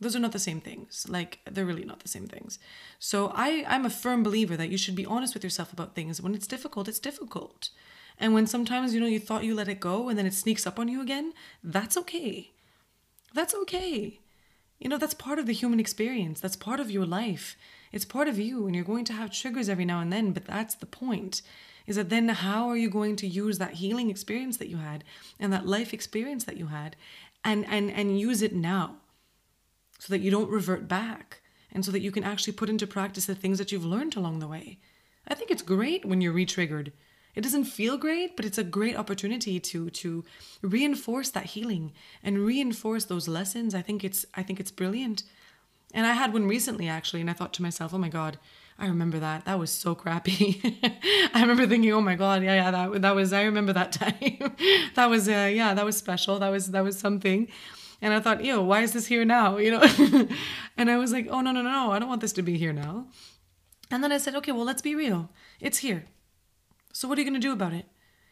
Those 0.00 0.14
are 0.14 0.20
not 0.20 0.32
the 0.32 0.38
same 0.38 0.60
things. 0.60 1.06
Like, 1.08 1.40
they're 1.50 1.66
really 1.66 1.84
not 1.84 2.00
the 2.00 2.08
same 2.08 2.26
things. 2.26 2.58
So, 2.98 3.32
I, 3.34 3.64
I'm 3.66 3.84
a 3.84 3.90
firm 3.90 4.22
believer 4.22 4.56
that 4.56 4.70
you 4.70 4.78
should 4.78 4.94
be 4.94 5.06
honest 5.06 5.34
with 5.34 5.44
yourself 5.44 5.72
about 5.72 5.94
things. 5.94 6.20
When 6.20 6.34
it's 6.34 6.46
difficult, 6.46 6.88
it's 6.88 6.98
difficult. 6.98 7.70
And 8.18 8.34
when 8.34 8.46
sometimes, 8.46 8.94
you 8.94 9.00
know, 9.00 9.06
you 9.06 9.20
thought 9.20 9.44
you 9.44 9.54
let 9.54 9.68
it 9.68 9.80
go 9.80 10.08
and 10.08 10.18
then 10.18 10.26
it 10.26 10.34
sneaks 10.34 10.66
up 10.66 10.78
on 10.78 10.88
you 10.88 11.00
again, 11.00 11.32
that's 11.62 11.96
okay. 11.96 12.50
That's 13.32 13.54
okay. 13.54 14.20
You 14.78 14.88
know, 14.88 14.98
that's 14.98 15.14
part 15.14 15.38
of 15.38 15.46
the 15.46 15.52
human 15.52 15.80
experience. 15.80 16.40
That's 16.40 16.56
part 16.56 16.80
of 16.80 16.90
your 16.90 17.06
life. 17.06 17.56
It's 17.90 18.04
part 18.04 18.28
of 18.28 18.38
you, 18.38 18.66
and 18.66 18.74
you're 18.74 18.84
going 18.84 19.04
to 19.06 19.12
have 19.12 19.30
triggers 19.30 19.68
every 19.68 19.84
now 19.84 20.00
and 20.00 20.12
then, 20.12 20.32
but 20.32 20.44
that's 20.44 20.74
the 20.74 20.86
point. 20.86 21.42
Is 21.86 21.96
that 21.96 22.10
then 22.10 22.28
how 22.28 22.68
are 22.68 22.76
you 22.76 22.90
going 22.90 23.16
to 23.16 23.26
use 23.26 23.58
that 23.58 23.74
healing 23.74 24.10
experience 24.10 24.58
that 24.58 24.68
you 24.68 24.76
had 24.76 25.04
and 25.40 25.52
that 25.52 25.66
life 25.66 25.94
experience 25.94 26.44
that 26.44 26.58
you 26.58 26.66
had 26.66 26.96
and 27.42 27.64
and 27.66 27.90
and 27.90 28.20
use 28.20 28.42
it 28.42 28.54
now 28.54 28.96
so 29.98 30.12
that 30.12 30.20
you 30.20 30.30
don't 30.30 30.50
revert 30.50 30.86
back 30.86 31.40
and 31.72 31.84
so 31.84 31.90
that 31.90 32.00
you 32.00 32.12
can 32.12 32.24
actually 32.24 32.52
put 32.52 32.68
into 32.68 32.86
practice 32.86 33.24
the 33.24 33.34
things 33.34 33.56
that 33.56 33.72
you've 33.72 33.84
learned 33.84 34.16
along 34.16 34.38
the 34.38 34.46
way. 34.46 34.78
I 35.26 35.34
think 35.34 35.50
it's 35.50 35.62
great 35.62 36.04
when 36.04 36.20
you're 36.20 36.32
re-triggered 36.32 36.92
it 37.34 37.42
doesn't 37.42 37.64
feel 37.64 37.96
great 37.96 38.36
but 38.36 38.44
it's 38.44 38.58
a 38.58 38.64
great 38.64 38.96
opportunity 38.96 39.60
to 39.60 39.90
to 39.90 40.24
reinforce 40.62 41.30
that 41.30 41.46
healing 41.46 41.92
and 42.22 42.38
reinforce 42.38 43.04
those 43.04 43.28
lessons. 43.28 43.74
I 43.74 43.82
think 43.82 44.04
it's 44.04 44.26
i 44.34 44.42
think 44.42 44.60
it's 44.60 44.70
brilliant. 44.70 45.22
And 45.94 46.06
i 46.06 46.12
had 46.12 46.32
one 46.32 46.46
recently 46.48 46.88
actually 46.88 47.20
and 47.20 47.30
i 47.30 47.32
thought 47.32 47.54
to 47.54 47.62
myself 47.62 47.94
oh 47.94 47.98
my 47.98 48.08
god 48.08 48.38
i 48.78 48.86
remember 48.86 49.18
that. 49.18 49.44
That 49.44 49.58
was 49.58 49.70
so 49.70 49.94
crappy. 49.94 50.60
I 51.34 51.40
remember 51.40 51.66
thinking 51.66 51.92
oh 51.92 52.00
my 52.00 52.14
god 52.14 52.42
yeah 52.42 52.54
yeah 52.54 52.70
that, 52.70 53.02
that 53.02 53.14
was 53.14 53.32
i 53.32 53.42
remember 53.42 53.72
that 53.72 53.92
time. 54.02 54.54
That 54.94 55.06
was 55.06 55.28
uh, 55.28 55.50
yeah 55.52 55.74
that 55.74 55.84
was 55.84 55.96
special. 55.96 56.38
That 56.38 56.50
was 56.50 56.70
that 56.72 56.84
was 56.84 56.98
something. 56.98 57.48
And 58.00 58.14
i 58.14 58.20
thought 58.20 58.44
ew 58.44 58.60
why 58.62 58.82
is 58.82 58.92
this 58.92 59.06
here 59.06 59.24
now? 59.24 59.56
You 59.64 59.72
know? 59.72 60.28
And 60.76 60.90
i 60.90 60.96
was 60.96 61.12
like 61.12 61.26
oh 61.30 61.40
no 61.40 61.52
no 61.52 61.62
no 61.62 61.70
no. 61.70 61.92
I 61.92 61.98
don't 61.98 62.08
want 62.08 62.20
this 62.20 62.32
to 62.34 62.42
be 62.42 62.56
here 62.58 62.72
now. 62.72 63.06
And 63.90 64.02
then 64.02 64.12
i 64.12 64.18
said 64.18 64.34
okay 64.36 64.52
well 64.52 64.64
let's 64.64 64.82
be 64.82 64.94
real. 64.94 65.30
It's 65.60 65.78
here 65.78 66.04
so 66.92 67.08
what 67.08 67.18
are 67.18 67.20
you 67.20 67.28
going 67.28 67.40
to 67.40 67.46
do 67.46 67.52
about 67.52 67.72
it? 67.72 67.86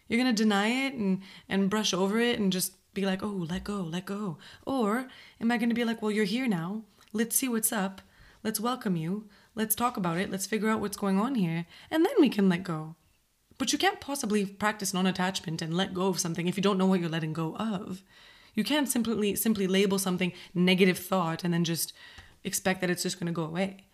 You're 0.09 0.23
going 0.23 0.35
to 0.35 0.43
deny 0.43 0.69
it 0.69 0.95
and 0.95 1.23
and 1.49 1.71
brush 1.71 1.93
over 1.93 2.19
it 2.21 2.39
and 2.39 2.53
just 2.53 2.73
be 2.95 3.05
like, 3.05 3.23
"Oh, 3.23 3.47
let 3.49 3.65
go, 3.65 3.83
let 3.83 4.07
go." 4.07 4.39
Or 4.65 5.09
am 5.41 5.51
I 5.51 5.59
going 5.59 5.69
to 5.69 5.75
be 5.75 5.85
like, 5.85 6.01
"Well, 6.01 6.11
you're 6.11 6.25
here 6.25 6.47
now. 6.47 6.83
Let's 7.13 7.37
see 7.37 7.49
what's 7.49 7.73
up. 7.73 8.01
Let's 8.43 8.61
welcome 8.61 8.97
you. 8.97 9.29
Let's 9.55 9.75
talk 9.75 9.97
about 9.97 10.19
it. 10.19 10.31
Let's 10.31 10.47
figure 10.47 10.69
out 10.69 10.81
what's 10.81 10.97
going 10.97 11.19
on 11.19 11.35
here, 11.35 11.67
and 11.91 12.05
then 12.05 12.15
we 12.21 12.29
can 12.29 12.49
let 12.49 12.63
go." 12.63 12.95
But 13.59 13.73
you 13.73 13.79
can't 13.79 14.01
possibly 14.01 14.45
practice 14.45 14.93
non-attachment 14.93 15.63
and 15.63 15.75
let 15.75 15.95
go 15.95 16.09
of 16.09 16.21
something 16.21 16.47
if 16.47 16.57
you 16.57 16.63
don't 16.63 16.79
know 16.79 16.87
what 16.87 17.01
you're 17.01 17.09
letting 17.09 17.33
go 17.33 17.57
of. 17.57 18.03
You 18.55 18.65
can't 18.65 18.89
simply 18.89 19.35
simply 19.35 19.67
label 19.67 19.99
something 19.99 20.33
negative 20.55 20.99
thought 20.99 21.43
and 21.43 21.53
then 21.53 21.65
just 21.65 21.93
expect 22.45 22.81
that 22.81 22.91
it's 22.91 23.03
just 23.03 23.19
going 23.19 23.27
to 23.27 23.33
go 23.33 23.45
away 23.45 23.87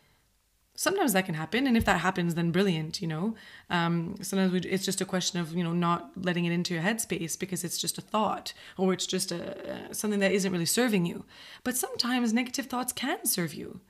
sometimes 0.83 1.13
that 1.13 1.25
can 1.25 1.37
happen 1.37 1.69
and 1.69 1.77
if 1.77 1.85
that 1.85 2.01
happens 2.01 2.35
then 2.35 2.51
brilliant 2.51 3.01
you 3.01 3.07
know? 3.07 3.37
Um, 3.71 4.17
sometimes 4.21 4.67
it's 4.67 4.85
just 4.85 5.01
a 5.01 5.05
question 5.05 5.39
of 5.39 5.55
you 5.55 5.63
know 5.63 5.73
not 5.73 6.11
letting 6.17 6.45
it 6.45 6.53
into 6.53 6.75
your 6.75 6.83
headspace 6.83 7.39
because 7.39 7.63
it's 7.63 7.79
just 7.79 7.99
a 7.99 8.01
thought 8.01 8.53
or 8.77 8.93
it's 8.93 9.07
just 9.07 9.31
a 9.31 9.95
something 9.95 10.19
that 10.19 10.33
isn't 10.33 10.53
really 10.53 10.73
serving 10.81 11.07
you. 11.07 11.25
But 11.63 11.77
sometimes 11.77 12.33
negative 12.33 12.67
thoughts 12.67 12.93
can 12.93 13.25
serve 13.27 13.55
you. 13.55 13.81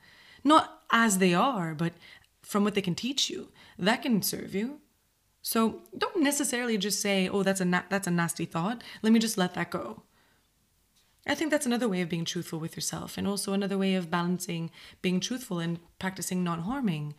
Not 0.43 0.83
as 0.91 1.17
they 1.17 1.33
are 1.33 1.73
but 1.73 1.93
from 2.43 2.63
what 2.63 2.75
they 2.75 2.87
can 2.89 2.95
teach 2.95 3.29
you 3.29 3.49
that 3.79 4.03
can 4.03 4.21
serve 4.21 4.53
you. 4.53 4.79
So 5.41 5.81
don't 5.97 6.21
necessarily 6.21 6.77
just 6.77 7.01
say 7.01 7.27
oh 7.27 7.41
that's 7.41 7.61
a 7.61 7.65
na- 7.65 7.89
that's 7.89 8.07
a 8.07 8.11
nasty 8.11 8.45
thought. 8.45 8.83
Let 9.01 9.13
me 9.13 9.19
just 9.19 9.37
let 9.37 9.55
that 9.55 9.71
go 9.71 10.03
I 11.25 11.35
think 11.35 11.51
that's 11.51 11.65
another 11.65 11.87
way 11.87 12.01
of 12.01 12.09
being 12.09 12.25
truthful 12.25 12.59
with 12.59 12.75
yourself, 12.75 13.17
and 13.17 13.25
also 13.25 13.53
another 13.53 13.77
way 13.77 13.95
of 13.95 14.11
balancing 14.11 14.71
being 15.01 15.19
truthful 15.19 15.59
and 15.59 15.79
practicing 15.97 16.43
not 16.43 16.61
harming. 16.61 17.13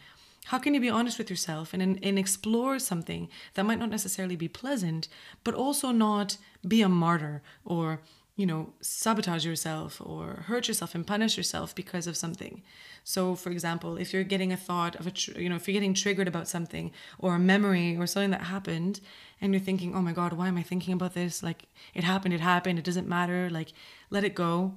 How 0.46 0.58
can 0.58 0.74
you 0.74 0.80
be 0.80 0.90
honest 0.90 1.16
with 1.16 1.30
yourself 1.30 1.72
and, 1.72 1.82
and 1.82 2.18
explore 2.18 2.78
something 2.78 3.30
that 3.54 3.64
might 3.64 3.78
not 3.78 3.88
necessarily 3.88 4.36
be 4.36 4.48
pleasant, 4.48 5.08
but 5.42 5.54
also 5.54 5.90
not 5.90 6.36
be 6.66 6.82
a 6.82 6.88
martyr 6.88 7.42
or 7.64 8.00
you 8.36 8.46
know, 8.46 8.72
sabotage 8.80 9.46
yourself 9.46 10.00
or 10.04 10.44
hurt 10.46 10.66
yourself 10.66 10.94
and 10.94 11.06
punish 11.06 11.36
yourself 11.36 11.72
because 11.74 12.08
of 12.08 12.16
something. 12.16 12.62
So, 13.04 13.36
for 13.36 13.50
example, 13.50 13.96
if 13.96 14.12
you're 14.12 14.24
getting 14.24 14.52
a 14.52 14.56
thought 14.56 14.96
of 14.96 15.06
a, 15.06 15.12
tr- 15.12 15.38
you 15.38 15.48
know, 15.48 15.54
if 15.54 15.68
you're 15.68 15.74
getting 15.74 15.94
triggered 15.94 16.26
about 16.26 16.48
something 16.48 16.90
or 17.18 17.36
a 17.36 17.38
memory 17.38 17.96
or 17.96 18.08
something 18.08 18.30
that 18.30 18.42
happened 18.42 19.00
and 19.40 19.52
you're 19.52 19.60
thinking, 19.60 19.94
oh 19.94 20.02
my 20.02 20.12
God, 20.12 20.32
why 20.32 20.48
am 20.48 20.58
I 20.58 20.62
thinking 20.62 20.94
about 20.94 21.14
this? 21.14 21.42
Like, 21.42 21.64
it 21.94 22.02
happened, 22.02 22.34
it 22.34 22.40
happened, 22.40 22.78
it 22.78 22.84
doesn't 22.84 23.08
matter, 23.08 23.48
like, 23.50 23.72
let 24.10 24.24
it 24.24 24.34
go. 24.34 24.74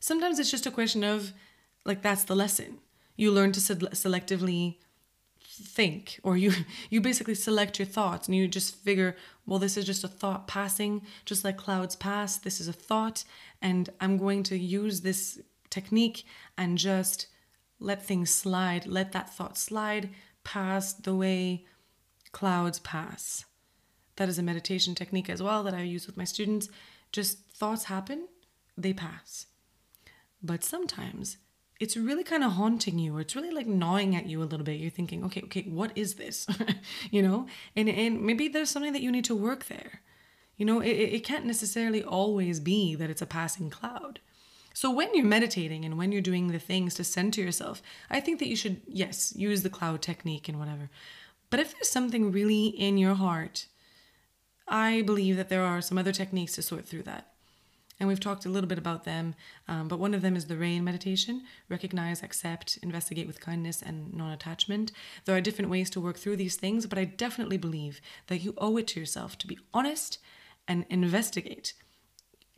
Sometimes 0.00 0.38
it's 0.38 0.50
just 0.50 0.66
a 0.66 0.70
question 0.70 1.04
of, 1.04 1.32
like, 1.84 2.00
that's 2.00 2.24
the 2.24 2.36
lesson. 2.36 2.78
You 3.16 3.32
learn 3.32 3.52
to 3.52 3.60
se- 3.60 3.74
selectively 3.74 4.78
think 5.62 6.20
or 6.22 6.36
you 6.36 6.52
you 6.90 7.00
basically 7.00 7.34
select 7.34 7.78
your 7.78 7.86
thoughts 7.86 8.28
and 8.28 8.36
you 8.36 8.48
just 8.48 8.74
figure 8.74 9.16
well 9.46 9.58
this 9.58 9.76
is 9.76 9.84
just 9.84 10.04
a 10.04 10.08
thought 10.08 10.46
passing 10.46 11.02
just 11.24 11.44
like 11.44 11.56
clouds 11.56 11.96
pass 11.96 12.36
this 12.38 12.60
is 12.60 12.68
a 12.68 12.72
thought 12.72 13.24
and 13.60 13.90
i'm 14.00 14.18
going 14.18 14.42
to 14.42 14.58
use 14.58 15.00
this 15.00 15.40
technique 15.70 16.24
and 16.58 16.78
just 16.78 17.26
let 17.80 18.04
things 18.04 18.30
slide 18.30 18.86
let 18.86 19.12
that 19.12 19.32
thought 19.32 19.56
slide 19.56 20.10
past 20.44 21.04
the 21.04 21.14
way 21.14 21.64
clouds 22.32 22.78
pass. 22.80 23.44
That 24.16 24.28
is 24.28 24.38
a 24.38 24.42
meditation 24.42 24.94
technique 24.94 25.30
as 25.30 25.42
well 25.42 25.62
that 25.62 25.74
i 25.74 25.82
use 25.82 26.06
with 26.06 26.16
my 26.16 26.24
students. 26.24 26.68
Just 27.12 27.38
thoughts 27.50 27.84
happen 27.84 28.28
they 28.76 28.92
pass. 28.92 29.46
But 30.42 30.64
sometimes 30.64 31.36
it's 31.82 31.96
really 31.96 32.22
kind 32.22 32.44
of 32.44 32.52
haunting 32.52 32.96
you 33.00 33.16
or 33.16 33.20
it's 33.20 33.34
really 33.34 33.50
like 33.50 33.66
gnawing 33.66 34.14
at 34.14 34.26
you 34.26 34.40
a 34.40 34.44
little 34.44 34.64
bit. 34.64 34.78
You're 34.78 34.90
thinking 34.90 35.24
okay 35.24 35.42
okay 35.42 35.62
what 35.62 35.90
is 35.96 36.14
this? 36.14 36.46
You 37.10 37.22
know? 37.22 37.46
And 37.74 37.88
and 37.88 38.22
maybe 38.22 38.46
there's 38.46 38.70
something 38.70 38.92
that 38.92 39.02
you 39.02 39.10
need 39.10 39.24
to 39.24 39.34
work 39.34 39.66
there. 39.66 40.00
You 40.56 40.64
know 40.64 40.80
it, 40.80 40.96
it 41.16 41.24
can't 41.24 41.44
necessarily 41.44 42.02
always 42.04 42.60
be 42.60 42.94
that 42.94 43.10
it's 43.10 43.20
a 43.22 43.26
passing 43.26 43.68
cloud. 43.68 44.20
So 44.74 44.90
when 44.90 45.12
you're 45.12 45.26
meditating 45.26 45.84
and 45.84 45.98
when 45.98 46.12
you're 46.12 46.22
doing 46.22 46.48
the 46.48 46.60
things 46.60 46.94
to 46.94 47.04
center 47.04 47.42
yourself 47.42 47.82
i 48.08 48.20
think 48.20 48.38
that 48.38 48.48
you 48.48 48.56
should 48.56 48.80
yes 48.86 49.34
use 49.36 49.62
the 49.62 49.76
cloud 49.78 50.00
technique 50.02 50.48
and 50.48 50.58
whatever. 50.60 50.88
But 51.50 51.60
if 51.60 51.72
there's 51.72 51.90
something 51.90 52.32
really 52.32 52.66
in 52.66 52.96
your 52.96 53.14
heart 53.14 53.66
i 54.68 55.02
believe 55.02 55.36
that 55.36 55.48
there 55.48 55.64
are 55.64 55.82
some 55.82 55.98
other 55.98 56.12
techniques 56.12 56.54
to 56.54 56.62
sort 56.62 56.86
through 56.86 57.02
that 57.02 57.31
and 58.00 58.08
we've 58.08 58.20
talked 58.20 58.44
a 58.44 58.48
little 58.48 58.68
bit 58.68 58.78
about 58.78 59.04
them, 59.04 59.34
um, 59.68 59.88
but 59.88 59.98
one 59.98 60.14
of 60.14 60.22
them 60.22 60.36
is 60.36 60.46
the 60.46 60.56
RAIN 60.56 60.84
meditation 60.84 61.42
recognize, 61.68 62.22
accept, 62.22 62.78
investigate 62.82 63.26
with 63.26 63.40
kindness, 63.40 63.82
and 63.82 64.12
non 64.12 64.32
attachment. 64.32 64.92
There 65.24 65.36
are 65.36 65.40
different 65.40 65.70
ways 65.70 65.90
to 65.90 66.00
work 66.00 66.18
through 66.18 66.36
these 66.36 66.56
things, 66.56 66.86
but 66.86 66.98
I 66.98 67.04
definitely 67.04 67.58
believe 67.58 68.00
that 68.26 68.42
you 68.42 68.54
owe 68.58 68.76
it 68.76 68.86
to 68.88 69.00
yourself 69.00 69.38
to 69.38 69.46
be 69.46 69.58
honest 69.72 70.18
and 70.68 70.84
investigate 70.88 71.74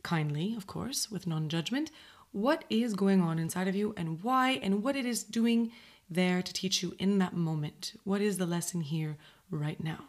kindly, 0.03 0.53
of 0.55 0.67
course, 0.67 1.09
with 1.09 1.27
non 1.27 1.49
judgment, 1.49 1.91
what 2.31 2.63
is 2.69 2.93
going 2.93 3.21
on 3.21 3.39
inside 3.39 3.67
of 3.67 3.75
you 3.75 3.93
and 3.97 4.21
why 4.21 4.59
and 4.61 4.83
what 4.83 4.95
it 4.95 5.05
is 5.05 5.23
doing 5.23 5.71
there 6.09 6.41
to 6.41 6.53
teach 6.53 6.83
you 6.83 6.93
in 6.99 7.17
that 7.19 7.33
moment? 7.33 7.93
What 8.03 8.21
is 8.21 8.37
the 8.37 8.45
lesson 8.45 8.81
here 8.81 9.17
right 9.49 9.81
now? 9.81 10.05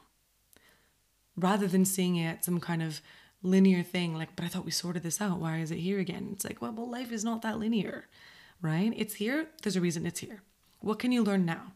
Rather 1.36 1.66
than 1.66 1.84
seeing 1.84 2.16
it 2.16 2.44
some 2.44 2.60
kind 2.60 2.82
of 2.82 3.00
linear 3.42 3.82
thing, 3.82 4.14
like, 4.14 4.34
but 4.36 4.44
I 4.44 4.48
thought 4.48 4.64
we 4.64 4.70
sorted 4.70 5.02
this 5.02 5.20
out. 5.20 5.38
Why 5.40 5.58
is 5.58 5.70
it 5.70 5.78
here 5.78 5.98
again? 5.98 6.30
It's 6.32 6.44
like, 6.44 6.60
well, 6.60 6.72
well, 6.72 6.90
life 6.90 7.12
is 7.12 7.24
not 7.24 7.42
that 7.42 7.58
linear, 7.58 8.08
right? 8.60 8.92
It's 8.96 9.14
here. 9.14 9.48
There's 9.62 9.76
a 9.76 9.80
reason 9.80 10.06
it's 10.06 10.20
here. 10.20 10.42
What 10.80 10.98
can 10.98 11.12
you 11.12 11.22
learn 11.22 11.44
now? 11.44 11.72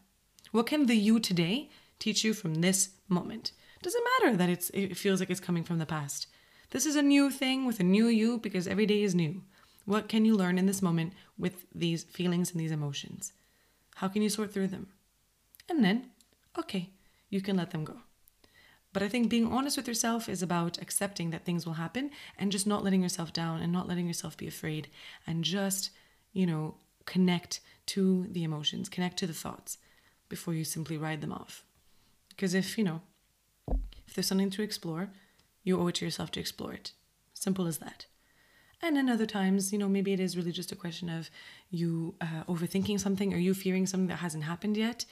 What 0.51 0.67
can 0.67 0.85
the 0.85 0.95
you 0.95 1.19
today 1.19 1.69
teach 1.99 2.23
you 2.23 2.33
from 2.33 2.55
this 2.55 2.89
moment? 3.07 3.51
Doesn't 3.81 4.03
matter 4.19 4.37
that 4.37 4.49
it's 4.49 4.69
it 4.71 4.97
feels 4.97 5.19
like 5.19 5.29
it's 5.29 5.39
coming 5.39 5.63
from 5.63 5.79
the 5.79 5.85
past. 5.85 6.27
This 6.71 6.85
is 6.85 6.95
a 6.95 7.01
new 7.01 7.31
thing 7.31 7.65
with 7.65 7.79
a 7.79 7.83
new 7.83 8.07
you 8.07 8.37
because 8.37 8.67
every 8.67 8.85
day 8.85 9.03
is 9.03 9.15
new. 9.15 9.41
What 9.85 10.07
can 10.07 10.25
you 10.25 10.35
learn 10.35 10.57
in 10.57 10.67
this 10.67 10.81
moment 10.81 11.13
with 11.37 11.65
these 11.73 12.03
feelings 12.03 12.51
and 12.51 12.59
these 12.59 12.71
emotions? 12.71 13.33
How 13.95 14.07
can 14.07 14.21
you 14.21 14.29
sort 14.29 14.53
through 14.53 14.67
them? 14.67 14.87
And 15.67 15.83
then, 15.83 16.11
okay, 16.57 16.91
you 17.29 17.41
can 17.41 17.57
let 17.57 17.71
them 17.71 17.83
go. 17.83 18.01
But 18.93 19.03
I 19.03 19.07
think 19.07 19.29
being 19.29 19.51
honest 19.51 19.77
with 19.77 19.87
yourself 19.87 20.27
is 20.27 20.43
about 20.43 20.81
accepting 20.81 21.29
that 21.29 21.45
things 21.45 21.65
will 21.65 21.73
happen 21.73 22.11
and 22.37 22.51
just 22.51 22.67
not 22.67 22.83
letting 22.83 23.01
yourself 23.01 23.31
down 23.31 23.61
and 23.61 23.71
not 23.71 23.87
letting 23.87 24.07
yourself 24.07 24.35
be 24.35 24.47
afraid 24.47 24.89
and 25.25 25.43
just, 25.43 25.91
you 26.33 26.45
know, 26.45 26.75
connect 27.05 27.61
to 27.87 28.27
the 28.29 28.43
emotions, 28.43 28.89
connect 28.89 29.17
to 29.19 29.27
the 29.27 29.33
thoughts 29.33 29.77
before 30.27 30.53
you 30.53 30.63
simply 30.63 30.97
ride 30.97 31.21
them 31.21 31.31
off. 31.31 31.63
Because 32.29 32.53
if, 32.53 32.77
you 32.77 32.83
know, 32.83 33.01
if 34.07 34.15
there's 34.15 34.27
something 34.27 34.49
to 34.49 34.61
explore, 34.61 35.09
you 35.63 35.79
owe 35.79 35.87
it 35.87 35.95
to 35.95 36.05
yourself 36.05 36.31
to 36.31 36.39
explore 36.39 36.73
it. 36.73 36.91
Simple 37.33 37.67
as 37.67 37.77
that. 37.77 38.05
And 38.81 38.97
then 38.97 39.09
other 39.09 39.25
times, 39.25 39.71
you 39.71 39.77
know, 39.77 39.87
maybe 39.87 40.11
it 40.11 40.19
is 40.19 40.35
really 40.35 40.51
just 40.51 40.71
a 40.71 40.75
question 40.75 41.07
of 41.07 41.29
you 41.69 42.15
uh, 42.19 42.43
overthinking 42.47 42.99
something 42.99 43.33
or 43.33 43.37
you 43.37 43.53
fearing 43.53 43.85
something 43.85 44.07
that 44.07 44.17
hasn't 44.17 44.43
happened 44.43 44.75
yet. 44.75 45.05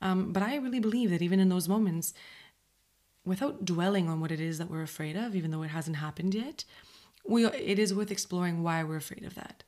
Um, 0.00 0.32
but 0.32 0.42
I 0.42 0.56
really 0.56 0.78
believe 0.78 1.10
that 1.10 1.22
even 1.22 1.40
in 1.40 1.48
those 1.48 1.68
moments, 1.68 2.14
without 3.28 3.64
dwelling 3.64 4.08
on 4.08 4.20
what 4.20 4.32
it 4.32 4.40
is 4.40 4.58
that 4.58 4.70
we're 4.70 4.82
afraid 4.82 5.16
of, 5.16 5.36
even 5.36 5.50
though 5.50 5.62
it 5.62 5.68
hasn't 5.68 5.96
happened 5.96 6.34
yet, 6.34 6.64
we, 7.26 7.46
it 7.46 7.78
is 7.78 7.94
worth 7.94 8.10
exploring 8.10 8.62
why 8.62 8.82
we're 8.82 8.96
afraid 8.96 9.24
of 9.24 9.34
that. 9.34 9.62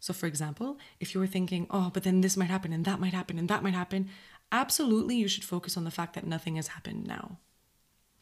So, 0.00 0.12
for 0.12 0.26
example, 0.26 0.78
if 1.00 1.14
you 1.14 1.20
were 1.20 1.26
thinking, 1.26 1.66
oh, 1.70 1.90
but 1.92 2.02
then 2.02 2.20
this 2.20 2.36
might 2.36 2.50
happen 2.50 2.72
and 2.72 2.84
that 2.84 3.00
might 3.00 3.12
happen 3.12 3.38
and 3.38 3.48
that 3.48 3.62
might 3.62 3.74
happen, 3.74 4.08
absolutely 4.50 5.16
you 5.16 5.28
should 5.28 5.44
focus 5.44 5.76
on 5.76 5.84
the 5.84 5.90
fact 5.90 6.14
that 6.14 6.26
nothing 6.26 6.56
has 6.56 6.68
happened 6.68 7.06
now. 7.06 7.38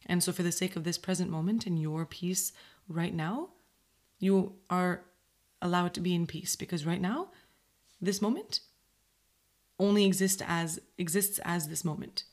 And 0.05 0.23
so, 0.23 0.31
for 0.31 0.43
the 0.43 0.51
sake 0.51 0.75
of 0.75 0.83
this 0.83 0.97
present 0.97 1.29
moment 1.29 1.65
and 1.65 1.79
your 1.81 2.05
peace 2.05 2.53
right 2.87 3.13
now, 3.13 3.49
you 4.19 4.53
are 4.69 5.01
allowed 5.61 5.93
to 5.95 6.01
be 6.01 6.13
in 6.13 6.27
peace 6.27 6.55
because 6.55 6.85
right 6.85 7.01
now, 7.01 7.29
this 8.01 8.21
moment 8.21 8.59
only 9.79 10.05
exists 10.05 10.41
as 10.45 10.79
exists 10.97 11.39
as 11.43 11.67
this 11.67 11.83
moment. 11.83 12.23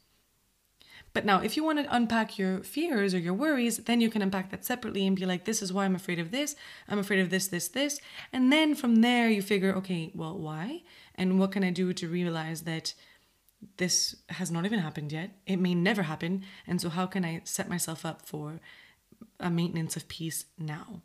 But 1.13 1.27
now, 1.27 1.41
if 1.41 1.57
you 1.57 1.65
want 1.65 1.79
to 1.79 1.95
unpack 1.95 2.39
your 2.39 2.63
fears 2.63 3.15
or 3.15 3.19
your 3.19 3.35
worries, 3.35 3.79
then 3.79 4.01
you 4.01 4.09
can 4.09 4.23
unpack 4.23 4.51
that 4.51 4.65
separately 4.65 5.07
and 5.07 5.15
be 5.15 5.27
like, 5.27 5.45
this 5.45 5.61
is 5.61 5.73
why 5.73 5.85
I'm 5.85 5.95
afraid 5.95 6.19
of 6.19 6.31
this. 6.31 6.57
I'm 6.89 6.99
afraid 6.99 7.21
of 7.21 7.31
this, 7.31 7.49
this, 7.49 7.69
this. 7.69 8.01
And 8.33 8.51
then 8.51 8.75
from 8.75 8.97
there, 8.97 9.29
you 9.29 9.43
figure, 9.43 9.75
okay, 9.77 10.11
well, 10.15 10.39
why? 10.39 10.83
And 11.15 11.39
what 11.39 11.53
can 11.53 11.65
I 11.65 11.71
do 11.71 11.93
to 11.93 12.09
realize 12.09 12.63
that 12.63 12.95
this 13.77 14.17
has 14.31 14.51
not 14.51 14.65
even 14.65 14.79
happened 14.79 15.13
yet? 15.13 15.33
It 15.47 15.59
may 15.59 15.75
never 15.75 16.03
happen. 16.03 16.45
And 16.67 16.81
so, 16.81 16.89
how 16.89 17.07
can 17.07 17.25
I 17.25 17.43
set 17.45 17.69
myself 17.69 18.07
up 18.07 18.27
for 18.27 18.61
a 19.39 19.51
maintenance 19.51 19.97
of 19.97 20.09
peace 20.09 20.47
now? 20.59 21.03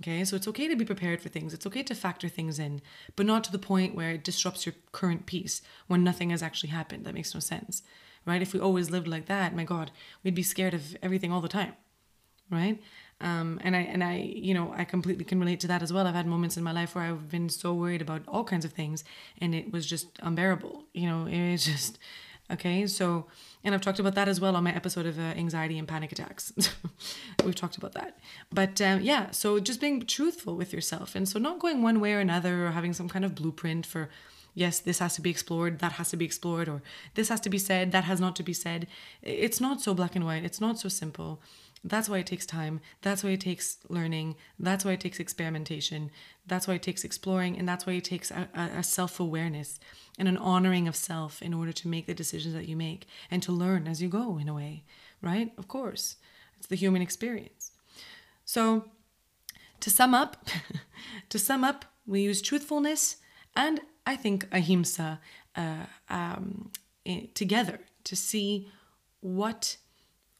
Okay, 0.00 0.24
so 0.24 0.34
it's 0.34 0.48
okay 0.48 0.66
to 0.66 0.76
be 0.76 0.84
prepared 0.84 1.20
for 1.20 1.28
things. 1.28 1.52
It's 1.52 1.66
okay 1.66 1.82
to 1.82 1.94
factor 1.94 2.28
things 2.28 2.58
in, 2.58 2.80
but 3.16 3.26
not 3.26 3.44
to 3.44 3.52
the 3.52 3.58
point 3.58 3.94
where 3.94 4.12
it 4.12 4.24
disrupts 4.24 4.64
your 4.64 4.74
current 4.92 5.26
peace 5.26 5.60
when 5.88 6.02
nothing 6.02 6.30
has 6.30 6.42
actually 6.42 6.70
happened. 6.70 7.04
That 7.04 7.14
makes 7.14 7.34
no 7.34 7.40
sense 7.40 7.82
right? 8.30 8.40
If 8.40 8.54
we 8.54 8.60
always 8.60 8.90
lived 8.90 9.08
like 9.08 9.26
that, 9.26 9.54
my 9.54 9.64
God, 9.64 9.90
we'd 10.22 10.34
be 10.34 10.42
scared 10.42 10.72
of 10.72 10.96
everything 11.02 11.32
all 11.32 11.40
the 11.40 11.48
time, 11.48 11.74
right? 12.48 12.80
Um, 13.20 13.60
and 13.62 13.76
I 13.76 13.80
and 13.80 14.02
I, 14.02 14.14
you 14.48 14.54
know, 14.54 14.72
I 14.74 14.84
completely 14.84 15.24
can 15.24 15.38
relate 15.40 15.60
to 15.60 15.66
that 15.66 15.82
as 15.82 15.92
well. 15.92 16.06
I've 16.06 16.14
had 16.14 16.26
moments 16.26 16.56
in 16.56 16.62
my 16.62 16.72
life 16.72 16.94
where 16.94 17.04
I've 17.04 17.28
been 17.28 17.48
so 17.50 17.74
worried 17.74 18.00
about 18.00 18.22
all 18.26 18.44
kinds 18.44 18.64
of 18.64 18.72
things, 18.72 19.04
and 19.38 19.54
it 19.54 19.72
was 19.72 19.84
just 19.84 20.06
unbearable. 20.20 20.84
You 20.94 21.06
know, 21.08 21.26
it 21.26 21.52
was 21.52 21.64
just 21.66 21.98
okay. 22.50 22.86
So, 22.86 23.26
and 23.62 23.74
I've 23.74 23.82
talked 23.82 23.98
about 23.98 24.14
that 24.14 24.28
as 24.28 24.40
well 24.40 24.56
on 24.56 24.64
my 24.64 24.74
episode 24.74 25.04
of 25.04 25.18
uh, 25.18 25.22
anxiety 25.22 25.76
and 25.76 25.86
panic 25.86 26.12
attacks. 26.12 26.52
We've 27.44 27.54
talked 27.54 27.76
about 27.76 27.92
that, 27.92 28.18
but 28.50 28.80
um, 28.80 29.02
yeah. 29.02 29.32
So 29.32 29.58
just 29.60 29.80
being 29.80 30.06
truthful 30.06 30.56
with 30.56 30.72
yourself, 30.72 31.14
and 31.14 31.28
so 31.28 31.38
not 31.38 31.58
going 31.58 31.82
one 31.82 32.00
way 32.00 32.14
or 32.14 32.20
another, 32.20 32.66
or 32.66 32.70
having 32.70 32.94
some 32.94 33.08
kind 33.08 33.24
of 33.24 33.34
blueprint 33.34 33.84
for 33.84 34.08
yes, 34.54 34.80
this 34.80 34.98
has 34.98 35.14
to 35.14 35.20
be 35.20 35.30
explored, 35.30 35.78
that 35.78 35.92
has 35.92 36.10
to 36.10 36.16
be 36.16 36.24
explored, 36.24 36.68
or 36.68 36.82
this 37.14 37.28
has 37.28 37.40
to 37.40 37.50
be 37.50 37.58
said, 37.58 37.92
that 37.92 38.04
has 38.04 38.20
not 38.20 38.36
to 38.36 38.42
be 38.42 38.52
said. 38.52 38.86
It's 39.22 39.60
not 39.60 39.80
so 39.80 39.94
black 39.94 40.16
and 40.16 40.24
white, 40.24 40.44
it's 40.44 40.60
not 40.60 40.78
so 40.78 40.88
simple. 40.88 41.40
That's 41.82 42.08
why 42.08 42.18
it 42.18 42.26
takes 42.26 42.44
time. 42.44 42.80
That's 43.00 43.24
why 43.24 43.30
it 43.30 43.40
takes 43.40 43.78
learning. 43.88 44.36
That's 44.58 44.84
why 44.84 44.92
it 44.92 45.00
takes 45.00 45.18
experimentation. 45.18 46.10
That's 46.46 46.68
why 46.68 46.74
it 46.74 46.82
takes 46.82 47.04
exploring. 47.04 47.58
And 47.58 47.66
that's 47.66 47.86
why 47.86 47.94
it 47.94 48.04
takes 48.04 48.30
a, 48.30 48.48
a 48.54 48.82
self 48.82 49.18
awareness 49.18 49.80
and 50.18 50.28
an 50.28 50.36
honoring 50.36 50.88
of 50.88 50.96
self 50.96 51.40
in 51.40 51.54
order 51.54 51.72
to 51.72 51.88
make 51.88 52.06
the 52.06 52.12
decisions 52.14 52.54
that 52.54 52.68
you 52.68 52.76
make 52.76 53.06
and 53.30 53.42
to 53.42 53.52
learn 53.52 53.88
as 53.88 54.02
you 54.02 54.08
go, 54.08 54.36
in 54.36 54.48
a 54.48 54.54
way, 54.54 54.84
right? 55.22 55.52
Of 55.56 55.68
course, 55.68 56.16
it's 56.58 56.66
the 56.66 56.76
human 56.76 57.00
experience. 57.00 57.70
So, 58.44 58.84
to 59.80 59.88
sum 59.88 60.12
up, 60.12 60.44
to 61.30 61.38
sum 61.38 61.64
up, 61.64 61.86
we 62.06 62.20
use 62.20 62.42
truthfulness 62.42 63.16
and 63.56 63.80
I 64.10 64.16
think, 64.16 64.48
ahimsa 64.50 65.20
uh, 65.54 65.86
um, 66.08 66.72
together 67.34 67.78
to 68.02 68.16
see 68.16 68.68
what 69.20 69.76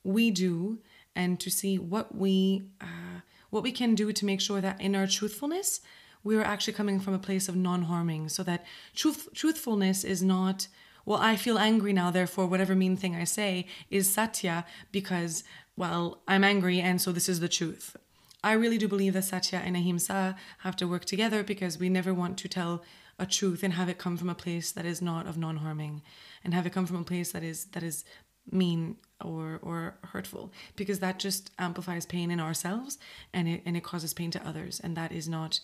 we 0.03 0.33
do 0.33 0.81
and 1.15 1.39
to 1.39 1.51
see 1.51 1.79
what 1.79 2.07
we 2.15 2.63
uh, 2.81 3.21
what 3.51 3.63
we 3.63 3.73
can 3.73 3.95
do 3.95 4.13
to 4.13 4.25
make 4.25 4.41
sure 4.41 4.61
that 4.61 4.81
in 4.81 4.97
our 4.97 5.07
truthfulness 5.07 5.81
we 6.23 6.37
are 6.37 6.43
actually 6.53 6.73
coming 6.73 6.99
from 7.01 7.15
a 7.15 7.19
place 7.29 7.49
of 7.49 7.57
non-harming 7.57 8.29
so 8.29 8.43
that 8.43 8.65
truth 8.95 9.29
truthfulness 9.35 10.05
is 10.05 10.23
not 10.23 10.69
well 11.05 11.19
i 11.19 11.35
feel 11.37 11.59
angry 11.59 11.93
now 11.93 12.11
therefore 12.11 12.47
whatever 12.47 12.75
mean 12.75 12.97
thing 12.97 13.15
i 13.15 13.25
say 13.25 13.67
is 13.91 14.13
satya 14.13 14.65
because 14.93 15.45
well 15.77 16.23
i'm 16.29 16.45
angry 16.45 16.81
and 16.81 17.01
so 17.01 17.13
this 17.13 17.29
is 17.29 17.41
the 17.41 17.49
truth. 17.49 17.97
I 18.43 18.53
really 18.53 18.79
do 18.79 18.89
believe 18.89 19.15
that 19.15 19.25
satya 19.25 19.59
and 19.65 19.77
ahimsa 19.77 20.37
have 20.65 20.77
to 20.77 20.89
work 20.89 21.05
together 21.05 21.43
because 21.43 21.79
we 21.79 21.89
never 21.91 22.13
want 22.15 22.39
to 22.39 22.49
tell 22.49 22.83
a 23.21 23.27
truth 23.27 23.63
and 23.63 23.75
have 23.75 23.89
it 23.89 23.99
come 23.99 24.17
from 24.17 24.31
a 24.31 24.35
place 24.35 24.73
that 24.73 24.87
is 24.87 25.03
not 25.03 25.27
of 25.27 25.37
non-harming 25.37 26.03
and 26.43 26.55
have 26.55 26.67
it 26.67 26.73
come 26.73 26.87
from 26.87 26.97
a 26.97 27.05
place 27.05 27.31
that 27.33 27.45
is 27.45 27.67
that 27.67 27.83
is 27.83 28.05
mean 28.51 28.97
or 29.23 29.61
or 29.63 29.95
hurtful 30.05 30.51
because 30.75 30.99
that 31.01 31.19
just 31.19 31.51
amplifies 31.59 32.07
pain 32.07 32.31
in 32.31 32.41
ourselves 32.41 32.99
and 33.33 33.47
it 33.47 33.63
and 33.67 33.77
it 33.77 33.85
causes 33.85 34.15
pain 34.15 34.31
to 34.31 34.47
others 34.47 34.81
and 34.83 34.97
that 34.97 35.13
is 35.13 35.29
not 35.29 35.61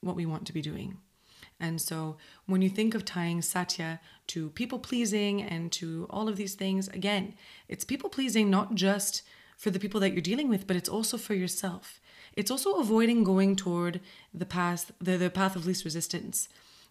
what 0.00 0.16
we 0.16 0.26
want 0.26 0.46
to 0.46 0.52
be 0.52 0.60
doing. 0.60 0.98
And 1.58 1.80
so 1.80 2.16
when 2.46 2.60
you 2.60 2.68
think 2.68 2.94
of 2.94 3.04
tying 3.04 3.40
satya 3.40 4.00
to 4.28 4.50
people 4.50 4.78
pleasing 4.78 5.40
and 5.42 5.72
to 5.72 6.06
all 6.10 6.28
of 6.28 6.36
these 6.36 6.54
things 6.54 6.88
again 6.88 7.34
it's 7.68 7.84
people 7.84 8.10
pleasing 8.10 8.50
not 8.50 8.74
just 8.74 9.22
for 9.56 9.70
the 9.70 9.80
people 9.80 10.00
that 10.00 10.12
you're 10.12 10.20
dealing 10.20 10.48
with 10.48 10.66
but 10.66 10.76
it's 10.76 10.88
also 10.88 11.16
for 11.16 11.34
yourself. 11.34 12.00
It's 12.34 12.50
also 12.50 12.74
avoiding 12.74 13.24
going 13.24 13.56
toward 13.56 14.00
the 14.34 14.46
path 14.46 14.92
the, 15.00 15.16
the 15.16 15.30
path 15.30 15.56
of 15.56 15.66
least 15.66 15.84
resistance 15.84 16.48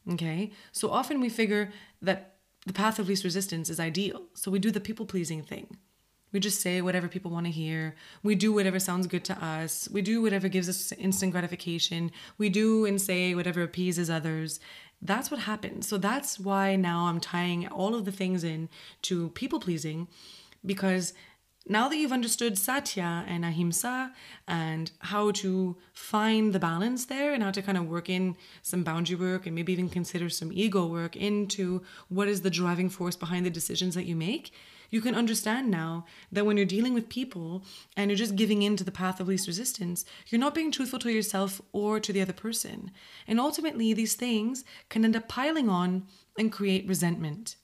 Okay. 0.10 0.52
So 0.72 0.90
often 0.90 1.20
we 1.20 1.30
figure 1.30 1.72
that 2.02 2.36
the 2.66 2.74
path 2.74 3.00
of 3.00 3.08
least 3.08 3.24
resistance 3.24 3.70
is 3.70 3.80
ideal. 3.80 4.24
So 4.34 4.52
we 4.52 4.60
do 4.60 4.72
the 4.72 4.80
people 4.80 5.06
pleasing 5.06 5.44
thing. 5.44 5.78
We 6.32 6.40
just 6.40 6.62
say 6.62 6.82
whatever 6.82 7.08
people 7.08 7.32
want 7.32 7.46
to 7.48 7.52
hear. 7.52 7.96
We 8.24 8.36
do 8.36 8.54
whatever 8.54 8.80
sounds 8.80 9.08
good 9.08 9.26
to 9.26 9.44
us. 9.44 9.90
We 9.92 10.02
do 10.02 10.22
whatever 10.22 10.48
gives 10.48 10.70
us 10.70 10.92
instant 10.94 11.34
gratification. 11.34 12.12
We 12.38 12.50
do 12.50 12.86
and 12.86 13.02
say 13.02 13.36
whatever 13.36 13.62
appeases 13.64 14.10
others. 14.10 14.60
That's 15.02 15.30
what 15.30 15.42
happens. 15.42 15.88
So 15.88 15.98
that's 15.98 16.40
why 16.40 16.76
now 16.76 17.08
I'm 17.08 17.20
tying 17.20 17.68
all 17.68 17.96
of 17.96 18.06
the 18.06 18.12
things 18.12 18.44
in 18.44 18.70
to 19.04 19.30
people 19.30 19.60
pleasing 19.60 20.08
because 20.66 21.14
now 21.68 21.88
that 21.88 21.98
you've 21.98 22.12
understood 22.12 22.58
satya 22.58 23.24
and 23.28 23.46
ahimsa 23.46 24.12
and 24.48 24.92
how 25.00 25.32
to 25.32 25.78
find 25.94 26.54
the 26.54 26.60
balance 26.60 27.06
there 27.06 27.34
and 27.34 27.44
how 27.44 27.52
to 27.52 27.62
kind 27.62 27.78
of 27.78 27.88
work 27.88 28.10
in 28.10 28.36
some 28.62 28.84
boundary 28.84 29.16
work 29.16 29.46
and 29.46 29.56
maybe 29.56 29.72
even 29.72 29.90
consider 29.90 30.30
some 30.30 30.52
ego 30.52 30.86
work 30.86 31.16
into 31.16 31.84
what 32.10 32.28
is 32.28 32.42
the 32.42 32.50
driving 32.50 32.90
force 32.90 33.16
behind 33.16 33.46
the 33.46 33.50
decisions 33.50 33.96
that 33.96 34.06
you 34.06 34.16
make, 34.16 34.52
you 34.92 35.02
can 35.02 35.16
understand 35.16 35.72
now 35.72 36.06
that 36.32 36.46
when 36.46 36.58
you're 36.58 36.66
dealing 36.66 36.94
with 36.94 37.10
people 37.10 37.64
and 37.96 38.12
you're 38.12 38.18
just 38.18 38.36
giving 38.36 38.62
in 38.62 38.76
to 38.76 38.84
the 38.84 38.92
path 38.92 39.20
of 39.20 39.28
least 39.28 39.48
resistance, 39.48 40.04
you're 40.28 40.40
not 40.40 40.54
being 40.54 40.72
truthful 40.72 41.00
to 41.00 41.12
yourself 41.12 41.62
or 41.72 42.00
to 42.00 42.12
the 42.12 42.22
other 42.22 42.34
person. 42.34 42.92
And 43.26 43.40
ultimately, 43.40 43.94
these 43.94 44.16
things 44.16 44.66
can 44.90 45.06
end 45.06 45.16
up 45.16 45.30
piling 45.30 45.70
on 45.70 46.08
and 46.38 46.52
create 46.52 46.88
resentment. 46.88 47.56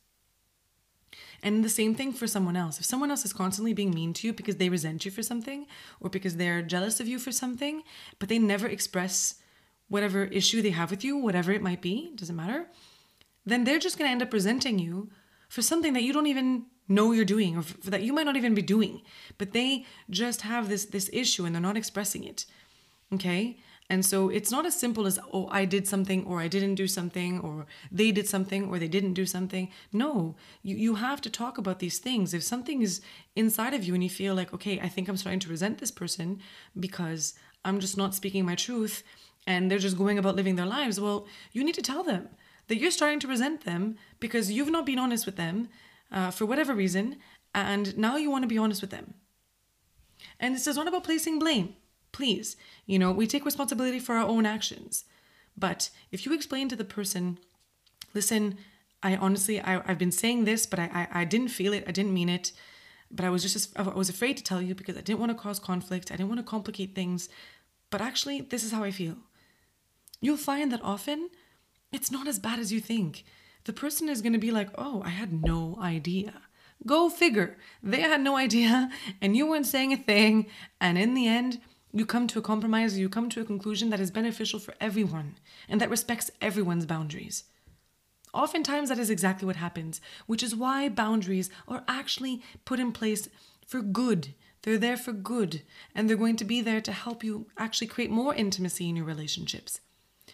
And 1.43 1.63
the 1.63 1.69
same 1.69 1.93
thing 1.93 2.13
for 2.13 2.27
someone 2.27 2.55
else. 2.55 2.79
If 2.79 2.85
someone 2.85 3.11
else 3.11 3.25
is 3.25 3.33
constantly 3.33 3.73
being 3.73 3.91
mean 3.91 4.13
to 4.13 4.27
you 4.27 4.33
because 4.33 4.57
they 4.57 4.69
resent 4.69 5.05
you 5.05 5.11
for 5.11 5.23
something 5.23 5.67
or 5.99 6.09
because 6.09 6.37
they're 6.37 6.61
jealous 6.61 6.99
of 6.99 7.07
you 7.07 7.19
for 7.19 7.31
something, 7.31 7.83
but 8.19 8.29
they 8.29 8.39
never 8.39 8.67
express 8.67 9.35
whatever 9.87 10.25
issue 10.25 10.61
they 10.61 10.71
have 10.71 10.91
with 10.91 11.03
you, 11.03 11.15
whatever 11.17 11.51
it 11.51 11.61
might 11.61 11.81
be, 11.81 12.11
doesn't 12.15 12.35
matter, 12.35 12.67
then 13.45 13.63
they're 13.63 13.79
just 13.79 13.97
going 13.97 14.07
to 14.07 14.11
end 14.11 14.21
up 14.21 14.33
resenting 14.33 14.79
you 14.79 15.09
for 15.47 15.61
something 15.61 15.93
that 15.93 16.03
you 16.03 16.11
don't 16.11 16.27
even 16.27 16.65
know 16.87 17.11
you're 17.11 17.25
doing 17.25 17.57
or 17.57 17.61
for, 17.61 17.89
that 17.89 18.03
you 18.03 18.13
might 18.13 18.25
not 18.25 18.37
even 18.37 18.53
be 18.53 18.61
doing 18.61 19.01
but 19.37 19.51
they 19.53 19.85
just 20.09 20.41
have 20.41 20.69
this 20.69 20.85
this 20.85 21.09
issue 21.11 21.45
and 21.45 21.53
they're 21.53 21.61
not 21.61 21.77
expressing 21.77 22.23
it 22.23 22.45
okay 23.13 23.57
and 23.89 24.05
so 24.05 24.29
it's 24.29 24.51
not 24.51 24.65
as 24.65 24.79
simple 24.79 25.05
as 25.05 25.19
oh 25.33 25.47
i 25.51 25.65
did 25.65 25.87
something 25.87 26.25
or 26.25 26.39
i 26.39 26.47
didn't 26.47 26.75
do 26.75 26.87
something 26.87 27.39
or 27.39 27.65
they 27.91 28.11
did 28.11 28.27
something 28.27 28.69
or 28.69 28.79
they 28.79 28.87
didn't 28.87 29.13
do 29.13 29.25
something 29.25 29.69
no 29.91 30.35
you, 30.63 30.75
you 30.75 30.95
have 30.95 31.21
to 31.21 31.29
talk 31.29 31.57
about 31.57 31.79
these 31.79 31.99
things 31.99 32.33
if 32.33 32.43
something 32.43 32.81
is 32.81 33.01
inside 33.35 33.73
of 33.73 33.83
you 33.83 33.93
and 33.93 34.03
you 34.03 34.09
feel 34.09 34.35
like 34.35 34.53
okay 34.53 34.79
i 34.79 34.87
think 34.87 35.07
i'm 35.07 35.17
starting 35.17 35.39
to 35.39 35.49
resent 35.49 35.77
this 35.77 35.91
person 35.91 36.39
because 36.79 37.33
i'm 37.65 37.79
just 37.79 37.97
not 37.97 38.15
speaking 38.15 38.45
my 38.45 38.55
truth 38.55 39.03
and 39.45 39.71
they're 39.71 39.79
just 39.79 39.97
going 39.97 40.17
about 40.17 40.35
living 40.35 40.55
their 40.55 40.65
lives 40.65 40.99
well 40.99 41.25
you 41.53 41.63
need 41.63 41.75
to 41.75 41.81
tell 41.81 42.03
them 42.03 42.29
that 42.67 42.77
you're 42.77 42.91
starting 42.91 43.19
to 43.19 43.27
resent 43.27 43.61
them 43.63 43.95
because 44.19 44.51
you've 44.51 44.69
not 44.69 44.85
been 44.85 44.99
honest 44.99 45.25
with 45.25 45.37
them 45.37 45.69
uh, 46.11 46.31
for 46.31 46.45
whatever 46.45 46.73
reason, 46.73 47.17
and 47.53 47.97
now 47.97 48.17
you 48.17 48.29
want 48.29 48.43
to 48.43 48.47
be 48.47 48.57
honest 48.57 48.81
with 48.81 48.91
them. 48.91 49.13
And 50.39 50.55
this 50.55 50.67
is 50.67 50.75
not 50.75 50.87
about 50.87 51.03
placing 51.03 51.39
blame. 51.39 51.75
Please, 52.17 52.57
you 52.87 52.97
know, 52.97 53.11
we 53.11 53.27
take 53.27 53.45
responsibility 53.45 53.99
for 53.99 54.15
our 54.15 54.27
own 54.27 54.43
actions. 54.47 55.05
But 55.55 55.91
if 56.11 56.25
you 56.25 56.33
explain 56.33 56.67
to 56.67 56.75
the 56.75 56.83
person, 56.83 57.37
listen, 58.15 58.57
I 59.03 59.15
honestly, 59.15 59.61
I, 59.61 59.83
have 59.85 59.99
been 59.99 60.11
saying 60.11 60.45
this, 60.45 60.65
but 60.65 60.79
I, 60.79 60.89
I, 61.11 61.21
I 61.21 61.25
didn't 61.25 61.49
feel 61.49 61.73
it, 61.73 61.83
I 61.85 61.91
didn't 61.91 62.15
mean 62.15 62.27
it, 62.27 62.53
but 63.11 63.23
I 63.23 63.29
was 63.29 63.43
just, 63.43 63.77
I 63.77 63.83
was 63.83 64.09
afraid 64.09 64.35
to 64.37 64.43
tell 64.43 64.63
you 64.63 64.73
because 64.73 64.97
I 64.97 65.01
didn't 65.01 65.19
want 65.19 65.31
to 65.31 65.37
cause 65.37 65.59
conflict, 65.59 66.11
I 66.11 66.15
didn't 66.15 66.29
want 66.29 66.39
to 66.39 66.51
complicate 66.55 66.95
things, 66.95 67.29
but 67.91 68.01
actually, 68.01 68.41
this 68.41 68.63
is 68.63 68.71
how 68.71 68.83
I 68.83 68.89
feel. 68.89 69.17
You'll 70.19 70.37
find 70.37 70.71
that 70.71 70.81
often 70.83 71.29
it's 71.91 72.09
not 72.09 72.27
as 72.27 72.39
bad 72.39 72.57
as 72.57 72.73
you 72.73 72.79
think 72.79 73.25
the 73.65 73.73
person 73.73 74.09
is 74.09 74.23
going 74.23 74.33
to 74.33 74.39
be 74.39 74.49
like, 74.49 74.69
oh, 74.75 75.03
I 75.05 75.09
had 75.09 75.45
no 75.45 75.77
idea. 75.79 76.33
Go 76.87 77.09
figure. 77.09 77.57
They 77.83 78.01
had 78.01 78.21
no 78.21 78.37
idea, 78.37 78.89
and 79.21 79.37
you 79.37 79.45
weren't 79.45 79.67
saying 79.67 79.93
a 79.93 79.97
thing. 79.97 80.47
And 80.81 80.97
in 80.97 81.13
the 81.13 81.27
end, 81.27 81.59
you 81.93 82.05
come 82.05 82.27
to 82.27 82.39
a 82.39 82.41
compromise, 82.41 82.97
you 82.97 83.09
come 83.09 83.29
to 83.29 83.41
a 83.41 83.45
conclusion 83.45 83.89
that 83.89 83.99
is 83.99 84.11
beneficial 84.11 84.59
for 84.59 84.73
everyone 84.79 85.35
and 85.67 85.81
that 85.81 85.89
respects 85.89 86.31
everyone's 86.41 86.85
boundaries. 86.85 87.45
Oftentimes, 88.33 88.89
that 88.89 88.99
is 88.99 89.09
exactly 89.09 89.45
what 89.45 89.55
happens, 89.55 90.01
which 90.25 90.43
is 90.43 90.55
why 90.55 90.89
boundaries 90.89 91.49
are 91.67 91.83
actually 91.87 92.41
put 92.65 92.79
in 92.79 92.91
place 92.91 93.29
for 93.65 93.81
good. 93.81 94.33
They're 94.61 94.77
there 94.77 94.97
for 94.97 95.13
good, 95.13 95.61
and 95.95 96.09
they're 96.09 96.17
going 96.17 96.35
to 96.37 96.45
be 96.45 96.61
there 96.61 96.81
to 96.81 96.91
help 96.91 97.23
you 97.23 97.47
actually 97.57 97.87
create 97.87 98.11
more 98.11 98.35
intimacy 98.35 98.89
in 98.89 98.97
your 98.97 99.05
relationships. 99.05 99.79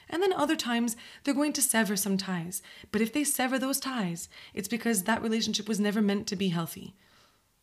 And 0.10 0.22
then 0.22 0.34
other 0.34 0.56
times, 0.56 0.96
they're 1.24 1.34
going 1.34 1.54
to 1.54 1.62
sever 1.62 1.96
some 1.96 2.18
ties. 2.18 2.62
But 2.92 3.02
if 3.02 3.14
they 3.14 3.24
sever 3.24 3.60
those 3.60 3.80
ties, 3.80 4.28
it's 4.54 4.68
because 4.68 5.04
that 5.04 5.22
relationship 5.22 5.68
was 5.68 5.80
never 5.80 6.02
meant 6.02 6.28
to 6.28 6.36
be 6.36 6.50
healthy. 6.50 6.96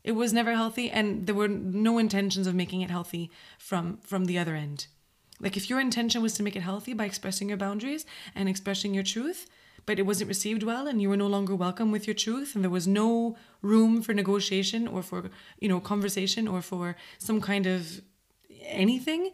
It 0.03 0.13
was 0.13 0.33
never 0.33 0.55
healthy, 0.55 0.91
and 0.91 1.27
there 1.27 1.35
were 1.35 1.49
no 1.49 1.99
intentions 1.99 2.47
of 2.47 2.55
making 2.55 2.81
it 2.81 2.91
healthy 2.91 3.31
from, 3.59 3.99
from 3.99 4.25
the 4.25 4.39
other 4.39 4.55
end. 4.55 4.87
Like, 5.41 5.57
if 5.57 5.71
your 5.71 5.81
intention 5.81 6.23
was 6.23 6.35
to 6.35 6.43
make 6.43 6.57
it 6.57 6.63
healthy 6.63 6.93
by 6.93 7.05
expressing 7.05 7.49
your 7.49 7.59
boundaries 7.59 8.05
and 8.35 8.49
expressing 8.49 8.95
your 8.95 9.05
truth, 9.05 9.49
but 9.87 9.99
it 9.99 10.07
wasn't 10.07 10.29
received 10.29 10.63
well 10.63 10.87
and 10.87 11.01
you 11.01 11.09
were 11.09 11.17
no 11.17 11.27
longer 11.27 11.55
welcome 11.55 11.91
with 11.91 12.07
your 12.07 12.15
truth 12.15 12.55
and 12.55 12.63
there 12.63 12.71
was 12.71 12.87
no 12.87 13.37
room 13.63 14.03
for 14.03 14.13
negotiation 14.13 14.87
or 14.87 15.03
for 15.03 15.31
you 15.59 15.71
know 15.71 15.81
conversation 15.81 16.47
or 16.47 16.61
for 16.61 16.97
some 17.19 17.41
kind 17.41 17.67
of 17.67 18.03
anything 18.67 19.31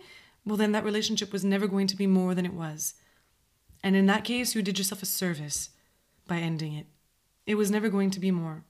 well, 0.47 0.57
then 0.57 0.71
that 0.73 0.85
relationship 0.85 1.33
was 1.33 1.45
never 1.45 1.67
going 1.67 1.89
to 1.89 1.97
be 1.97 2.07
more 2.07 2.33
than 2.35 2.47
it 2.47 2.55
was. 2.55 2.95
And 3.83 3.97
in 3.97 4.07
that 4.07 4.25
case, 4.25 4.55
you 4.55 4.63
did 4.63 4.79
yourself 4.79 5.03
a 5.03 5.07
service 5.07 5.71
by 6.29 6.37
ending 6.39 6.73
it. 6.73 6.87
It 7.47 7.57
was 7.57 7.71
never 7.71 7.89
going 7.89 8.11
to 8.13 8.21
be 8.21 8.31
more. 8.31 8.65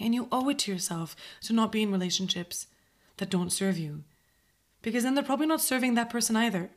And 0.00 0.14
you 0.14 0.28
owe 0.32 0.48
it 0.48 0.58
to 0.60 0.72
yourself 0.72 1.14
to 1.42 1.52
not 1.52 1.72
be 1.72 1.82
in 1.82 1.92
relationships 1.92 2.66
that 3.18 3.30
don't 3.30 3.52
serve 3.52 3.78
you. 3.78 4.04
Because 4.80 5.04
then 5.04 5.14
they're 5.14 5.24
probably 5.24 5.46
not 5.46 5.60
serving 5.60 5.94
that 5.94 6.10
person 6.10 6.34
either. 6.36 6.70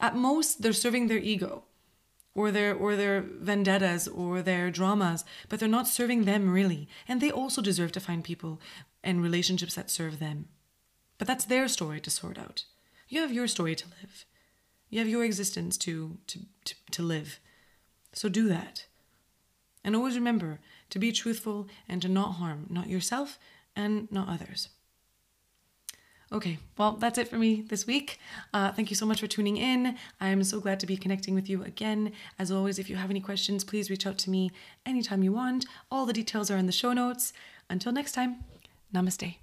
At 0.00 0.16
most, 0.16 0.62
they're 0.62 0.72
serving 0.72 1.08
their 1.08 1.18
ego 1.18 1.64
or 2.34 2.50
their 2.50 2.74
or 2.74 2.96
their 2.96 3.20
vendettas 3.20 4.08
or 4.08 4.40
their 4.40 4.70
dramas, 4.70 5.24
but 5.48 5.60
they're 5.60 5.68
not 5.68 5.86
serving 5.86 6.24
them 6.24 6.50
really. 6.50 6.88
And 7.06 7.20
they 7.20 7.30
also 7.30 7.60
deserve 7.60 7.92
to 7.92 8.00
find 8.00 8.24
people 8.24 8.60
and 9.04 9.22
relationships 9.22 9.74
that 9.74 9.90
serve 9.90 10.18
them. 10.18 10.46
But 11.18 11.28
that's 11.28 11.44
their 11.44 11.68
story 11.68 12.00
to 12.00 12.10
sort 12.10 12.38
out. 12.38 12.64
You 13.08 13.20
have 13.20 13.32
your 13.32 13.46
story 13.46 13.74
to 13.76 13.86
live. 14.00 14.24
You 14.88 14.98
have 14.98 15.08
your 15.08 15.24
existence 15.24 15.76
to, 15.78 16.18
to, 16.26 16.40
to, 16.64 16.74
to 16.90 17.02
live. 17.02 17.38
So 18.12 18.28
do 18.28 18.48
that. 18.48 18.86
And 19.84 19.94
always 19.94 20.16
remember 20.16 20.60
to 20.92 20.98
be 20.98 21.10
truthful 21.10 21.68
and 21.88 22.00
to 22.02 22.08
not 22.08 22.34
harm, 22.34 22.66
not 22.68 22.88
yourself 22.88 23.38
and 23.74 24.12
not 24.12 24.28
others. 24.28 24.68
Okay, 26.30 26.58
well, 26.78 26.92
that's 26.92 27.18
it 27.18 27.28
for 27.28 27.36
me 27.36 27.62
this 27.68 27.86
week. 27.86 28.18
Uh, 28.54 28.72
thank 28.72 28.88
you 28.88 28.96
so 28.96 29.04
much 29.04 29.20
for 29.20 29.26
tuning 29.26 29.56
in. 29.56 29.96
I'm 30.20 30.44
so 30.44 30.60
glad 30.60 30.80
to 30.80 30.86
be 30.86 30.96
connecting 30.96 31.34
with 31.34 31.48
you 31.48 31.62
again. 31.62 32.12
As 32.38 32.50
always, 32.50 32.78
if 32.78 32.88
you 32.88 32.96
have 32.96 33.10
any 33.10 33.20
questions, 33.20 33.64
please 33.64 33.90
reach 33.90 34.06
out 34.06 34.16
to 34.18 34.30
me 34.30 34.50
anytime 34.86 35.22
you 35.22 35.32
want. 35.32 35.66
All 35.90 36.06
the 36.06 36.14
details 36.14 36.50
are 36.50 36.56
in 36.56 36.66
the 36.66 36.72
show 36.72 36.92
notes. 36.92 37.32
Until 37.68 37.92
next 37.92 38.12
time, 38.12 38.44
namaste. 38.94 39.41